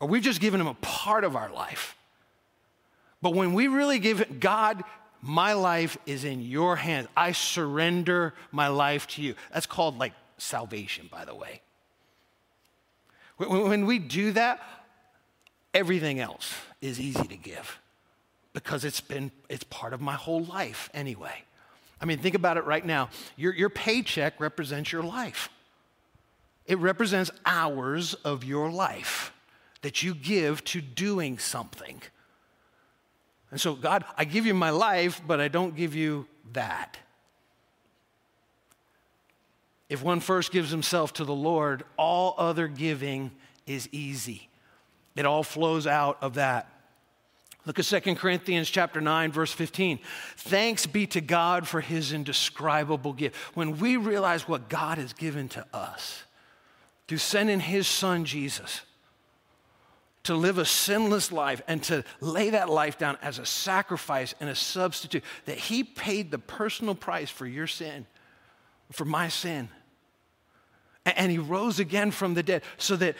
Or 0.00 0.08
we've 0.08 0.22
just 0.22 0.40
given 0.40 0.60
Him 0.60 0.66
a 0.66 0.74
part 0.74 1.24
of 1.24 1.36
our 1.36 1.50
life. 1.50 1.96
But 3.22 3.34
when 3.34 3.54
we 3.54 3.68
really 3.68 3.98
give 3.98 4.40
God, 4.40 4.84
my 5.22 5.54
life 5.54 5.96
is 6.06 6.24
in 6.24 6.42
your 6.42 6.76
hands. 6.76 7.08
I 7.16 7.32
surrender 7.32 8.34
my 8.52 8.68
life 8.68 9.06
to 9.08 9.22
you. 9.22 9.34
That's 9.52 9.66
called 9.66 9.98
like 9.98 10.12
salvation, 10.38 11.08
by 11.10 11.24
the 11.24 11.34
way. 11.34 11.62
When 13.38 13.86
we 13.86 13.98
do 13.98 14.32
that, 14.32 14.62
everything 15.74 16.20
else 16.20 16.54
is 16.80 17.00
easy 17.00 17.26
to 17.26 17.36
give 17.36 17.78
because 18.52 18.84
it's 18.84 19.00
been 19.00 19.30
it's 19.50 19.64
part 19.64 19.92
of 19.92 20.00
my 20.00 20.14
whole 20.14 20.42
life 20.44 20.88
anyway. 20.94 21.44
I 22.00 22.04
mean, 22.04 22.18
think 22.18 22.34
about 22.34 22.56
it 22.56 22.64
right 22.64 22.84
now. 22.84 23.08
Your, 23.36 23.54
your 23.54 23.70
paycheck 23.70 24.38
represents 24.40 24.92
your 24.92 25.02
life, 25.02 25.48
it 26.66 26.78
represents 26.78 27.30
hours 27.44 28.14
of 28.14 28.44
your 28.44 28.70
life 28.70 29.32
that 29.82 30.02
you 30.02 30.14
give 30.14 30.64
to 30.64 30.80
doing 30.80 31.38
something. 31.38 32.00
And 33.50 33.60
so, 33.60 33.74
God, 33.74 34.04
I 34.16 34.24
give 34.24 34.44
you 34.44 34.54
my 34.54 34.70
life, 34.70 35.22
but 35.24 35.40
I 35.40 35.48
don't 35.48 35.76
give 35.76 35.94
you 35.94 36.26
that. 36.52 36.98
If 39.88 40.02
one 40.02 40.18
first 40.18 40.50
gives 40.50 40.70
himself 40.70 41.12
to 41.14 41.24
the 41.24 41.34
Lord, 41.34 41.84
all 41.96 42.34
other 42.38 42.66
giving 42.66 43.30
is 43.66 43.88
easy. 43.92 44.48
It 45.14 45.24
all 45.24 45.44
flows 45.44 45.86
out 45.86 46.18
of 46.20 46.34
that. 46.34 46.68
Look 47.66 47.80
at 47.80 47.84
2 47.84 48.14
Corinthians 48.14 48.70
chapter 48.70 49.00
9 49.00 49.32
verse 49.32 49.52
15. 49.52 49.98
Thanks 50.36 50.86
be 50.86 51.06
to 51.08 51.20
God 51.20 51.66
for 51.66 51.80
his 51.80 52.12
indescribable 52.12 53.12
gift. 53.12 53.36
When 53.54 53.78
we 53.78 53.96
realize 53.96 54.48
what 54.48 54.68
God 54.68 54.98
has 54.98 55.12
given 55.12 55.48
to 55.50 55.66
us 55.72 56.22
to 57.08 57.18
send 57.18 57.50
in 57.50 57.60
his 57.60 57.86
son 57.86 58.24
Jesus 58.24 58.82
to 60.26 60.34
live 60.34 60.58
a 60.58 60.64
sinless 60.64 61.30
life 61.30 61.62
and 61.68 61.82
to 61.84 62.04
lay 62.20 62.50
that 62.50 62.68
life 62.68 62.98
down 62.98 63.16
as 63.22 63.38
a 63.38 63.46
sacrifice 63.46 64.34
and 64.40 64.50
a 64.50 64.56
substitute 64.56 65.22
that 65.44 65.56
he 65.56 65.84
paid 65.84 66.32
the 66.32 66.38
personal 66.38 66.96
price 66.96 67.30
for 67.30 67.46
your 67.46 67.68
sin, 67.68 68.06
for 68.90 69.04
my 69.04 69.28
sin. 69.28 69.68
And 71.04 71.30
he 71.30 71.38
rose 71.38 71.78
again 71.78 72.10
from 72.10 72.34
the 72.34 72.42
dead 72.42 72.62
so 72.76 72.96
that 72.96 73.14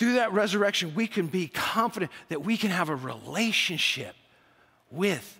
through 0.00 0.14
that 0.14 0.32
resurrection, 0.32 0.94
we 0.94 1.06
can 1.06 1.26
be 1.26 1.46
confident 1.46 2.10
that 2.30 2.42
we 2.42 2.56
can 2.56 2.70
have 2.70 2.88
a 2.88 2.96
relationship 2.96 4.16
with 4.90 5.38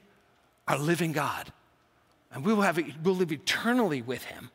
our 0.68 0.76
living 0.76 1.12
God. 1.12 1.50
And 2.30 2.44
we 2.44 2.52
will, 2.52 2.60
have, 2.60 2.78
we'll 3.02 3.14
live 3.14 3.32
eternally 3.32 4.02
with 4.02 4.22
Him. 4.24 4.50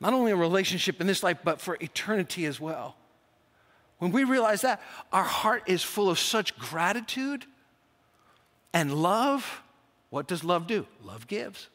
Not 0.00 0.12
only 0.12 0.32
a 0.32 0.36
relationship 0.36 1.00
in 1.00 1.06
this 1.06 1.22
life, 1.22 1.38
but 1.42 1.62
for 1.62 1.78
eternity 1.80 2.44
as 2.44 2.60
well. 2.60 2.94
When 4.00 4.12
we 4.12 4.24
realize 4.24 4.60
that, 4.60 4.82
our 5.14 5.24
heart 5.24 5.62
is 5.64 5.82
full 5.82 6.10
of 6.10 6.18
such 6.18 6.54
gratitude 6.58 7.46
and 8.74 8.92
love. 9.02 9.62
What 10.10 10.28
does 10.28 10.44
love 10.44 10.66
do? 10.66 10.86
Love 11.02 11.26
gives. 11.26 11.68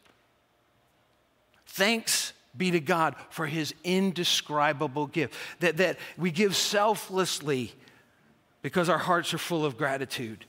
Thanks 1.65 2.33
be 2.57 2.71
to 2.71 2.79
God 2.79 3.15
for 3.29 3.45
his 3.45 3.73
indescribable 3.83 5.07
gift. 5.07 5.35
That, 5.59 5.77
that 5.77 5.97
we 6.17 6.31
give 6.31 6.55
selflessly 6.55 7.73
because 8.61 8.89
our 8.89 8.97
hearts 8.97 9.33
are 9.33 9.37
full 9.37 9.65
of 9.65 9.77
gratitude. 9.77 10.45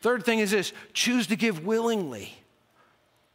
Third 0.00 0.24
thing 0.24 0.38
is 0.38 0.50
this 0.50 0.72
choose 0.92 1.26
to 1.28 1.36
give 1.36 1.64
willingly. 1.64 2.34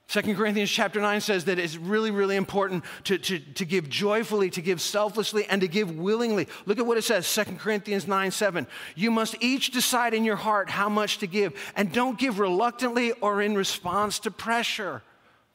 2 0.08 0.36
Corinthians 0.36 0.70
chapter 0.70 1.02
9 1.02 1.20
says 1.20 1.46
that 1.46 1.58
it's 1.58 1.78
really, 1.78 2.12
really 2.12 2.36
important 2.36 2.84
to, 3.06 3.18
to, 3.18 3.40
to 3.40 3.66
give 3.66 3.90
joyfully, 3.90 4.52
to 4.52 4.62
give 4.62 4.80
selflessly, 4.80 5.46
and 5.46 5.62
to 5.62 5.68
give 5.68 5.98
willingly. 5.98 6.48
Look 6.68 6.78
at 6.78 6.86
what 6.86 6.98
it 6.98 7.04
says 7.04 7.32
2 7.34 7.56
Corinthians 7.58 8.08
9 8.08 8.30
7. 8.30 8.68
You 8.96 9.10
must 9.10 9.36
each 9.42 9.72
decide 9.72 10.14
in 10.14 10.24
your 10.24 10.36
heart 10.36 10.70
how 10.70 10.90
much 10.90 11.18
to 11.20 11.28
give, 11.28 11.54
and 11.76 11.92
don't 11.92 12.20
give 12.20 12.40
reluctantly 12.40 13.14
or 13.14 13.42
in 13.42 13.56
response 13.56 14.20
to 14.20 14.32
pressure. 14.32 15.02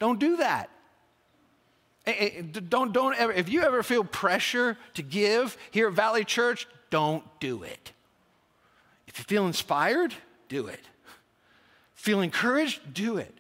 Don't 0.00 0.18
do 0.18 0.38
that. 0.38 0.68
Eh, 2.06 2.12
eh, 2.12 2.42
don't, 2.68 2.92
don't 2.92 3.14
ever, 3.16 3.32
if 3.32 3.48
you 3.48 3.62
ever 3.62 3.82
feel 3.82 4.04
pressure 4.04 4.76
to 4.94 5.02
give 5.02 5.56
here 5.70 5.88
at 5.88 5.94
Valley 5.94 6.24
Church, 6.24 6.66
don't 6.90 7.24
do 7.40 7.62
it. 7.62 7.92
If 9.06 9.18
you 9.18 9.24
feel 9.24 9.46
inspired, 9.46 10.14
do 10.48 10.66
it. 10.66 10.80
Feel 11.94 12.20
encouraged, 12.20 12.94
do 12.94 13.18
it. 13.18 13.34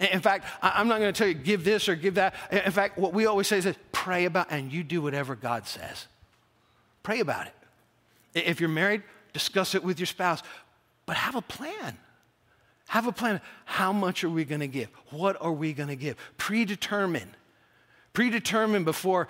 In 0.00 0.20
fact, 0.20 0.46
I'm 0.60 0.88
not 0.88 0.98
going 0.98 1.12
to 1.12 1.16
tell 1.16 1.28
you 1.28 1.34
give 1.34 1.64
this 1.64 1.88
or 1.88 1.94
give 1.94 2.16
that. 2.16 2.34
In 2.50 2.72
fact, 2.72 2.98
what 2.98 3.14
we 3.14 3.26
always 3.26 3.46
say 3.46 3.58
is 3.58 3.68
pray 3.92 4.24
about 4.24 4.48
and 4.50 4.72
you 4.72 4.82
do 4.82 5.00
whatever 5.00 5.34
God 5.34 5.66
says. 5.66 6.06
Pray 7.02 7.20
about 7.20 7.46
it. 7.46 7.54
If 8.34 8.60
you're 8.60 8.68
married, 8.68 9.02
discuss 9.32 9.74
it 9.74 9.84
with 9.84 9.98
your 9.98 10.06
spouse, 10.06 10.42
but 11.06 11.16
have 11.16 11.36
a 11.36 11.42
plan. 11.42 11.96
Have 12.88 13.06
a 13.06 13.12
plan. 13.12 13.40
How 13.64 13.92
much 13.92 14.24
are 14.24 14.30
we 14.30 14.44
going 14.44 14.60
to 14.60 14.66
give? 14.66 14.88
What 15.10 15.40
are 15.40 15.52
we 15.52 15.72
going 15.72 15.88
to 15.88 15.96
give? 15.96 16.16
Predetermine. 16.36 17.34
Predetermine 18.14 18.84
before 18.84 19.28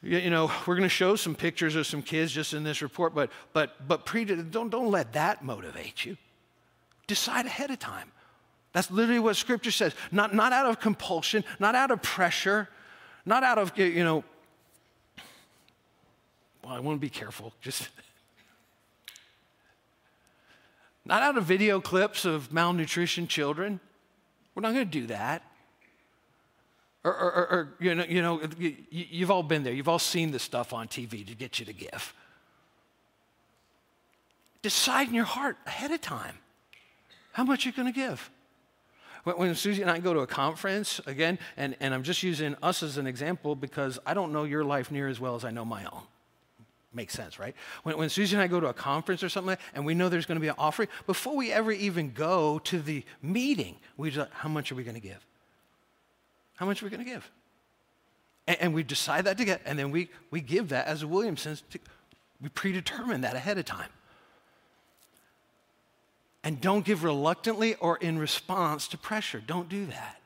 you 0.00 0.30
know 0.30 0.48
we're 0.64 0.76
going 0.76 0.82
to 0.82 0.88
show 0.88 1.16
some 1.16 1.34
pictures 1.34 1.74
of 1.74 1.84
some 1.84 2.02
kids 2.02 2.30
just 2.30 2.54
in 2.54 2.62
this 2.62 2.82
report 2.82 3.16
but 3.16 3.32
but 3.52 3.88
but 3.88 4.06
pre 4.06 4.24
don't 4.24 4.70
don't 4.70 4.92
let 4.92 5.12
that 5.14 5.42
motivate 5.42 6.04
you 6.04 6.16
decide 7.08 7.46
ahead 7.46 7.68
of 7.72 7.80
time 7.80 8.12
that's 8.72 8.90
literally 8.90 9.18
what 9.18 9.36
scripture 9.36 9.70
says. 9.70 9.94
Not, 10.12 10.34
not 10.34 10.52
out 10.52 10.66
of 10.66 10.80
compulsion, 10.80 11.44
not 11.58 11.74
out 11.74 11.90
of 11.90 12.02
pressure, 12.02 12.68
not 13.24 13.42
out 13.42 13.58
of, 13.58 13.76
you 13.76 14.04
know, 14.04 14.24
well, 16.62 16.74
I 16.74 16.80
want 16.80 16.96
to 16.96 17.00
be 17.00 17.10
careful. 17.10 17.52
Just 17.60 17.88
not 21.04 21.22
out 21.22 21.38
of 21.38 21.44
video 21.44 21.80
clips 21.80 22.24
of 22.24 22.52
malnutrition 22.52 23.26
children. 23.26 23.80
We're 24.54 24.62
not 24.62 24.74
going 24.74 24.86
to 24.88 25.00
do 25.00 25.06
that. 25.06 25.42
Or, 27.08 27.14
or, 27.14 27.50
or, 27.50 27.68
you 27.80 27.94
know, 27.94 28.04
you 28.04 28.22
know, 28.22 28.40
you've 28.90 29.30
all 29.30 29.42
been 29.42 29.62
there. 29.62 29.72
You've 29.72 29.88
all 29.88 29.98
seen 29.98 30.30
the 30.30 30.38
stuff 30.38 30.74
on 30.74 30.88
TV 30.88 31.26
to 31.26 31.34
get 31.34 31.58
you 31.58 31.64
to 31.64 31.72
give. 31.72 32.14
Decide 34.60 35.08
in 35.08 35.14
your 35.14 35.24
heart 35.24 35.56
ahead 35.66 35.90
of 35.90 36.00
time 36.02 36.34
how 37.32 37.44
much 37.44 37.64
you're 37.64 37.72
going 37.72 37.90
to 37.90 37.98
give. 37.98 38.30
When 39.24 39.54
Susie 39.54 39.82
and 39.82 39.90
I 39.90 39.98
go 39.98 40.12
to 40.12 40.20
a 40.20 40.26
conference, 40.26 41.00
again, 41.06 41.38
and, 41.56 41.76
and 41.80 41.94
I'm 41.94 42.02
just 42.02 42.22
using 42.22 42.56
us 42.62 42.82
as 42.82 42.98
an 42.98 43.06
example 43.06 43.54
because 43.56 43.98
I 44.04 44.14
don't 44.14 44.32
know 44.32 44.44
your 44.44 44.64
life 44.64 44.90
near 44.90 45.08
as 45.08 45.18
well 45.18 45.34
as 45.34 45.44
I 45.44 45.50
know 45.50 45.64
my 45.64 45.84
own. 45.84 46.02
Makes 46.92 47.14
sense, 47.14 47.38
right? 47.38 47.54
When, 47.84 47.96
when 47.96 48.08
Susie 48.08 48.34
and 48.34 48.42
I 48.42 48.48
go 48.48 48.60
to 48.60 48.68
a 48.68 48.74
conference 48.74 49.22
or 49.22 49.28
something, 49.28 49.50
like, 49.50 49.60
and 49.74 49.84
we 49.84 49.94
know 49.94 50.08
there's 50.08 50.26
going 50.26 50.36
to 50.36 50.40
be 50.40 50.48
an 50.48 50.54
offering, 50.58 50.88
before 51.06 51.36
we 51.36 51.52
ever 51.52 51.72
even 51.72 52.12
go 52.12 52.58
to 52.60 52.80
the 52.80 53.04
meeting, 53.22 53.76
we 53.96 54.10
just, 54.10 54.30
how 54.32 54.48
much 54.48 54.72
are 54.72 54.74
we 54.74 54.82
going 54.82 54.94
to 54.94 55.00
give? 55.00 55.24
How 56.58 56.66
much 56.66 56.82
are 56.82 56.86
we 56.86 56.90
going 56.90 57.04
to 57.04 57.10
give? 57.10 57.30
And, 58.48 58.56
and, 58.60 58.74
we 58.74 58.82
decide 58.82 59.24
that 59.26 59.38
together, 59.38 59.60
and 59.64 59.78
then 59.78 59.90
we, 59.90 60.08
we 60.30 60.40
give 60.40 60.70
that 60.70 60.86
as 60.86 61.02
a 61.02 61.06
Williamsons. 61.06 61.62
To, 61.70 61.78
we 62.42 62.48
predetermine 62.48 63.20
that 63.20 63.36
ahead 63.36 63.58
of 63.58 63.64
time. 63.64 63.90
And 66.42 66.60
don't 66.60 66.84
give 66.84 67.04
reluctantly 67.04 67.74
or 67.76 67.96
in 67.98 68.18
response 68.18 68.88
to 68.88 68.98
pressure. 68.98 69.42
Don't 69.44 69.68
do 69.68 69.86
that. 69.86 70.20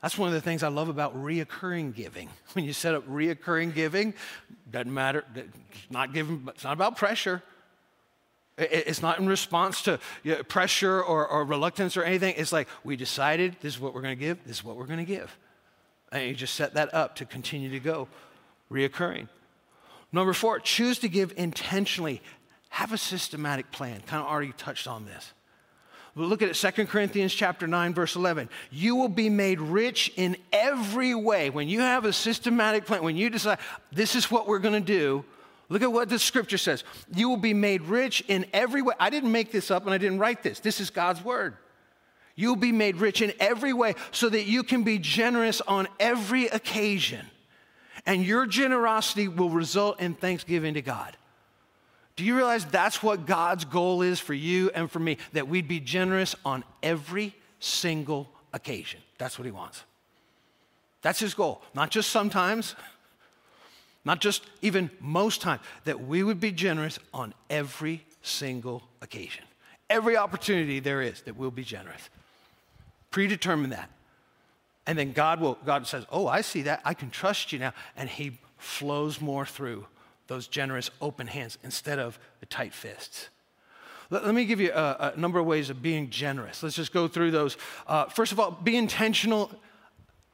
That's 0.00 0.16
one 0.16 0.28
of 0.28 0.34
the 0.34 0.40
things 0.40 0.62
I 0.62 0.68
love 0.68 0.88
about 0.88 1.16
reoccurring 1.16 1.94
giving. 1.94 2.28
When 2.52 2.64
you 2.64 2.72
set 2.72 2.94
up 2.94 3.06
reoccurring 3.08 3.74
giving, 3.74 4.14
doesn't 4.70 4.92
matter. 4.92 5.24
It's 5.34 5.48
not 5.90 6.12
giving. 6.12 6.46
It's 6.48 6.64
not 6.64 6.74
about 6.74 6.96
pressure. 6.96 7.42
It's 8.56 9.02
not 9.02 9.18
in 9.18 9.26
response 9.26 9.82
to 9.82 9.98
pressure 10.48 11.02
or, 11.02 11.26
or 11.26 11.44
reluctance 11.44 11.96
or 11.96 12.04
anything. 12.04 12.34
It's 12.36 12.52
like 12.52 12.68
we 12.84 12.94
decided 12.96 13.56
this 13.60 13.74
is 13.74 13.80
what 13.80 13.94
we're 13.94 14.02
going 14.02 14.16
to 14.16 14.24
give. 14.24 14.44
This 14.44 14.58
is 14.58 14.64
what 14.64 14.76
we're 14.76 14.86
going 14.86 15.00
to 15.00 15.04
give, 15.04 15.36
and 16.12 16.28
you 16.28 16.34
just 16.34 16.54
set 16.54 16.74
that 16.74 16.94
up 16.94 17.16
to 17.16 17.24
continue 17.24 17.70
to 17.70 17.80
go, 17.80 18.06
reoccurring. 18.70 19.28
Number 20.12 20.32
four, 20.32 20.60
choose 20.60 21.00
to 21.00 21.08
give 21.08 21.32
intentionally. 21.36 22.22
Have 22.68 22.92
a 22.92 22.98
systematic 22.98 23.72
plan. 23.72 24.00
Kind 24.06 24.22
of 24.22 24.28
already 24.28 24.52
touched 24.52 24.86
on 24.86 25.06
this. 25.06 25.32
But 26.16 26.26
look 26.26 26.42
at 26.42 26.48
it, 26.48 26.54
2 26.54 26.86
Corinthians 26.86 27.34
chapter 27.34 27.66
9, 27.66 27.94
verse 27.94 28.14
11. 28.14 28.48
You 28.70 28.94
will 28.94 29.08
be 29.08 29.28
made 29.28 29.60
rich 29.60 30.12
in 30.16 30.36
every 30.52 31.14
way. 31.14 31.50
When 31.50 31.68
you 31.68 31.80
have 31.80 32.04
a 32.04 32.12
systematic 32.12 32.86
plan, 32.86 33.02
when 33.02 33.16
you 33.16 33.30
decide 33.30 33.58
this 33.90 34.14
is 34.14 34.30
what 34.30 34.46
we're 34.46 34.60
going 34.60 34.80
to 34.80 34.86
do, 34.86 35.24
look 35.68 35.82
at 35.82 35.92
what 35.92 36.08
the 36.08 36.18
scripture 36.18 36.58
says. 36.58 36.84
You 37.14 37.28
will 37.28 37.36
be 37.36 37.54
made 37.54 37.82
rich 37.82 38.22
in 38.28 38.46
every 38.52 38.82
way. 38.82 38.94
I 38.98 39.10
didn't 39.10 39.32
make 39.32 39.52
this 39.52 39.70
up 39.70 39.84
and 39.84 39.94
I 39.94 39.98
didn't 39.98 40.18
write 40.18 40.42
this. 40.42 40.60
This 40.60 40.80
is 40.80 40.90
God's 40.90 41.24
word. 41.24 41.56
You'll 42.36 42.56
be 42.56 42.72
made 42.72 42.96
rich 42.96 43.22
in 43.22 43.32
every 43.38 43.72
way 43.72 43.94
so 44.10 44.28
that 44.28 44.44
you 44.44 44.62
can 44.62 44.82
be 44.82 44.98
generous 44.98 45.60
on 45.60 45.86
every 46.00 46.46
occasion. 46.46 47.24
And 48.06 48.24
your 48.24 48.46
generosity 48.46 49.28
will 49.28 49.50
result 49.50 50.00
in 50.00 50.14
thanksgiving 50.14 50.74
to 50.74 50.82
God. 50.82 51.16
Do 52.16 52.24
you 52.24 52.36
realize 52.36 52.64
that's 52.64 53.02
what 53.02 53.26
God's 53.26 53.64
goal 53.64 54.02
is 54.02 54.20
for 54.20 54.34
you 54.34 54.70
and 54.74 54.90
for 54.90 54.98
me? 54.98 55.18
That 55.32 55.48
we'd 55.48 55.68
be 55.68 55.80
generous 55.80 56.36
on 56.44 56.64
every 56.82 57.34
single 57.58 58.28
occasion. 58.52 59.00
That's 59.18 59.38
what 59.38 59.46
He 59.46 59.50
wants. 59.50 59.82
That's 61.02 61.18
His 61.18 61.34
goal. 61.34 61.62
Not 61.74 61.90
just 61.90 62.10
sometimes, 62.10 62.76
not 64.04 64.20
just 64.20 64.44
even 64.62 64.90
most 65.00 65.40
times, 65.40 65.62
that 65.84 66.06
we 66.06 66.22
would 66.22 66.40
be 66.40 66.52
generous 66.52 66.98
on 67.12 67.34
every 67.48 68.04
single 68.22 68.82
occasion. 69.00 69.44
Every 69.88 70.16
opportunity 70.16 70.80
there 70.80 71.02
is 71.02 71.22
that 71.22 71.36
we'll 71.36 71.50
be 71.50 71.64
generous. 71.64 72.08
Predetermine 73.10 73.70
that. 73.70 73.90
And 74.86 74.98
then 74.98 75.12
God 75.12 75.40
will, 75.40 75.58
God 75.64 75.86
says, 75.86 76.04
Oh, 76.10 76.26
I 76.26 76.42
see 76.42 76.62
that. 76.62 76.82
I 76.84 76.94
can 76.94 77.10
trust 77.10 77.52
you 77.52 77.58
now. 77.58 77.72
And 77.96 78.08
He 78.08 78.38
flows 78.58 79.20
more 79.20 79.46
through 79.46 79.86
those 80.26 80.46
generous 80.46 80.90
open 81.00 81.26
hands 81.26 81.58
instead 81.62 81.98
of 81.98 82.18
the 82.40 82.46
tight 82.46 82.74
fists. 82.74 83.28
Let, 84.10 84.24
let 84.24 84.34
me 84.34 84.44
give 84.44 84.60
you 84.60 84.72
a, 84.72 85.12
a, 85.14 85.20
number 85.20 85.38
of 85.38 85.46
ways 85.46 85.70
of 85.70 85.82
being 85.82 86.10
generous. 86.10 86.62
Let's 86.62 86.76
just 86.76 86.92
go 86.92 87.08
through 87.08 87.30
those. 87.30 87.56
Uh, 87.86 88.06
first 88.06 88.32
of 88.32 88.40
all, 88.40 88.50
be 88.50 88.76
intentional. 88.76 89.50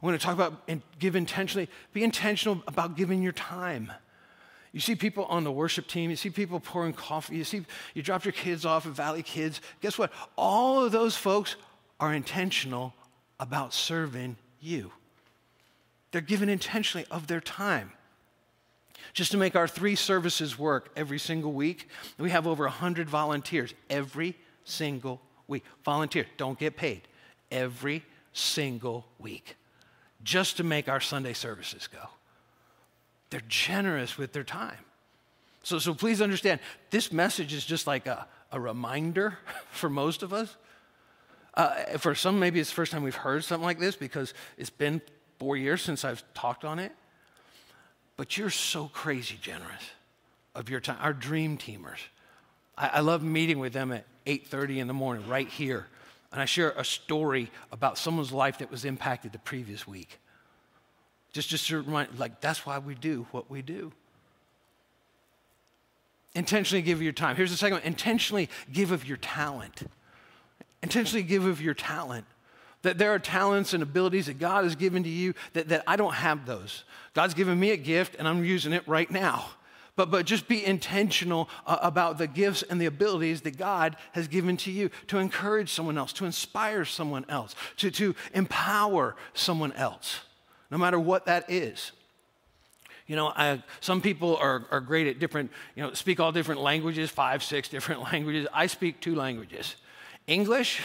I'm 0.02 0.06
going 0.08 0.18
to 0.18 0.24
talk 0.24 0.34
about 0.34 0.62
and 0.66 0.80
give 0.98 1.14
intentionally. 1.14 1.68
Be 1.92 2.02
intentional 2.02 2.62
about 2.66 2.96
giving 2.96 3.22
your 3.22 3.32
time. 3.32 3.92
You 4.72 4.80
see 4.80 4.94
people 4.94 5.24
on 5.24 5.44
the 5.44 5.52
worship 5.52 5.88
team, 5.88 6.10
you 6.10 6.16
see 6.16 6.30
people 6.30 6.60
pouring 6.60 6.92
coffee, 6.92 7.36
you 7.36 7.44
see 7.44 7.64
you 7.92 8.02
drop 8.02 8.24
your 8.24 8.32
kids 8.32 8.64
off 8.64 8.86
at 8.86 8.92
Valley 8.92 9.22
Kids. 9.22 9.60
Guess 9.80 9.98
what? 9.98 10.12
All 10.36 10.84
of 10.84 10.92
those 10.92 11.16
folks 11.16 11.56
are 11.98 12.14
intentional 12.14 12.94
about 13.40 13.74
serving 13.74 14.36
you. 14.60 14.92
They're 16.12 16.20
giving 16.20 16.48
intentionally 16.48 17.06
of 17.10 17.26
their 17.26 17.40
time. 17.40 17.92
Just 19.12 19.32
to 19.32 19.36
make 19.36 19.56
our 19.56 19.66
three 19.66 19.96
services 19.96 20.58
work 20.58 20.90
every 20.94 21.18
single 21.18 21.52
week, 21.52 21.88
we 22.16 22.30
have 22.30 22.46
over 22.46 22.64
100 22.64 23.08
volunteers 23.08 23.74
every 23.88 24.36
single 24.64 25.20
week. 25.48 25.64
Volunteer, 25.84 26.26
don't 26.36 26.58
get 26.58 26.76
paid. 26.76 27.02
Every 27.50 28.04
single 28.32 29.06
week. 29.18 29.56
Just 30.22 30.58
to 30.58 30.64
make 30.64 30.88
our 30.88 31.00
Sunday 31.00 31.32
services 31.32 31.86
go. 31.86 32.08
They're 33.30 33.42
generous 33.48 34.18
with 34.18 34.32
their 34.32 34.44
time. 34.44 34.84
So, 35.62 35.78
so 35.78 35.94
please 35.94 36.20
understand, 36.20 36.60
this 36.90 37.12
message 37.12 37.52
is 37.52 37.64
just 37.64 37.86
like 37.86 38.06
a, 38.06 38.26
a 38.50 38.60
reminder 38.60 39.38
for 39.70 39.88
most 39.88 40.22
of 40.22 40.32
us. 40.32 40.56
Uh, 41.54 41.98
for 41.98 42.14
some, 42.14 42.38
maybe 42.38 42.60
it's 42.60 42.70
the 42.70 42.76
first 42.76 42.92
time 42.92 43.02
we've 43.02 43.14
heard 43.14 43.44
something 43.44 43.64
like 43.64 43.78
this 43.78 43.96
because 43.96 44.34
it's 44.56 44.70
been 44.70 45.00
four 45.38 45.56
years 45.56 45.82
since 45.82 46.04
I've 46.04 46.22
talked 46.34 46.64
on 46.64 46.78
it. 46.78 46.92
But 48.16 48.36
you're 48.36 48.50
so 48.50 48.88
crazy 48.92 49.38
generous 49.40 49.90
of 50.54 50.68
your 50.68 50.80
time. 50.80 50.98
Our 51.00 51.12
dream 51.12 51.56
teamers. 51.58 51.98
I, 52.76 52.88
I 52.94 53.00
love 53.00 53.22
meeting 53.22 53.58
with 53.58 53.72
them 53.72 53.92
at 53.92 54.04
8:30 54.26 54.78
in 54.78 54.86
the 54.86 54.94
morning, 54.94 55.26
right 55.28 55.48
here. 55.48 55.86
And 56.32 56.40
I 56.40 56.44
share 56.44 56.70
a 56.72 56.84
story 56.84 57.50
about 57.72 57.98
someone's 57.98 58.32
life 58.32 58.58
that 58.58 58.70
was 58.70 58.84
impacted 58.84 59.32
the 59.32 59.38
previous 59.38 59.86
week. 59.86 60.18
Just, 61.32 61.48
just 61.48 61.66
to 61.68 61.78
remind, 61.78 62.18
like, 62.18 62.40
that's 62.40 62.64
why 62.66 62.78
we 62.78 62.94
do 62.94 63.26
what 63.30 63.50
we 63.50 63.62
do. 63.62 63.92
Intentionally 66.34 66.82
give 66.82 67.02
your 67.02 67.12
time. 67.12 67.36
Here's 67.36 67.50
the 67.50 67.56
second 67.56 67.78
one 67.78 67.82
intentionally 67.86 68.48
give 68.72 68.92
of 68.92 69.04
your 69.04 69.16
talent. 69.16 69.82
Intentionally 70.82 71.24
give 71.24 71.44
of 71.44 71.60
your 71.60 71.74
talent. 71.74 72.24
That 72.82 72.98
there 72.98 73.12
are 73.12 73.18
talents 73.18 73.74
and 73.74 73.82
abilities 73.82 74.26
that 74.26 74.38
God 74.38 74.64
has 74.64 74.74
given 74.74 75.02
to 75.02 75.08
you 75.08 75.34
that, 75.52 75.68
that 75.68 75.82
I 75.86 75.96
don't 75.96 76.14
have 76.14 76.46
those. 76.46 76.84
God's 77.14 77.34
given 77.34 77.58
me 77.58 77.72
a 77.72 77.76
gift 77.76 78.16
and 78.18 78.26
I'm 78.26 78.44
using 78.44 78.72
it 78.72 78.86
right 78.86 79.10
now. 79.10 79.46
But, 80.00 80.10
but 80.10 80.24
just 80.24 80.48
be 80.48 80.64
intentional 80.64 81.50
uh, 81.66 81.76
about 81.82 82.16
the 82.16 82.26
gifts 82.26 82.62
and 82.62 82.80
the 82.80 82.86
abilities 82.86 83.42
that 83.42 83.58
God 83.58 83.96
has 84.12 84.28
given 84.28 84.56
to 84.56 84.70
you 84.70 84.88
to 85.08 85.18
encourage 85.18 85.70
someone 85.70 85.98
else, 85.98 86.14
to 86.14 86.24
inspire 86.24 86.86
someone 86.86 87.26
else, 87.28 87.54
to, 87.76 87.90
to 87.90 88.14
empower 88.32 89.14
someone 89.34 89.74
else, 89.74 90.20
no 90.70 90.78
matter 90.78 90.98
what 90.98 91.26
that 91.26 91.50
is. 91.50 91.92
You 93.08 93.16
know, 93.16 93.28
I, 93.36 93.62
some 93.80 94.00
people 94.00 94.38
are, 94.38 94.64
are 94.70 94.80
great 94.80 95.06
at 95.06 95.18
different, 95.18 95.50
you 95.76 95.82
know, 95.82 95.92
speak 95.92 96.18
all 96.18 96.32
different 96.32 96.62
languages, 96.62 97.10
five, 97.10 97.42
six 97.42 97.68
different 97.68 98.00
languages. 98.10 98.46
I 98.54 98.68
speak 98.68 99.02
two 99.02 99.14
languages 99.14 99.76
English 100.26 100.80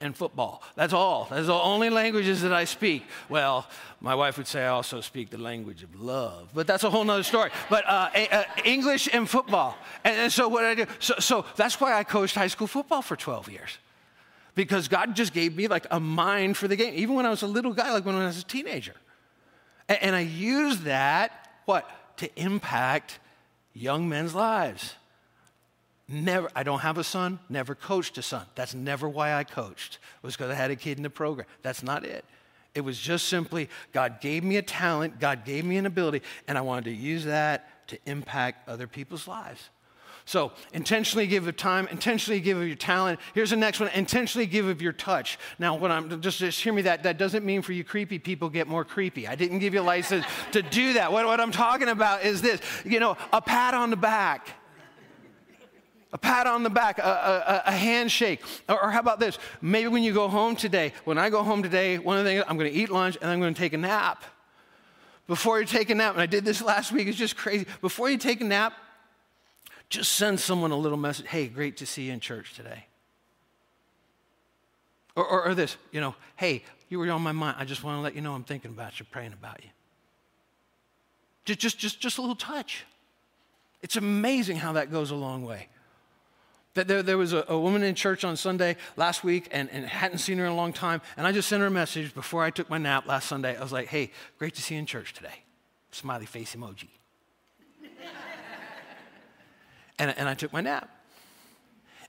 and 0.00 0.16
football. 0.16 0.62
That's 0.76 0.92
all. 0.92 1.28
That's 1.30 1.46
the 1.46 1.54
only 1.54 1.90
languages 1.90 2.42
that 2.42 2.52
I 2.52 2.64
speak. 2.64 3.04
Well, 3.28 3.66
my 4.00 4.14
wife 4.14 4.38
would 4.38 4.46
say 4.46 4.64
I 4.64 4.68
also 4.68 5.00
speak 5.00 5.30
the 5.30 5.38
language 5.38 5.82
of 5.82 6.00
love, 6.00 6.50
but 6.54 6.66
that's 6.66 6.84
a 6.84 6.90
whole 6.90 7.04
nother 7.04 7.22
story. 7.22 7.50
But 7.68 7.84
uh, 7.86 8.10
uh, 8.14 8.44
English 8.64 9.08
and 9.12 9.28
football. 9.28 9.76
And, 10.04 10.16
and, 10.18 10.32
so 10.32 10.48
what 10.48 10.64
I 10.64 10.74
do, 10.74 10.86
so, 10.98 11.14
so 11.18 11.44
that's 11.56 11.80
why 11.80 11.98
I 11.98 12.04
coached 12.04 12.34
high 12.34 12.46
school 12.46 12.66
football 12.66 13.02
for 13.02 13.16
12 13.16 13.50
years. 13.50 13.78
Because 14.54 14.88
God 14.88 15.14
just 15.14 15.32
gave 15.32 15.56
me 15.56 15.68
like 15.68 15.86
a 15.90 16.00
mind 16.00 16.56
for 16.56 16.66
the 16.66 16.76
game, 16.76 16.94
even 16.96 17.14
when 17.14 17.26
I 17.26 17.30
was 17.30 17.42
a 17.42 17.46
little 17.46 17.72
guy, 17.72 17.92
like 17.92 18.04
when 18.04 18.14
I 18.14 18.26
was 18.26 18.40
a 18.40 18.44
teenager. 18.44 18.94
And, 19.88 20.02
and 20.02 20.16
I 20.16 20.20
used 20.20 20.82
that 20.82 21.32
what? 21.64 21.88
To 22.18 22.40
impact 22.40 23.18
young 23.72 24.08
men's 24.08 24.34
lives. 24.34 24.94
Never, 26.12 26.50
I 26.56 26.64
don't 26.64 26.80
have 26.80 26.98
a 26.98 27.04
son, 27.04 27.38
never 27.48 27.76
coached 27.76 28.18
a 28.18 28.22
son. 28.22 28.44
That's 28.56 28.74
never 28.74 29.08
why 29.08 29.32
I 29.32 29.44
coached. 29.44 30.00
It 30.22 30.26
was 30.26 30.36
because 30.36 30.50
I 30.50 30.54
had 30.54 30.72
a 30.72 30.76
kid 30.76 30.96
in 30.96 31.04
the 31.04 31.10
program. 31.10 31.46
That's 31.62 31.84
not 31.84 32.04
it. 32.04 32.24
It 32.74 32.80
was 32.80 32.98
just 32.98 33.28
simply 33.28 33.68
God 33.92 34.20
gave 34.20 34.42
me 34.42 34.56
a 34.56 34.62
talent, 34.62 35.20
God 35.20 35.44
gave 35.44 35.64
me 35.64 35.76
an 35.76 35.86
ability, 35.86 36.22
and 36.48 36.58
I 36.58 36.62
wanted 36.62 36.86
to 36.86 36.92
use 36.92 37.24
that 37.26 37.86
to 37.88 37.98
impact 38.06 38.68
other 38.68 38.88
people's 38.88 39.28
lives. 39.28 39.70
So, 40.24 40.52
intentionally 40.72 41.26
give 41.26 41.46
of 41.46 41.56
time, 41.56 41.88
intentionally 41.88 42.40
give 42.40 42.58
of 42.58 42.66
your 42.66 42.76
talent. 42.76 43.20
Here's 43.34 43.50
the 43.50 43.56
next 43.56 43.80
one 43.80 43.88
intentionally 43.94 44.46
give 44.46 44.66
of 44.66 44.82
your 44.82 44.92
touch. 44.92 45.38
Now, 45.58 45.76
what 45.76 45.90
I'm 45.92 46.20
just, 46.20 46.38
just 46.38 46.60
hear 46.60 46.72
me 46.72 46.82
that 46.82 47.04
that 47.04 47.18
doesn't 47.18 47.44
mean 47.44 47.62
for 47.62 47.72
you 47.72 47.84
creepy 47.84 48.18
people 48.18 48.48
get 48.48 48.66
more 48.66 48.84
creepy. 48.84 49.26
I 49.26 49.34
didn't 49.36 49.60
give 49.60 49.74
you 49.74 49.80
a 49.80 49.82
license 49.82 50.26
to 50.52 50.62
do 50.62 50.94
that. 50.94 51.12
What, 51.12 51.26
what 51.26 51.40
I'm 51.40 51.52
talking 51.52 51.88
about 51.88 52.24
is 52.24 52.42
this 52.42 52.60
you 52.84 53.00
know, 53.00 53.16
a 53.32 53.40
pat 53.40 53.74
on 53.74 53.90
the 53.90 53.96
back. 53.96 54.59
A 56.12 56.18
pat 56.18 56.46
on 56.46 56.64
the 56.64 56.70
back, 56.70 56.98
a, 56.98 57.02
a, 57.02 57.62
a 57.66 57.72
handshake. 57.72 58.40
Or, 58.68 58.84
or, 58.84 58.90
how 58.90 58.98
about 58.98 59.20
this? 59.20 59.38
Maybe 59.62 59.88
when 59.88 60.02
you 60.02 60.12
go 60.12 60.28
home 60.28 60.56
today, 60.56 60.92
when 61.04 61.18
I 61.18 61.30
go 61.30 61.44
home 61.44 61.62
today, 61.62 61.98
one 61.98 62.18
of 62.18 62.24
the 62.24 62.30
things, 62.30 62.44
I'm 62.48 62.58
going 62.58 62.70
to 62.70 62.76
eat 62.76 62.90
lunch 62.90 63.16
and 63.20 63.30
I'm 63.30 63.40
going 63.40 63.54
to 63.54 63.58
take 63.58 63.72
a 63.72 63.78
nap. 63.78 64.24
Before 65.28 65.60
you 65.60 65.66
take 65.66 65.90
a 65.90 65.94
nap, 65.94 66.14
and 66.14 66.20
I 66.20 66.26
did 66.26 66.44
this 66.44 66.60
last 66.60 66.90
week, 66.90 67.06
it's 67.06 67.16
just 67.16 67.36
crazy. 67.36 67.64
Before 67.80 68.10
you 68.10 68.18
take 68.18 68.40
a 68.40 68.44
nap, 68.44 68.72
just 69.88 70.12
send 70.12 70.40
someone 70.40 70.72
a 70.72 70.76
little 70.76 70.98
message 70.98 71.26
hey, 71.28 71.46
great 71.46 71.76
to 71.76 71.86
see 71.86 72.04
you 72.04 72.12
in 72.12 72.18
church 72.18 72.54
today. 72.54 72.86
Or, 75.14 75.24
or, 75.24 75.44
or, 75.46 75.54
this, 75.54 75.76
you 75.92 76.00
know, 76.00 76.16
hey, 76.34 76.64
you 76.88 76.98
were 76.98 77.08
on 77.10 77.22
my 77.22 77.32
mind. 77.32 77.56
I 77.58 77.64
just 77.64 77.84
want 77.84 77.98
to 77.98 78.00
let 78.00 78.16
you 78.16 78.20
know 78.20 78.34
I'm 78.34 78.42
thinking 78.42 78.72
about 78.72 78.98
you, 78.98 79.06
praying 79.10 79.32
about 79.32 79.62
you. 79.62 79.70
Just, 81.44 81.60
just, 81.60 81.78
just, 81.78 82.00
just 82.00 82.18
a 82.18 82.20
little 82.20 82.36
touch. 82.36 82.84
It's 83.82 83.96
amazing 83.96 84.56
how 84.56 84.72
that 84.72 84.90
goes 84.90 85.10
a 85.10 85.16
long 85.16 85.44
way. 85.44 85.68
That 86.74 86.86
there, 86.86 87.02
there 87.02 87.18
was 87.18 87.32
a, 87.32 87.44
a, 87.48 87.58
woman 87.58 87.82
in 87.82 87.96
church 87.96 88.24
on 88.24 88.36
Sunday 88.36 88.76
last 88.96 89.24
week 89.24 89.48
and, 89.50 89.68
and 89.70 89.84
hadn't 89.84 90.18
seen 90.18 90.38
her 90.38 90.46
in 90.46 90.52
a 90.52 90.54
long 90.54 90.72
time. 90.72 91.02
And 91.16 91.26
I 91.26 91.32
just 91.32 91.48
sent 91.48 91.60
her 91.60 91.66
a 91.66 91.70
message 91.70 92.14
before 92.14 92.44
I 92.44 92.50
took 92.50 92.70
my 92.70 92.78
nap 92.78 93.06
last 93.06 93.28
Sunday. 93.28 93.56
I 93.56 93.62
was 93.62 93.72
like, 93.72 93.88
hey, 93.88 94.12
great 94.38 94.54
to 94.54 94.62
see 94.62 94.74
you 94.74 94.78
in 94.78 94.86
church 94.86 95.12
today. 95.12 95.42
Smiley 95.90 96.26
face 96.26 96.54
emoji. 96.54 96.88
And, 99.98 100.14
and 100.16 100.30
I 100.30 100.32
took 100.34 100.50
my 100.50 100.62
nap. 100.62 100.88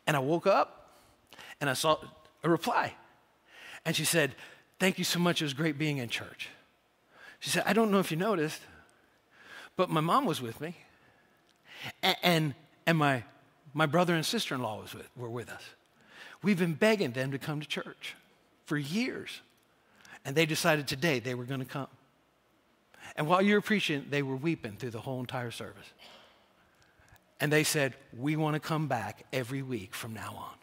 And 0.07 0.15
I 0.15 0.19
woke 0.21 0.47
up 0.47 0.81
and 1.59 1.69
I 1.69 1.73
saw 1.73 1.97
a 2.41 2.49
reply. 2.49 2.93
And 3.85 3.95
she 3.95 4.05
said, 4.05 4.35
Thank 4.79 4.97
you 4.97 5.03
so 5.03 5.19
much. 5.19 5.41
It 5.41 5.45
was 5.45 5.53
great 5.53 5.77
being 5.77 5.97
in 5.97 6.09
church. 6.09 6.49
She 7.39 7.51
said, 7.51 7.63
I 7.67 7.73
don't 7.73 7.91
know 7.91 7.99
if 7.99 8.09
you 8.09 8.17
noticed, 8.17 8.61
but 9.75 9.91
my 9.91 10.01
mom 10.01 10.25
was 10.25 10.41
with 10.41 10.59
me. 10.59 10.75
And, 12.01 12.17
and, 12.23 12.55
and 12.87 12.97
my, 12.97 13.23
my 13.73 13.85
brother 13.85 14.15
and 14.15 14.25
sister 14.25 14.55
in 14.55 14.61
law 14.61 14.83
were 15.15 15.29
with 15.29 15.49
us. 15.49 15.63
We've 16.43 16.59
been 16.59 16.73
begging 16.73 17.11
them 17.11 17.31
to 17.31 17.37
come 17.37 17.59
to 17.59 17.67
church 17.67 18.15
for 18.65 18.77
years. 18.77 19.41
And 20.25 20.35
they 20.35 20.45
decided 20.45 20.87
today 20.87 21.19
they 21.19 21.35
were 21.35 21.45
going 21.45 21.59
to 21.59 21.65
come. 21.65 21.87
And 23.15 23.27
while 23.27 23.41
you 23.41 23.55
were 23.55 23.61
preaching, 23.61 24.05
they 24.09 24.21
were 24.21 24.35
weeping 24.35 24.77
through 24.77 24.91
the 24.91 25.01
whole 25.01 25.19
entire 25.19 25.51
service. 25.51 25.91
And 27.39 27.51
they 27.51 27.63
said, 27.63 27.95
We 28.17 28.35
want 28.35 28.53
to 28.53 28.59
come 28.59 28.87
back 28.87 29.25
every 29.33 29.61
week 29.61 29.93
from 29.93 30.13
now 30.13 30.35
on. 30.37 30.53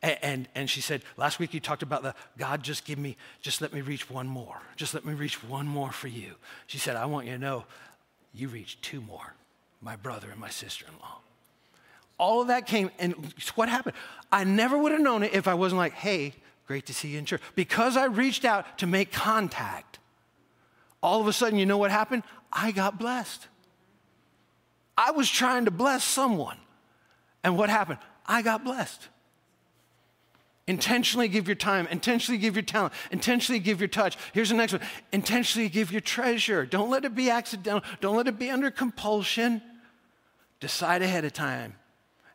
And, 0.00 0.18
and, 0.22 0.48
and, 0.54 0.70
she 0.70 0.80
said, 0.80 1.02
Last 1.16 1.38
week 1.38 1.54
you 1.54 1.60
talked 1.60 1.82
about 1.82 2.02
the 2.02 2.14
God, 2.36 2.62
just 2.62 2.84
give 2.84 2.98
me, 2.98 3.16
just 3.40 3.60
let 3.60 3.72
me 3.72 3.80
reach 3.80 4.10
one 4.10 4.28
more. 4.28 4.60
Just 4.76 4.94
let 4.94 5.04
me 5.04 5.14
reach 5.14 5.42
one 5.42 5.66
more 5.66 5.90
for 5.90 6.08
you. 6.08 6.34
She 6.66 6.78
said, 6.78 6.96
I 6.96 7.06
want 7.06 7.26
you 7.26 7.32
to 7.32 7.38
know 7.38 7.64
you 8.32 8.48
reached 8.48 8.82
two 8.82 9.00
more 9.00 9.34
my 9.80 9.96
brother 9.96 10.28
and 10.30 10.40
my 10.40 10.50
sister 10.50 10.86
in 10.86 10.98
law. 10.98 11.20
All 12.18 12.42
of 12.42 12.48
that 12.48 12.66
came, 12.66 12.90
and 12.98 13.14
what 13.54 13.68
happened? 13.68 13.94
I 14.30 14.44
never 14.44 14.76
would 14.76 14.92
have 14.92 15.00
known 15.00 15.22
it 15.22 15.34
if 15.34 15.48
I 15.48 15.54
wasn't 15.54 15.78
like, 15.78 15.94
Hey, 15.94 16.34
great 16.66 16.86
to 16.86 16.94
see 16.94 17.08
you 17.08 17.18
in 17.18 17.24
church. 17.24 17.40
Because 17.54 17.96
I 17.96 18.06
reached 18.06 18.44
out 18.44 18.78
to 18.78 18.86
make 18.86 19.12
contact, 19.12 19.98
all 21.02 21.20
of 21.20 21.28
a 21.28 21.32
sudden, 21.32 21.58
you 21.58 21.66
know 21.66 21.78
what 21.78 21.90
happened? 21.90 22.24
I 22.52 22.72
got 22.72 22.98
blessed. 22.98 23.46
I 24.96 25.12
was 25.12 25.30
trying 25.30 25.66
to 25.66 25.70
bless 25.70 26.02
someone. 26.02 26.58
And 27.44 27.56
what 27.56 27.70
happened? 27.70 27.98
I 28.26 28.42
got 28.42 28.64
blessed. 28.64 29.08
Intentionally 30.66 31.28
give 31.28 31.46
your 31.48 31.54
time, 31.54 31.86
intentionally 31.90 32.36
give 32.36 32.54
your 32.54 32.62
talent, 32.62 32.92
intentionally 33.10 33.58
give 33.58 33.80
your 33.80 33.88
touch. 33.88 34.18
Here's 34.34 34.50
the 34.50 34.54
next 34.54 34.72
one 34.72 34.82
intentionally 35.12 35.70
give 35.70 35.90
your 35.90 36.02
treasure. 36.02 36.66
Don't 36.66 36.90
let 36.90 37.06
it 37.06 37.14
be 37.14 37.30
accidental, 37.30 37.82
don't 38.02 38.16
let 38.16 38.26
it 38.26 38.38
be 38.38 38.50
under 38.50 38.70
compulsion. 38.70 39.62
Decide 40.60 41.02
ahead 41.02 41.24
of 41.24 41.32
time. 41.32 41.76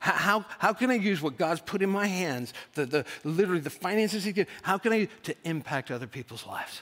How, 0.03 0.43
how, 0.59 0.73
can 0.73 0.91
I 0.91 0.95
use 0.95 1.21
what 1.21 1.37
God's 1.37 1.61
put 1.61 1.81
in 1.81 1.89
my 1.89 2.07
hands, 2.07 2.53
the, 2.73 2.85
the, 2.85 3.05
literally 3.23 3.61
the 3.61 3.69
finances 3.69 4.25
He 4.25 4.33
gives, 4.33 4.49
how 4.61 4.77
can 4.77 4.91
I 4.91 5.07
to 5.23 5.33
impact 5.45 5.91
other 5.91 6.07
people's 6.07 6.45
lives? 6.45 6.81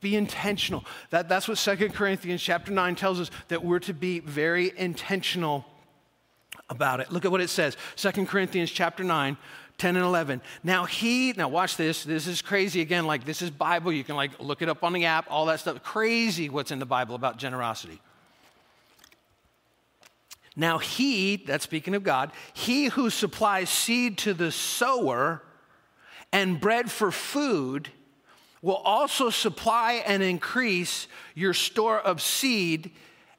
Be 0.00 0.14
intentional. 0.14 0.84
That, 1.10 1.28
that's 1.28 1.48
what 1.48 1.58
Second 1.58 1.94
Corinthians 1.94 2.40
chapter 2.40 2.70
9 2.70 2.94
tells 2.94 3.18
us 3.18 3.32
that 3.48 3.64
we're 3.64 3.80
to 3.80 3.92
be 3.92 4.20
very 4.20 4.72
intentional 4.76 5.64
about 6.70 7.00
it. 7.00 7.10
Look 7.10 7.24
at 7.24 7.32
what 7.32 7.40
it 7.40 7.50
says. 7.50 7.76
Second 7.96 8.28
Corinthians 8.28 8.70
chapter 8.70 9.02
9, 9.02 9.36
10 9.76 9.96
and 9.96 10.04
11. 10.04 10.42
Now 10.62 10.84
he, 10.84 11.32
now 11.32 11.48
watch 11.48 11.76
this. 11.76 12.04
This 12.04 12.28
is 12.28 12.40
crazy 12.40 12.82
again. 12.82 13.08
Like 13.08 13.24
this 13.24 13.42
is 13.42 13.50
Bible. 13.50 13.92
You 13.92 14.04
can 14.04 14.14
like 14.14 14.38
look 14.38 14.62
it 14.62 14.68
up 14.68 14.84
on 14.84 14.92
the 14.92 15.06
app, 15.06 15.26
all 15.28 15.46
that 15.46 15.58
stuff. 15.58 15.82
Crazy 15.82 16.48
what's 16.50 16.70
in 16.70 16.78
the 16.78 16.86
Bible 16.86 17.16
about 17.16 17.36
generosity. 17.36 18.00
Now 20.56 20.78
he, 20.78 21.36
that's 21.36 21.64
speaking 21.64 21.94
of 21.94 22.02
God, 22.02 22.32
he 22.54 22.86
who 22.86 23.10
supplies 23.10 23.68
seed 23.68 24.18
to 24.18 24.34
the 24.34 24.50
sower 24.50 25.42
and 26.32 26.60
bread 26.60 26.90
for 26.90 27.12
food 27.12 27.90
will 28.62 28.76
also 28.76 29.30
supply 29.30 30.02
and 30.06 30.22
increase 30.22 31.06
your 31.34 31.52
store 31.54 32.00
of 32.00 32.22
seed 32.22 32.90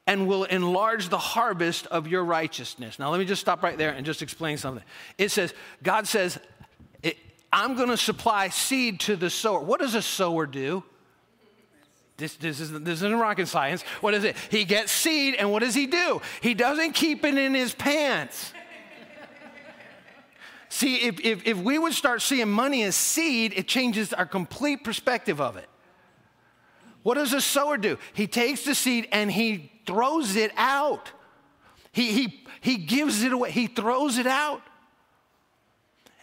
and 0.06 0.26
will 0.26 0.44
enlarge 0.44 1.10
the 1.10 1.18
harvest 1.18 1.86
of 1.88 2.06
your 2.06 2.24
righteousness. 2.24 2.98
Now, 2.98 3.10
let 3.10 3.18
me 3.18 3.26
just 3.26 3.42
stop 3.42 3.62
right 3.62 3.76
there 3.76 3.90
and 3.90 4.06
just 4.06 4.22
explain 4.22 4.56
something. 4.56 4.84
It 5.18 5.30
says, 5.30 5.52
God 5.82 6.06
says, 6.06 6.38
I'm 7.52 7.74
going 7.76 7.88
to 7.88 7.96
supply 7.96 8.48
seed 8.48 9.00
to 9.00 9.16
the 9.16 9.30
sower. 9.30 9.60
What 9.60 9.80
does 9.80 9.94
a 9.94 10.02
sower 10.02 10.46
do? 10.46 10.84
This, 12.18 12.34
this, 12.34 12.58
is, 12.58 12.72
this 12.72 12.96
isn't 12.96 13.18
rocket 13.18 13.46
science. 13.46 13.82
What 14.00 14.12
is 14.12 14.24
it? 14.24 14.36
He 14.50 14.64
gets 14.64 14.90
seed, 14.90 15.36
and 15.36 15.52
what 15.52 15.60
does 15.60 15.76
he 15.76 15.86
do? 15.86 16.20
He 16.40 16.52
doesn't 16.52 16.92
keep 16.92 17.24
it 17.24 17.38
in 17.38 17.54
his 17.54 17.72
pants. 17.72 18.52
See, 20.68 20.96
if, 20.96 21.20
if, 21.20 21.46
if 21.46 21.56
we 21.58 21.78
would 21.78 21.92
start 21.92 22.20
seeing 22.20 22.50
money 22.50 22.82
as 22.82 22.96
seed, 22.96 23.52
it 23.54 23.68
changes 23.68 24.12
our 24.12 24.26
complete 24.26 24.82
perspective 24.82 25.40
of 25.40 25.56
it. 25.56 25.68
What 27.04 27.14
does 27.14 27.32
a 27.32 27.40
sower 27.40 27.76
do? 27.76 27.98
He 28.12 28.26
takes 28.26 28.64
the 28.64 28.74
seed 28.74 29.08
and 29.12 29.30
he 29.30 29.70
throws 29.86 30.34
it 30.34 30.50
out. 30.56 31.12
He, 31.92 32.12
he, 32.12 32.44
he 32.60 32.76
gives 32.78 33.22
it 33.22 33.32
away, 33.32 33.52
he 33.52 33.68
throws 33.68 34.18
it 34.18 34.26
out. 34.26 34.60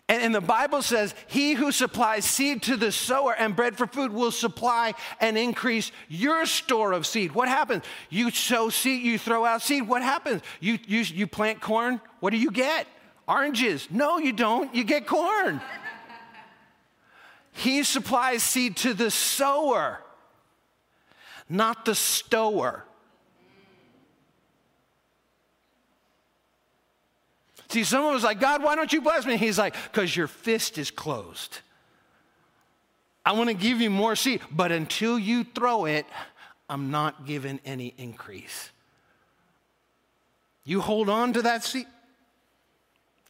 And, 0.08 0.22
and, 0.22 0.36
the 0.36 0.42
Bible 0.42 0.84
says, 0.84 1.16
He 1.28 1.54
who 1.54 1.72
supplies 1.72 2.26
seed 2.26 2.62
to 2.64 2.78
the 2.78 2.92
sower 2.92 3.34
and 3.34 3.56
bread 3.56 3.76
for 3.76 3.88
food 3.88 4.12
will 4.12 4.32
supply 4.32 4.94
and 5.20 5.36
increase 5.36 5.92
your 6.08 6.46
store 6.46 6.92
of 6.92 7.08
seed. 7.08 7.32
What 7.32 7.48
happens? 7.48 7.84
You 8.12 8.30
sow 8.30 8.70
seed, 8.70 9.02
you 9.02 9.18
throw 9.18 9.46
out 9.46 9.64
seed. 9.64 9.88
What 9.88 10.04
happens? 10.04 10.44
You, 10.60 10.78
you, 10.86 11.00
you 11.00 11.26
plant 11.26 11.60
corn, 11.60 12.00
what 12.20 12.30
do 12.30 12.38
you 12.38 12.52
get? 12.52 12.86
Oranges. 13.28 13.88
No, 13.90 14.20
you 14.20 14.32
don't. 14.32 14.74
You 14.76 14.84
get 14.84 15.08
corn. 15.08 15.60
He 17.52 17.84
supplies 17.84 18.44
seed 18.44 18.76
to 18.78 18.94
the 18.94 19.10
sower, 19.10 20.02
not 21.50 21.86
the 21.86 21.96
stower. 21.96 22.84
See, 27.76 27.84
someone 27.84 28.14
was 28.14 28.24
like, 28.24 28.40
God, 28.40 28.64
why 28.64 28.78
don't 28.78 28.94
you 28.94 29.02
bless 29.02 29.26
me? 29.26 29.36
He's 29.36 29.58
like, 29.58 29.76
because 29.92 30.16
your 30.16 30.28
fist 30.28 30.78
is 30.78 30.92
closed. 30.92 31.60
I 33.26 33.34
want 33.34 33.50
to 33.50 33.54
give 33.54 33.82
you 33.82 33.90
more 33.90 34.16
seed, 34.16 34.40
but 34.50 34.72
until 34.72 35.20
you 35.20 35.44
throw 35.44 35.84
it, 35.84 36.06
I'm 36.70 36.90
not 36.90 37.26
giving 37.26 37.60
any 37.66 37.94
increase. 37.98 38.70
You 40.64 40.80
hold 40.80 41.10
on 41.10 41.34
to 41.34 41.42
that 41.42 41.66
seed, 41.66 41.86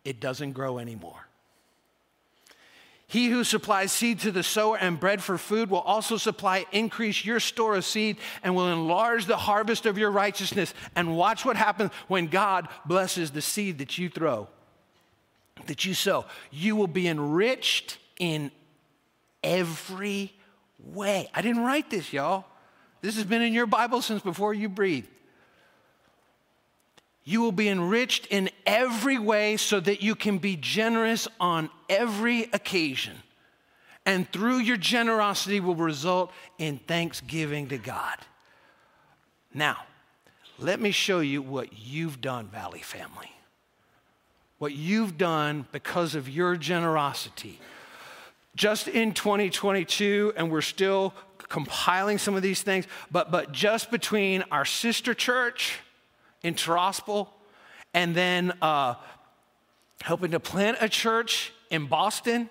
it 0.04 0.20
doesn't 0.20 0.52
grow 0.52 0.78
anymore. 0.78 1.26
He 3.08 3.28
who 3.28 3.44
supplies 3.44 3.92
seed 3.92 4.20
to 4.22 4.32
the 4.32 4.42
sower 4.42 4.78
and 4.78 5.00
bread 5.00 5.22
for 5.22 5.38
food 5.38 5.70
will 5.70 5.82
also 5.82 6.18
supply, 6.18 6.66
increase 6.72 7.24
your 7.24 7.40
store 7.40 7.76
of 7.76 7.86
seed, 7.86 8.18
and 8.44 8.56
will 8.56 8.72
enlarge 8.72 9.26
the 9.26 9.38
harvest 9.38 9.86
of 9.86 9.98
your 9.98 10.10
righteousness. 10.10 10.74
And 10.96 11.16
watch 11.16 11.46
what 11.46 11.56
happens 11.56 11.92
when 12.08 12.28
God 12.28 12.68
blesses 12.86 13.32
the 13.32 13.42
seed 13.42 13.78
that 13.78 13.98
you 13.98 14.10
throw, 14.10 14.48
that 15.68 15.86
you 15.86 15.94
sow. 15.94 16.26
You 16.50 16.76
will 16.76 16.88
be 16.88 17.08
enriched 17.08 18.00
in 18.20 18.52
every 19.44 20.34
way. 20.80 21.30
I 21.34 21.42
didn't 21.44 21.64
write 21.64 21.92
this, 21.92 22.12
y'all. 22.12 22.46
This 23.02 23.16
has 23.18 23.26
been 23.26 23.44
in 23.44 23.54
your 23.54 23.68
Bible 23.68 24.02
since 24.02 24.24
before 24.24 24.56
you 24.56 24.68
breathed. 24.68 25.10
You 27.26 27.42
will 27.42 27.52
be 27.52 27.68
enriched 27.68 28.28
in 28.28 28.52
every 28.68 29.18
way 29.18 29.58
so 29.58 29.80
that 29.80 30.02
you 30.04 30.14
can 30.14 30.38
be 30.38 30.56
generous 30.56 31.28
on 31.40 31.72
every 31.90 32.44
occasion. 32.54 33.16
And 34.06 34.32
through 34.32 34.60
your 34.60 34.78
generosity 34.78 35.60
will 35.60 35.76
result 35.76 36.32
in 36.60 36.78
thanksgiving 36.78 37.68
to 37.70 37.80
God. 37.80 38.18
Now, 39.52 39.78
let 40.60 40.80
me 40.80 40.92
show 40.92 41.20
you 41.20 41.42
what 41.42 41.70
you've 41.74 42.22
done, 42.22 42.48
Valley 42.48 42.82
family. 42.82 43.32
What 44.60 44.74
you've 44.74 45.18
done 45.18 45.66
because 45.72 46.14
of 46.14 46.30
your 46.30 46.56
generosity. 46.56 47.60
Just 48.56 48.88
in 48.88 49.14
2022, 49.14 50.34
and 50.38 50.52
we're 50.52 50.62
still 50.62 51.14
compiling 51.50 52.20
some 52.20 52.36
of 52.36 52.44
these 52.44 52.62
things, 52.62 52.86
but, 53.12 53.32
but 53.32 53.52
just 53.52 53.90
between 53.90 54.44
our 54.52 54.64
sister 54.64 55.14
church, 55.14 55.80
in 56.46 56.54
Tiraspol, 56.54 57.28
and 57.96 58.14
then 58.14 58.54
uh, 58.62 58.94
helping 60.02 60.30
to 60.32 60.40
plant 60.40 60.78
a 60.80 60.88
church 60.88 61.52
in 61.72 61.88
Boston. 61.88 62.48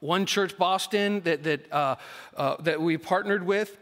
One 0.00 0.26
church, 0.26 0.58
Boston, 0.58 1.22
that, 1.22 1.44
that, 1.44 1.72
uh, 1.72 1.96
uh, 2.36 2.56
that 2.60 2.82
we 2.82 2.98
partnered 2.98 3.42
with, 3.42 3.78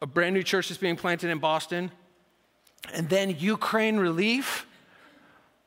a 0.00 0.06
brand 0.06 0.34
new 0.34 0.44
church 0.44 0.68
that's 0.68 0.78
being 0.78 0.94
planted 0.94 1.30
in 1.30 1.40
Boston. 1.40 1.90
And 2.94 3.08
then 3.08 3.34
Ukraine 3.40 3.96
Relief. 3.96 4.68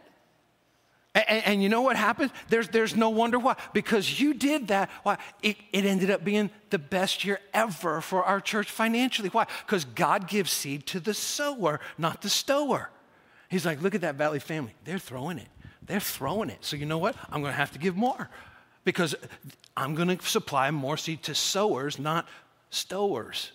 And, 1.15 1.45
and, 1.47 1.63
you 1.63 1.71
know 1.71 1.81
what 1.81 1.97
happened? 1.97 2.31
There's, 2.51 2.69
there's 2.69 2.95
no 2.95 3.09
wonder 3.09 3.39
why. 3.39 3.57
Because 3.73 4.21
you 4.21 4.35
did 4.35 4.69
that. 4.69 4.91
Why? 5.03 5.17
It, 5.43 5.57
it 5.73 5.87
ended 5.87 6.11
up 6.11 6.23
being 6.23 6.51
the 6.69 6.79
best 6.79 7.25
year 7.25 7.41
ever 7.55 8.03
for 8.03 8.23
our 8.23 8.39
church 8.39 8.71
financially. 8.71 9.31
Why? 9.31 9.47
Because 9.65 9.87
God 9.87 10.29
gives 10.29 10.53
seed 10.53 10.85
to 10.89 11.01
the 11.01 11.15
sower, 11.15 11.81
not 11.97 12.21
the 12.21 12.29
stower. 12.29 12.91
He's 13.49 13.65
like, 13.65 13.81
look 13.81 13.95
at 13.95 14.03
that 14.03 14.17
Valley 14.17 14.41
family. 14.41 14.75
They're 14.85 14.99
throwing 14.99 15.39
it. 15.39 15.49
They're 15.87 16.01
throwing 16.01 16.51
it. 16.51 16.59
So 16.61 16.77
you 16.77 16.85
know 16.85 16.99
what? 16.99 17.17
I'm 17.31 17.41
going 17.41 17.53
to 17.53 17.59
have 17.59 17.73
to 17.73 17.79
give 17.79 17.97
more 17.97 18.29
because 18.85 19.15
I'm 19.75 19.95
going 19.95 20.15
to 20.15 20.23
supply 20.27 20.71
more 20.71 20.99
seed 20.99 21.23
to 21.25 21.35
sowers, 21.35 21.99
not 21.99 22.29
stowers. 22.71 23.51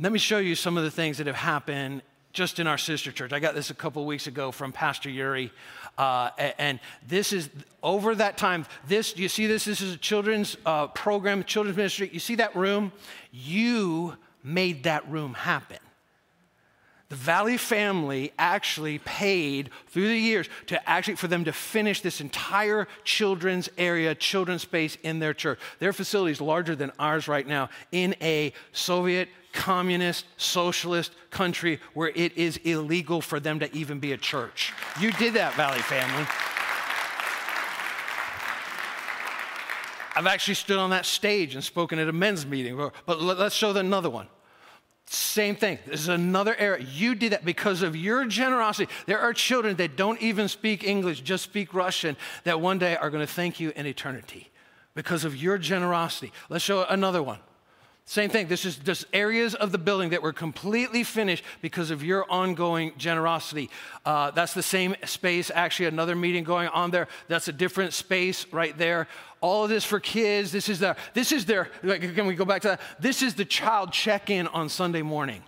Let 0.00 0.12
me 0.12 0.18
show 0.18 0.38
you 0.38 0.54
some 0.54 0.76
of 0.76 0.84
the 0.84 0.90
things 0.90 1.18
that 1.18 1.26
have 1.26 1.36
happened 1.36 2.02
just 2.32 2.58
in 2.58 2.66
our 2.66 2.78
sister 2.78 3.12
church. 3.12 3.32
I 3.32 3.40
got 3.40 3.54
this 3.54 3.70
a 3.70 3.74
couple 3.74 4.04
weeks 4.06 4.26
ago 4.26 4.50
from 4.50 4.72
Pastor 4.72 5.10
Yuri. 5.10 5.52
Uh, 5.98 6.30
and 6.58 6.80
this 7.06 7.32
is 7.32 7.50
over 7.82 8.14
that 8.14 8.38
time. 8.38 8.66
This, 8.88 9.16
you 9.16 9.28
see 9.28 9.46
this? 9.46 9.64
This 9.64 9.80
is 9.80 9.94
a 9.94 9.98
children's 9.98 10.56
uh, 10.64 10.88
program, 10.88 11.44
children's 11.44 11.76
ministry. 11.76 12.10
You 12.12 12.20
see 12.20 12.36
that 12.36 12.56
room? 12.56 12.92
You 13.30 14.16
made 14.42 14.84
that 14.84 15.08
room 15.10 15.34
happen. 15.34 15.78
The 17.12 17.18
Valley 17.18 17.58
family 17.58 18.32
actually 18.38 18.96
paid 18.96 19.68
through 19.88 20.08
the 20.08 20.16
years 20.16 20.48
to 20.68 20.88
actually 20.88 21.16
for 21.16 21.28
them 21.28 21.44
to 21.44 21.52
finish 21.52 22.00
this 22.00 22.22
entire 22.22 22.88
children's 23.04 23.68
area, 23.76 24.14
children's 24.14 24.62
space 24.62 24.96
in 25.02 25.18
their 25.18 25.34
church. 25.34 25.58
Their 25.78 25.92
facility 25.92 26.32
is 26.32 26.40
larger 26.40 26.74
than 26.74 26.90
ours 26.98 27.28
right 27.28 27.46
now 27.46 27.68
in 27.90 28.16
a 28.22 28.54
Soviet 28.72 29.28
communist 29.52 30.24
socialist 30.38 31.12
country 31.28 31.80
where 31.92 32.12
it 32.14 32.34
is 32.38 32.56
illegal 32.64 33.20
for 33.20 33.38
them 33.38 33.60
to 33.60 33.70
even 33.76 34.00
be 34.00 34.12
a 34.12 34.16
church. 34.16 34.72
You 34.98 35.12
did 35.12 35.34
that, 35.34 35.52
Valley 35.52 35.80
family. 35.80 36.26
I've 40.16 40.26
actually 40.26 40.54
stood 40.54 40.78
on 40.78 40.88
that 40.88 41.04
stage 41.04 41.56
and 41.56 41.62
spoken 41.62 41.98
at 41.98 42.08
a 42.08 42.12
men's 42.14 42.46
meeting, 42.46 42.90
but 43.04 43.20
let's 43.20 43.54
show 43.54 43.76
another 43.76 44.08
one. 44.08 44.28
Same 45.12 45.56
thing. 45.56 45.78
This 45.84 46.00
is 46.00 46.08
another 46.08 46.56
area. 46.56 46.86
You 46.90 47.14
did 47.14 47.32
that 47.32 47.44
because 47.44 47.82
of 47.82 47.94
your 47.94 48.24
generosity. 48.24 48.90
There 49.04 49.18
are 49.18 49.34
children 49.34 49.76
that 49.76 49.94
don't 49.94 50.18
even 50.22 50.48
speak 50.48 50.84
English, 50.84 51.20
just 51.20 51.44
speak 51.44 51.74
Russian, 51.74 52.16
that 52.44 52.62
one 52.62 52.78
day 52.78 52.96
are 52.96 53.10
going 53.10 53.20
to 53.20 53.30
thank 53.30 53.60
you 53.60 53.74
in 53.76 53.84
eternity 53.84 54.48
because 54.94 55.26
of 55.26 55.36
your 55.36 55.58
generosity. 55.58 56.32
Let's 56.48 56.64
show 56.64 56.84
another 56.84 57.22
one. 57.22 57.40
Same 58.04 58.30
thing. 58.30 58.48
This 58.48 58.64
is 58.64 58.76
just 58.76 59.06
areas 59.12 59.54
of 59.54 59.70
the 59.70 59.78
building 59.78 60.10
that 60.10 60.22
were 60.22 60.32
completely 60.32 61.04
finished 61.04 61.44
because 61.60 61.90
of 61.90 62.02
your 62.02 62.30
ongoing 62.30 62.92
generosity. 62.98 63.70
Uh, 64.04 64.32
that's 64.32 64.54
the 64.54 64.62
same 64.62 64.96
space. 65.04 65.50
Actually, 65.54 65.86
another 65.86 66.16
meeting 66.16 66.42
going 66.42 66.68
on 66.68 66.90
there. 66.90 67.06
That's 67.28 67.48
a 67.48 67.52
different 67.52 67.92
space 67.92 68.44
right 68.52 68.76
there. 68.76 69.06
All 69.40 69.64
of 69.64 69.70
this 69.70 69.84
for 69.84 70.00
kids. 70.00 70.50
This 70.50 70.68
is 70.68 70.80
their. 70.80 70.96
This 71.14 71.30
is 71.30 71.46
their. 71.46 71.66
Can 71.82 72.26
we 72.26 72.34
go 72.34 72.44
back 72.44 72.62
to 72.62 72.68
that? 72.68 72.80
This 72.98 73.22
is 73.22 73.34
the 73.34 73.44
child 73.44 73.92
check-in 73.92 74.48
on 74.48 74.68
Sunday 74.68 75.02
morning. 75.02 75.42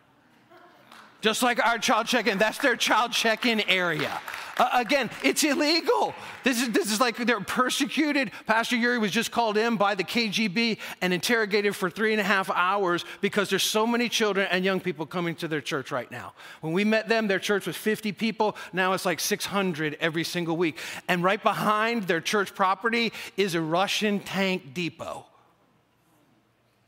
Just 1.25 1.43
like 1.43 1.65
our 1.65 1.79
child 1.79 2.07
check-in, 2.07 2.37
that's 2.37 2.59
their 2.59 2.77
child 2.77 3.13
check-in 3.13 3.63
area. 3.63 4.21
Uh, 4.59 4.69
again, 4.75 5.09
it's 5.23 5.43
illegal. 5.43 6.15
This 6.43 6.61
is, 6.61 6.69
this 6.73 6.93
is 6.93 7.01
like 7.01 7.17
they're 7.17 7.41
persecuted. 7.41 8.31
Pastor 8.45 8.77
Yuri 8.77 8.99
was 8.99 9.11
just 9.11 9.31
called 9.31 9.57
in 9.57 9.79
by 9.79 9.95
the 9.95 10.05
KGB 10.05 10.77
and 11.01 11.15
interrogated 11.15 11.75
for 11.75 11.89
three 11.89 12.13
and 12.13 12.21
a 12.21 12.25
half 12.25 12.51
hours 12.51 13.07
because 13.23 13.49
there's 13.49 13.63
so 13.63 13.87
many 13.87 14.11
children 14.11 14.47
and 14.51 14.67
young 14.67 14.81
people 14.81 15.07
coming 15.07 15.35
to 15.37 15.49
their 15.49 15.63
church 15.63 15.91
right 15.91 16.11
now. 16.11 16.35
When 16.61 16.75
we 16.75 16.85
met 16.85 17.09
them, 17.09 17.27
their 17.27 17.39
church 17.39 17.67
was 17.67 17.75
50 17.75 18.13
people. 18.13 18.55
Now 18.75 18.93
it's 18.93 19.07
like 19.07 19.19
600 19.19 19.97
every 20.03 20.25
single 20.25 20.59
week. 20.59 20.77
And 21.09 21.23
right 21.23 21.43
behind 21.43 22.03
their 22.03 22.21
church 22.21 22.55
property 22.55 23.15
is 23.39 23.55
a 23.55 23.63
Russian 23.63 24.21
tank 24.21 24.75
depot. 24.75 25.25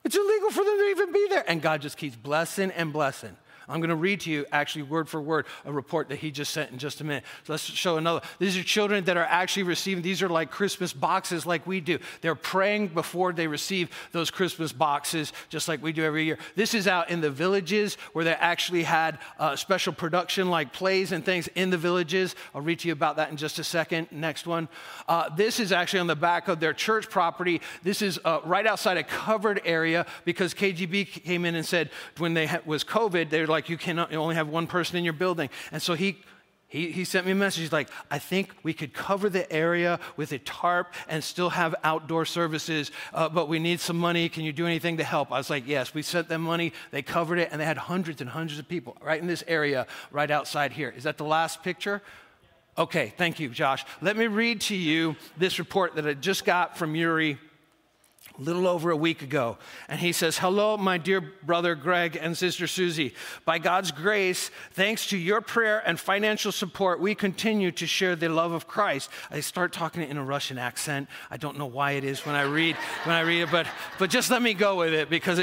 It's 0.05 0.15
illegal 0.15 0.51
for 0.51 0.63
them 0.63 0.77
to 0.77 0.85
even 0.91 1.11
be 1.11 1.27
there. 1.31 1.45
And 1.49 1.63
God 1.63 1.81
just 1.81 1.97
keeps 1.97 2.17
blessing 2.17 2.71
and 2.73 2.93
blessing. 2.93 3.35
I'm 3.69 3.81
going 3.81 3.91
to 3.91 3.97
read 3.97 4.21
to 4.21 4.31
you, 4.31 4.47
actually, 4.53 4.83
word 4.83 5.09
for 5.09 5.21
word, 5.21 5.47
a 5.65 5.73
report 5.73 6.09
that 6.09 6.19
he 6.19 6.31
just 6.31 6.53
sent 6.53 6.71
in 6.71 6.79
just 6.79 7.01
a 7.01 7.05
minute. 7.05 7.25
So 7.45 7.53
let's 7.53 7.65
show 7.65 7.97
another. 7.97 8.21
These 8.39 8.57
are 8.57 8.63
children 8.63 9.05
that 9.05 9.17
are 9.17 9.25
actually 9.25 9.65
receiving, 9.65 10.03
these 10.03 10.23
are 10.23 10.29
like 10.29 10.51
Christmas 10.51 10.93
boxes, 10.93 11.47
like 11.47 11.67
we 11.67 11.81
do. 11.81 11.99
They're 12.21 12.35
praying 12.35 12.89
before 12.89 13.33
they 13.33 13.47
receive 13.47 13.91
those 14.13 14.31
Christmas 14.31 14.73
boxes, 14.73 15.33
just 15.49 15.69
like 15.69 15.83
we 15.83 15.93
do 15.93 16.05
every 16.05 16.25
year. 16.25 16.39
This 16.55 16.75
is 16.75 16.87
out 16.87 17.11
in 17.11 17.21
the 17.21 17.31
villages 17.31 17.97
where 18.13 18.25
they 18.25 18.35
actually 18.35 18.83
had 18.85 19.19
uh, 19.39 19.57
special 19.57 19.93
production, 19.93 20.51
like 20.51 20.73
plays 20.73 21.13
and 21.13 21.25
things 21.25 21.49
in 21.55 21.71
the 21.71 21.79
villages. 21.79 22.35
I'll 22.55 22.63
read 22.63 22.81
to 22.81 22.89
you 22.89 22.93
about 22.93 23.17
that 23.17 23.31
in 23.31 23.37
just 23.37 23.59
a 23.59 23.65
second. 23.65 24.09
Next 24.11 24.47
one. 24.47 24.69
Uh, 25.09 25.29
this 25.35 25.59
is 25.59 25.73
actually 25.73 26.01
on 26.01 26.07
the 26.07 26.17
back 26.17 26.49
of 26.49 26.61
their 26.61 26.73
church 26.73 27.11
property. 27.11 27.61
This 27.83 28.03
is 28.03 28.21
uh, 28.25 28.41
right 28.45 28.67
outside 28.67 28.97
a 28.97 29.05
covered 29.05 29.61
area 29.65 30.07
because 30.25 30.55
KGB 30.55 31.25
came 31.25 31.45
in 31.45 31.55
and 31.55 31.65
said 31.65 31.91
when 32.19 32.35
they 32.35 32.47
ha- 32.47 32.61
was 32.65 32.85
COVID, 32.85 33.31
they're 33.31 33.47
like, 33.47 33.56
like 33.57 33.71
you 33.71 33.79
cannot 33.79 34.13
you 34.13 34.19
only 34.19 34.35
have 34.35 34.49
one 34.49 34.67
person 34.67 34.97
in 34.97 35.05
your 35.05 35.15
building. 35.15 35.49
And 35.73 35.81
so 35.81 35.95
he 35.95 36.19
he, 36.69 36.91
he 36.91 37.05
sent 37.05 37.25
me 37.25 37.33
a 37.33 37.35
message. 37.35 37.63
He's 37.63 37.73
like, 37.73 37.89
I 38.11 38.19
think 38.19 38.53
we 38.65 38.75
could 38.75 38.93
cover 38.93 39.31
the 39.31 39.51
area 39.53 40.01
with 40.17 40.33
a 40.33 40.39
tarp 40.41 40.93
and 41.09 41.23
still 41.23 41.51
have 41.51 41.77
outdoor 41.85 42.25
services, 42.25 42.91
uh, 43.15 43.29
but 43.29 43.49
we 43.49 43.61
need 43.61 43.79
some 43.79 43.97
money. 43.97 44.29
Can 44.29 44.43
you 44.43 44.53
do 44.53 44.67
anything 44.67 44.97
to 44.97 45.05
help? 45.05 45.31
I 45.31 45.39
was 45.39 45.49
like, 45.49 45.67
Yes. 45.67 45.95
We 45.95 46.03
sent 46.03 46.29
them 46.29 46.43
money. 46.43 46.73
They 46.91 47.03
covered 47.03 47.39
it, 47.39 47.49
and 47.53 47.61
they 47.61 47.65
had 47.65 47.79
hundreds 47.79 48.21
and 48.21 48.29
hundreds 48.29 48.59
of 48.59 48.69
people 48.69 48.97
right 49.01 49.21
in 49.21 49.29
this 49.29 49.45
area, 49.47 49.87
right 50.11 50.31
outside 50.31 50.73
here. 50.73 50.93
Is 50.95 51.05
that 51.05 51.19
the 51.19 51.25
last 51.25 51.63
picture? 51.63 52.03
Okay, 52.77 53.15
thank 53.17 53.41
you, 53.41 53.49
Josh. 53.49 53.87
Let 54.03 54.19
me 54.19 54.27
read 54.27 54.61
to 54.63 54.77
you 54.77 55.17
this 55.39 55.59
report 55.59 55.95
that 55.95 56.07
I 56.07 56.13
just 56.13 56.45
got 56.45 56.77
from 56.77 56.95
Yuri 56.95 57.39
a 58.39 58.43
little 58.43 58.67
over 58.67 58.91
a 58.91 58.97
week 58.97 59.23
ago. 59.23 59.59
And 59.89 60.01
he 60.01 60.13
says, 60.13 60.39
Hello, 60.39 60.77
my 60.77 60.99
dear 60.99 61.21
brother 61.21 61.75
Greg 61.75 62.19
and 62.21 62.37
sister 62.37 62.67
Susie. 62.67 63.15
By 63.45 63.59
God's 63.59 63.91
grace, 63.91 64.51
thanks 64.73 65.07
to 65.09 65.17
your 65.17 65.41
prayer 65.41 65.83
and 65.87 65.99
financial 65.99 66.53
support, 66.53 67.01
we 67.01 67.15
continue 67.15 67.71
to 67.73 67.87
share 67.87 68.17
the 68.17 68.29
love 68.29 68.53
of 68.53 68.67
Christ. 68.67 69.11
I 69.31 69.41
start 69.41 69.73
talking 69.73 70.03
in 70.03 70.17
a 70.17 70.25
Russian 70.25 70.59
accent. 70.59 71.09
I 71.31 71.37
don't 71.37 71.59
know 71.59 71.67
why 71.67 71.93
it 71.93 72.05
is 72.05 72.27
when 72.27 72.35
I 72.35 72.43
read 72.43 72.77
when 73.05 73.15
I 73.15 73.21
read 73.21 73.43
it, 73.43 73.51
but, 73.51 73.67
but 73.99 74.11
just 74.11 74.31
let 74.31 74.43
me 74.43 74.55
go 74.55 74.77
with 74.77 74.93
it 74.93 75.09
because 75.09 75.41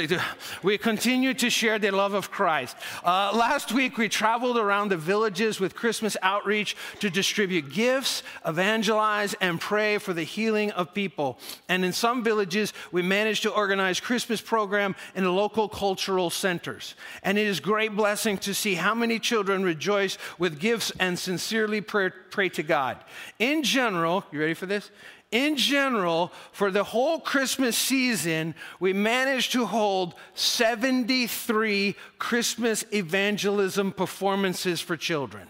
we 0.62 0.78
continue 0.78 1.34
to 1.34 1.50
share 1.50 1.78
the 1.78 1.90
love 1.90 2.14
of 2.14 2.30
Christ. 2.30 2.76
Uh, 3.02 3.32
last 3.34 3.72
week, 3.72 3.98
we 3.98 4.08
traveled 4.08 4.58
around 4.58 4.90
the 4.90 4.96
villages 4.96 5.60
with 5.60 5.74
Christmas 5.74 6.16
outreach 6.22 6.76
to 7.00 7.10
distribute 7.10 7.72
gifts, 7.72 8.22
evangelize, 8.46 9.34
and 9.40 9.60
pray 9.60 9.98
for 9.98 10.12
the 10.12 10.22
healing 10.22 10.70
of 10.72 10.94
people. 10.94 11.38
And 11.68 11.84
in 11.84 11.92
some 11.92 12.22
villages, 12.22 12.72
we 12.92 13.02
managed 13.02 13.42
to 13.42 13.50
organize 13.50 14.00
Christmas 14.00 14.40
program 14.40 14.94
in 15.14 15.24
local 15.36 15.68
cultural 15.68 16.30
centers. 16.30 16.94
And 17.22 17.38
it 17.38 17.46
is 17.46 17.60
great 17.60 17.94
blessing 17.94 18.38
to 18.38 18.54
see 18.54 18.74
how 18.74 18.94
many 18.94 19.18
children 19.18 19.62
rejoice 19.62 20.18
with 20.38 20.58
gifts 20.60 20.92
and 20.98 21.18
sincerely 21.18 21.80
pray, 21.80 22.10
pray 22.30 22.48
to 22.50 22.62
God. 22.62 22.98
In 23.38 23.62
general, 23.62 24.24
you 24.32 24.40
ready 24.40 24.54
for 24.54 24.66
this? 24.66 24.90
in 25.34 25.56
general, 25.56 26.30
for 26.52 26.70
the 26.70 26.84
whole 26.84 27.18
Christmas 27.18 27.76
season, 27.76 28.54
we 28.78 28.92
managed 28.92 29.50
to 29.50 29.66
hold 29.66 30.14
73 30.34 31.96
Christmas 32.18 32.84
evangelism 32.92 33.90
performances 33.90 34.80
for 34.80 34.96
children. 34.96 35.48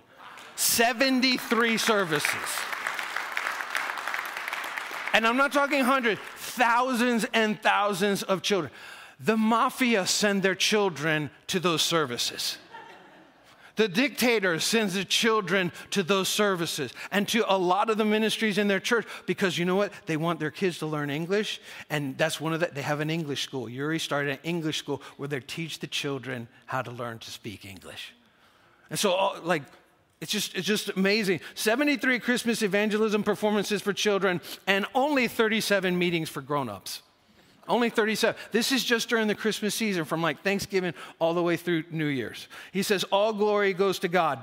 73 0.57 1.76
services. 1.76 2.32
And 5.12 5.26
I'm 5.26 5.37
not 5.37 5.53
talking 5.53 5.85
hundreds, 5.85 6.20
thousands 6.57 7.26
and 7.32 7.61
thousands 7.61 8.22
of 8.22 8.42
children. 8.42 8.72
The 9.20 9.36
mafia 9.36 10.07
send 10.07 10.42
their 10.42 10.55
children 10.55 11.30
to 11.48 11.61
those 11.61 11.82
services. 11.82 12.59
The 13.76 13.88
dictator 13.88 14.61
sends 14.61 14.94
the 14.94 15.05
children 15.05 15.72
to 15.90 16.05
those 16.05 16.28
services 16.28 16.92
and 17.11 17.26
to 17.28 17.44
a 17.52 17.59
lot 17.59 17.90
of 17.90 17.98
the 17.98 18.05
ministries 18.05 18.57
in 18.57 18.68
their 18.68 18.78
church 18.78 19.07
because 19.26 19.59
you 19.59 19.64
know 19.64 19.74
what? 19.74 19.92
They 20.07 20.16
want 20.16 20.38
their 20.38 20.52
kids 20.52 20.78
to 20.78 20.86
learn 20.86 21.11
English, 21.11 21.61
and 21.90 22.16
that's 22.16 22.40
one 22.40 22.52
of 22.52 22.61
the, 22.61 22.66
they 22.72 22.82
have 22.82 23.00
an 23.00 23.11
English 23.11 23.42
school. 23.42 23.68
Yuri 23.68 23.98
started 23.98 24.32
an 24.32 24.38
English 24.44 24.78
school 24.78 25.02
where 25.16 25.28
they 25.28 25.40
teach 25.40 25.80
the 25.80 25.88
children 25.88 26.46
how 26.66 26.82
to 26.82 26.92
learn 26.92 27.18
to 27.18 27.30
speak 27.30 27.64
English. 27.64 28.14
And 28.90 28.98
so, 28.98 29.40
like, 29.42 29.62
it's 30.25 30.33
just, 30.33 30.55
it's 30.55 30.66
just 30.66 30.89
amazing. 30.89 31.41
73 31.55 32.18
Christmas 32.18 32.62
evangelism 32.62 33.22
performances 33.22 33.83
for 33.83 33.93
children 33.93 34.41
and 34.66 34.87
only 34.95 35.29
37 35.29 35.99
meetings 35.99 36.31
for 36.31 36.41
grown-ups. 36.41 37.03
Only 37.68 37.91
37. 37.91 38.35
This 38.51 38.72
is 38.72 38.83
just 38.83 39.11
during 39.11 39.29
the 39.29 39.35
Christmas 39.35 39.75
season 39.75 40.07
from 40.07 40.22
like 40.22 40.41
Thanksgiving 40.41 40.95
all 41.18 41.35
the 41.35 41.43
way 41.43 41.59
through 41.59 41.85
New 41.91 42.07
Year's. 42.07 42.49
He 42.72 42.83
says, 42.83 43.05
All 43.05 43.35
glory 43.35 43.75
goes 43.75 43.99
to 43.99 44.09
God. 44.09 44.39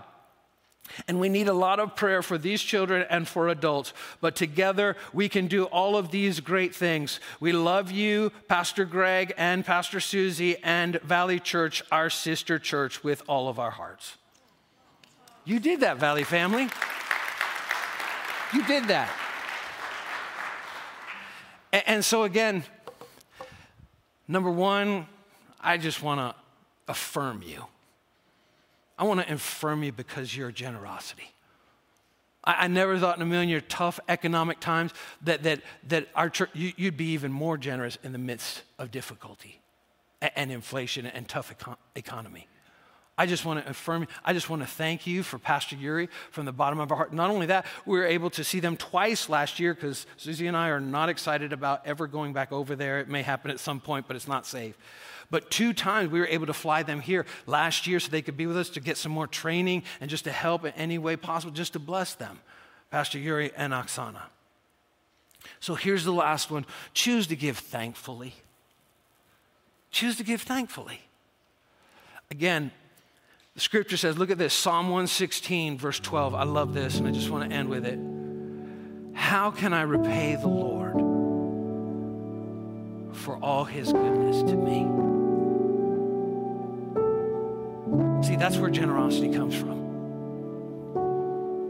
And 1.08 1.20
we 1.20 1.30
need 1.30 1.48
a 1.48 1.54
lot 1.54 1.80
of 1.80 1.96
prayer 1.96 2.22
for 2.22 2.38
these 2.38 2.62
children 2.62 3.08
and 3.10 3.28
for 3.28 3.48
adults. 3.48 3.92
But 4.20 4.36
together 4.36 4.96
we 5.14 5.30
can 5.30 5.48
do 5.48 5.64
all 5.64 5.98
of 5.98 6.12
these 6.12 6.42
great 6.42 6.76
things. 6.76 7.20
We 7.40 7.54
love 7.54 7.90
you, 7.90 8.32
Pastor 8.48 8.86
Greg 8.86 9.34
and 9.36 9.66
Pastor 9.66 10.00
Susie 10.00 10.58
and 10.64 11.02
Valley 11.02 11.40
Church, 11.40 11.82
our 11.92 12.12
sister 12.12 12.60
church, 12.60 13.04
with 13.04 13.24
all 13.28 13.50
of 13.50 13.58
our 13.58 13.72
hearts. 13.72 14.18
You 15.52 15.60
did 15.60 15.82
that, 15.82 15.97
Valley 15.97 16.24
family. 16.24 16.70
You 18.54 18.66
did 18.66 18.88
that. 18.88 19.12
And, 21.74 22.06
so, 22.06 22.24
again, 22.24 22.64
number 24.30 24.49
one, 24.49 25.08
I 25.60 25.78
just 25.78 26.02
want 26.02 26.22
to 26.22 26.36
affirm 26.89 27.43
you. 27.45 27.66
I 28.97 29.04
want 29.04 29.28
to 29.28 29.34
affirm 29.34 29.84
you 29.84 29.91
because 29.91 30.38
your 30.38 30.54
generosity. 30.54 31.34
I, 32.45 32.64
I, 32.64 32.68
never 32.70 32.97
thought 32.97 33.18
in 33.18 33.22
a 33.22 33.26
million 33.26 33.49
year 33.49 33.60
tough 33.60 33.99
economic 34.08 34.62
times 34.62 34.93
that, 35.24 35.43
that, 35.43 35.60
that 35.89 36.08
our 36.16 36.30
church, 36.30 36.52
you, 36.54 36.72
would 36.80 36.95
be 36.95 37.12
even 37.12 37.34
more 37.34 37.58
generous 37.58 37.97
in 38.04 38.14
the 38.14 38.18
midst 38.18 38.62
of 38.80 38.89
difficulty 38.89 39.60
and, 40.22 40.32
and 40.38 40.49
inflation 40.49 41.06
and 41.06 41.28
tough 41.28 41.54
econ- 41.54 41.76
economy. 41.97 42.47
I 43.22 43.28
just 43.28 43.46
want 43.46 43.64
to 43.64 43.70
affirm, 43.70 44.08
I 44.26 44.34
just 44.34 44.50
want 44.50 44.64
to 44.64 44.68
thank 44.68 45.06
you 45.06 45.22
for 45.22 45.38
Pastor 45.38 45.76
Yuri 45.76 46.10
from 46.32 46.46
the 46.46 46.52
bottom 46.52 46.80
of 46.80 46.90
our 46.90 46.98
heart. 46.98 47.14
Not 47.14 47.30
only 47.30 47.46
that, 47.46 47.68
we 47.86 48.00
were 48.00 48.06
able 48.08 48.32
to 48.32 48.44
see 48.44 48.60
them 48.60 48.76
twice 48.76 49.30
last 49.30 49.60
year 49.60 49.76
because 49.76 50.08
Susie 50.18 50.48
and 50.48 50.58
I 50.58 50.70
are 50.70 50.80
not 50.80 51.08
excited 51.08 51.54
about 51.54 51.86
ever 51.86 52.08
going 52.08 52.34
back 52.34 52.52
over 52.52 52.76
there. 52.76 53.00
It 53.00 53.10
may 53.10 53.22
happen 53.22 53.52
at 53.52 53.60
some 53.60 53.80
point, 53.80 54.08
but 54.08 54.16
it's 54.16 54.28
not 54.28 54.48
safe. 54.48 54.76
But 55.30 55.52
two 55.52 55.72
times 55.72 56.10
we 56.10 56.20
were 56.20 56.26
able 56.26 56.48
to 56.48 56.54
fly 56.54 56.82
them 56.82 57.00
here 57.00 57.28
last 57.46 57.86
year 57.86 58.00
so 58.00 58.10
they 58.10 58.24
could 58.24 58.38
be 58.38 58.48
with 58.48 58.58
us 58.58 58.72
to 58.72 58.80
get 58.80 58.98
some 58.98 59.12
more 59.12 59.28
training 59.28 59.84
and 60.00 60.10
just 60.10 60.24
to 60.24 60.32
help 60.32 60.66
in 60.66 60.72
any 60.72 60.98
way 60.98 61.16
possible, 61.16 61.54
just 61.54 61.74
to 61.74 61.80
bless 61.80 62.16
them, 62.16 62.40
Pastor 62.90 63.20
Yuri 63.20 63.52
and 63.56 63.72
Oksana. 63.72 64.24
So 65.60 65.76
here's 65.76 66.06
the 66.06 66.12
last 66.12 66.50
one 66.50 66.66
choose 66.96 67.28
to 67.28 67.36
give 67.36 67.60
thankfully. 67.60 68.34
Choose 69.92 70.16
to 70.16 70.24
give 70.24 70.42
thankfully. 70.42 71.02
Again, 72.32 72.72
the 73.54 73.60
scripture 73.60 73.97
says, 73.97 74.18
look 74.18 74.32
at 74.32 74.38
this 74.38 74.54
Psalm 74.54 74.86
116, 74.88 75.78
verse 75.78 75.99
12. 75.99 76.34
I 76.34 76.43
love 76.43 76.74
this, 76.74 76.97
and 76.97 77.08
I 77.08 77.12
just 77.12 77.30
want 77.30 77.49
to 77.49 77.56
end 77.56 77.68
with 77.68 77.86
it. 77.86 77.99
How 79.14 79.52
can 79.52 79.74
I 79.74 79.82
repay 79.82 80.38
the 80.38 80.47
Lord 80.47 80.93
for 83.14 83.36
all 83.38 83.66
his 83.66 83.91
goodness 83.91 84.41
to 84.49 84.56
me? 84.56 84.88
See, 88.26 88.38
that's 88.38 88.56
where 88.58 88.70
generosity 88.70 89.34
comes 89.34 89.54
from. 89.54 89.82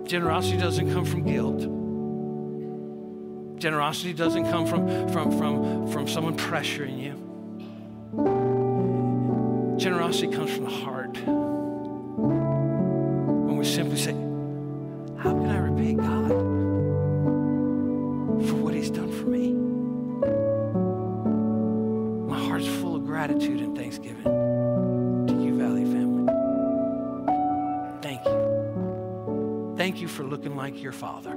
Generosity 0.05 0.57
doesn't 0.57 0.93
come 0.93 1.05
from 1.05 1.23
guilt. 1.23 1.61
Generosity 3.59 4.13
doesn't 4.13 4.43
come 4.51 4.67
from, 4.67 4.87
from, 5.09 5.31
from, 5.37 5.87
from 5.91 6.07
someone 6.07 6.37
pressuring 6.37 6.99
you. 7.01 7.17
Generosity 9.79 10.27
comes 10.27 10.51
from 10.51 10.65
the 10.65 10.69
heart 10.69 11.17
we 13.61 13.67
simply 13.67 13.97
say, 13.97 14.13
How 15.21 15.33
can 15.33 15.49
I 15.49 15.59
repay 15.59 15.93
God 15.93 16.29
for 18.47 18.55
what 18.55 18.73
He's 18.73 18.89
done 18.89 19.11
for 19.11 19.27
me? 19.27 19.53
My 22.27 22.43
heart's 22.43 22.65
full 22.65 22.95
of 22.95 23.05
gratitude 23.05 23.59
and 23.59 23.77
thanksgiving 23.77 24.23
to 25.27 25.33
you, 25.43 25.59
Valley 25.59 25.85
family. 25.85 26.33
Thank 28.01 28.25
you. 28.25 29.75
Thank 29.77 30.01
you 30.01 30.07
for 30.07 30.23
looking 30.23 30.55
like 30.55 30.81
your 30.81 30.91
Father 30.91 31.33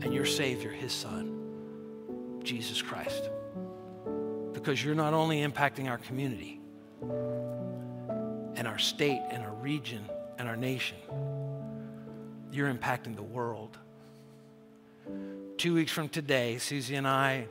and 0.00 0.14
your 0.14 0.24
Savior, 0.24 0.70
His 0.70 0.94
Son, 0.94 2.40
Jesus 2.42 2.80
Christ. 2.80 3.28
Because 4.54 4.82
you're 4.82 4.94
not 4.94 5.12
only 5.12 5.46
impacting 5.46 5.90
our 5.90 5.98
community, 5.98 6.62
and 8.56 8.66
our 8.66 8.78
state 8.78 9.20
and 9.30 9.42
our 9.42 9.54
region 9.56 10.02
and 10.40 10.48
our 10.48 10.56
nation. 10.56 10.96
You're 12.50 12.72
impacting 12.72 13.14
the 13.14 13.22
world. 13.22 13.76
Two 15.58 15.74
weeks 15.74 15.92
from 15.92 16.08
today, 16.08 16.56
Susie 16.56 16.94
and 16.94 17.06
I, 17.06 17.46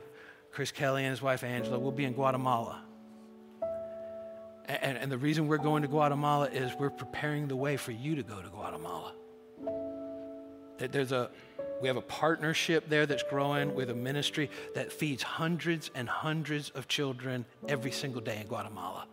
Chris 0.50 0.72
Kelly 0.72 1.04
and 1.04 1.10
his 1.10 1.22
wife 1.22 1.44
Angela, 1.44 1.78
will 1.78 1.92
be 1.92 2.04
in 2.04 2.12
Guatemala. 2.12 2.82
And, 4.66 4.98
and, 4.98 5.10
the 5.10 5.18
reason 5.18 5.48
we're 5.48 5.58
going 5.58 5.82
to 5.82 5.88
Guatemala 5.88 6.48
is 6.48 6.72
we're 6.78 6.90
preparing 6.90 7.48
the 7.48 7.56
way 7.56 7.76
for 7.76 7.92
you 7.92 8.16
to 8.16 8.22
go 8.22 8.40
to 8.40 8.48
Guatemala. 8.48 9.14
There's 10.78 11.12
a, 11.12 11.30
we 11.80 11.88
have 11.88 11.96
a 11.96 12.02
partnership 12.02 12.88
there 12.88 13.06
that's 13.06 13.24
growing 13.24 13.74
with 13.74 13.90
a 13.90 13.94
ministry 13.94 14.48
that 14.74 14.92
feeds 14.92 15.22
hundreds 15.22 15.90
and 15.94 16.08
hundreds 16.08 16.70
of 16.70 16.88
children 16.88 17.44
every 17.68 17.90
single 17.90 18.20
day 18.20 18.38
in 18.40 18.46
Guatemala. 18.46 19.06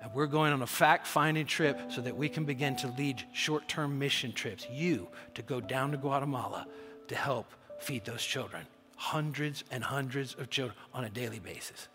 And 0.00 0.12
we're 0.14 0.26
going 0.26 0.52
on 0.52 0.62
a 0.62 0.66
fact 0.66 1.06
finding 1.06 1.46
trip 1.46 1.78
so 1.90 2.00
that 2.00 2.16
we 2.16 2.28
can 2.28 2.44
begin 2.44 2.74
to 2.76 2.88
lead 2.88 3.22
short 3.32 3.68
term 3.68 3.98
mission 3.98 4.32
trips. 4.32 4.66
You 4.70 5.08
to 5.34 5.42
go 5.42 5.60
down 5.60 5.90
to 5.90 5.98
Guatemala 5.98 6.66
to 7.08 7.14
help 7.14 7.46
feed 7.78 8.04
those 8.04 8.22
children. 8.22 8.66
Hundreds 8.96 9.64
and 9.70 9.84
hundreds 9.84 10.34
of 10.34 10.50
children 10.50 10.76
on 10.94 11.04
a 11.04 11.10
daily 11.10 11.38
basis. 11.38 11.88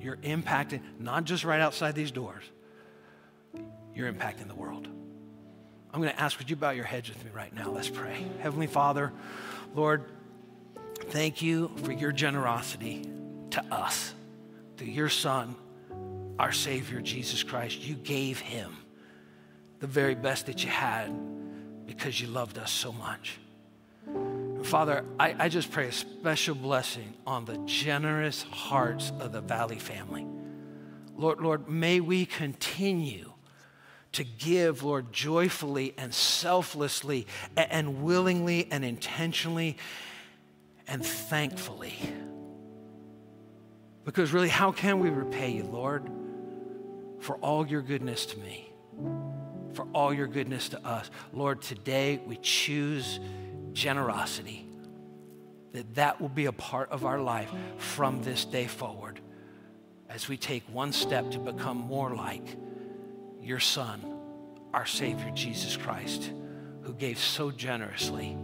You're 0.00 0.16
impacting 0.18 0.80
not 0.98 1.24
just 1.24 1.44
right 1.44 1.60
outside 1.60 1.94
these 1.94 2.10
doors, 2.10 2.44
you're 3.94 4.12
impacting 4.12 4.48
the 4.48 4.54
world. 4.54 4.88
I'm 5.94 6.00
going 6.00 6.12
to 6.12 6.20
ask, 6.20 6.38
would 6.38 6.48
you 6.48 6.56
bow 6.56 6.70
your 6.70 6.86
heads 6.86 7.10
with 7.10 7.22
me 7.22 7.30
right 7.34 7.54
now? 7.54 7.70
Let's 7.70 7.90
pray. 7.90 8.24
Heavenly 8.40 8.66
Father, 8.66 9.12
Lord, 9.74 10.04
thank 11.10 11.42
you 11.42 11.70
for 11.84 11.92
your 11.92 12.12
generosity 12.12 13.04
to 13.50 13.62
us, 13.70 14.14
to 14.78 14.86
your 14.86 15.10
Son 15.10 15.54
our 16.38 16.52
Savior, 16.52 17.00
Jesus 17.00 17.42
Christ. 17.42 17.80
You 17.80 17.94
gave 17.94 18.40
him 18.40 18.76
the 19.80 19.86
very 19.86 20.14
best 20.14 20.46
that 20.46 20.64
you 20.64 20.70
had 20.70 21.10
because 21.86 22.20
you 22.20 22.28
loved 22.28 22.58
us 22.58 22.70
so 22.70 22.92
much. 22.92 23.38
Father, 24.62 25.04
I, 25.18 25.34
I 25.38 25.48
just 25.48 25.70
pray 25.70 25.88
a 25.88 25.92
special 25.92 26.54
blessing 26.54 27.14
on 27.26 27.44
the 27.44 27.58
generous 27.66 28.42
hearts 28.42 29.12
of 29.18 29.32
the 29.32 29.40
Valley 29.40 29.78
family. 29.78 30.26
Lord, 31.16 31.40
Lord, 31.40 31.68
may 31.68 32.00
we 32.00 32.24
continue 32.24 33.32
to 34.12 34.24
give, 34.24 34.82
Lord, 34.82 35.12
joyfully 35.12 35.94
and 35.98 36.14
selflessly 36.14 37.26
and 37.56 38.02
willingly 38.02 38.68
and 38.70 38.84
intentionally 38.84 39.76
and 40.86 41.04
thankfully. 41.04 41.94
Because 44.04 44.32
really, 44.32 44.48
how 44.48 44.72
can 44.72 45.00
we 45.00 45.10
repay 45.10 45.50
you, 45.52 45.64
Lord, 45.64 46.08
for 47.22 47.36
all 47.36 47.66
your 47.66 47.82
goodness 47.82 48.26
to 48.26 48.38
me, 48.38 48.70
for 49.72 49.86
all 49.94 50.12
your 50.12 50.26
goodness 50.26 50.68
to 50.70 50.86
us? 50.86 51.08
Lord, 51.32 51.62
today 51.62 52.20
we 52.26 52.36
choose 52.42 53.20
generosity, 53.72 54.66
that 55.72 55.94
that 55.94 56.20
will 56.20 56.28
be 56.28 56.46
a 56.46 56.52
part 56.52 56.90
of 56.90 57.06
our 57.06 57.20
life 57.20 57.50
from 57.78 58.22
this 58.22 58.44
day 58.44 58.66
forward 58.66 59.20
as 60.10 60.28
we 60.28 60.36
take 60.36 60.62
one 60.72 60.92
step 60.92 61.30
to 61.30 61.38
become 61.38 61.76
more 61.76 62.14
like 62.14 62.56
your 63.40 63.60
Son, 63.60 64.04
our 64.74 64.84
Savior, 64.84 65.30
Jesus 65.30 65.76
Christ, 65.76 66.30
who 66.82 66.92
gave 66.92 67.18
so 67.18 67.50
generously 67.50 68.36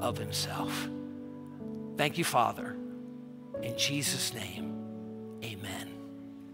of 0.00 0.18
himself. 0.18 0.88
Thank 1.96 2.18
you, 2.18 2.24
Father. 2.24 2.76
In 3.62 3.78
Jesus' 3.78 4.34
name, 4.34 5.38
amen. 5.42 5.90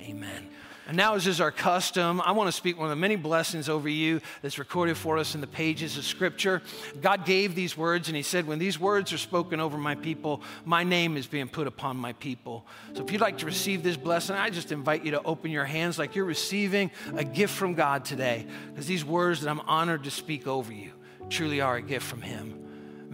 Amen. 0.01 0.49
And 0.87 0.97
now, 0.97 1.15
as 1.15 1.27
is 1.27 1.41
our 1.41 1.51
custom, 1.51 2.21
I 2.21 2.33
want 2.33 2.49
to 2.49 2.53
speak 2.53 2.77
one 2.77 2.87
of 2.87 2.91
the 2.91 3.01
many 3.01 3.17
blessings 3.17 3.69
over 3.71 3.89
you 3.89 4.21
that's 4.43 4.59
recorded 4.59 4.99
for 4.99 5.17
us 5.17 5.35
in 5.35 5.41
the 5.41 5.47
pages 5.47 5.97
of 5.97 6.05
Scripture. 6.05 6.61
God 7.01 7.25
gave 7.25 7.55
these 7.55 7.77
words, 7.77 8.09
and 8.09 8.17
He 8.17 8.23
said, 8.23 8.47
When 8.47 8.59
these 8.59 8.79
words 8.79 9.13
are 9.13 9.19
spoken 9.19 9.61
over 9.61 9.79
my 9.79 9.95
people, 9.95 10.43
my 10.65 10.85
name 10.85 11.17
is 11.17 11.27
being 11.27 11.49
put 11.49 11.67
upon 11.67 11.97
my 11.97 12.13
people. 12.15 12.67
So 12.93 13.03
if 13.03 13.11
you'd 13.11 13.21
like 13.23 13.39
to 13.39 13.47
receive 13.47 13.83
this 13.83 13.97
blessing, 13.97 14.37
I 14.37 14.51
just 14.51 14.73
invite 14.73 15.05
you 15.05 15.13
to 15.13 15.23
open 15.23 15.51
your 15.51 15.65
hands 15.65 15.99
like 15.99 16.15
you're 16.15 16.25
receiving 16.27 16.91
a 17.17 17.25
gift 17.25 17.55
from 17.55 17.75
God 17.75 18.05
today, 18.05 18.47
because 18.71 18.87
these 18.87 19.05
words 19.05 19.41
that 19.41 19.51
I'm 19.51 19.61
honored 19.61 20.05
to 20.05 20.11
speak 20.11 20.47
over 20.47 20.73
you 20.73 20.93
truly 21.31 21.63
are 21.63 21.77
a 21.77 21.83
gift 21.83 22.07
from 22.07 22.21
Him. 22.21 22.64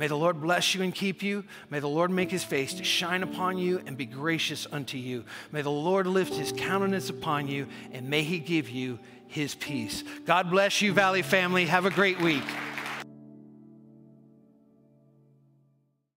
May 0.00 0.06
the 0.06 0.16
Lord 0.16 0.40
bless 0.40 0.74
you 0.74 0.80
and 0.80 0.94
keep 0.94 1.22
you. 1.22 1.44
May 1.68 1.78
the 1.78 1.86
Lord 1.86 2.10
make 2.10 2.30
his 2.30 2.42
face 2.42 2.72
to 2.72 2.84
shine 2.84 3.22
upon 3.22 3.58
you 3.58 3.82
and 3.84 3.98
be 3.98 4.06
gracious 4.06 4.66
unto 4.72 4.96
you. 4.96 5.26
May 5.52 5.60
the 5.60 5.70
Lord 5.70 6.06
lift 6.06 6.32
his 6.32 6.52
countenance 6.52 7.10
upon 7.10 7.48
you 7.48 7.66
and 7.92 8.08
may 8.08 8.22
he 8.22 8.38
give 8.38 8.70
you 8.70 8.98
his 9.26 9.54
peace. 9.54 10.02
God 10.24 10.48
bless 10.48 10.80
you, 10.80 10.94
Valley 10.94 11.20
family. 11.20 11.66
Have 11.66 11.84
a 11.84 11.90
great 11.90 12.18
week. 12.18 12.44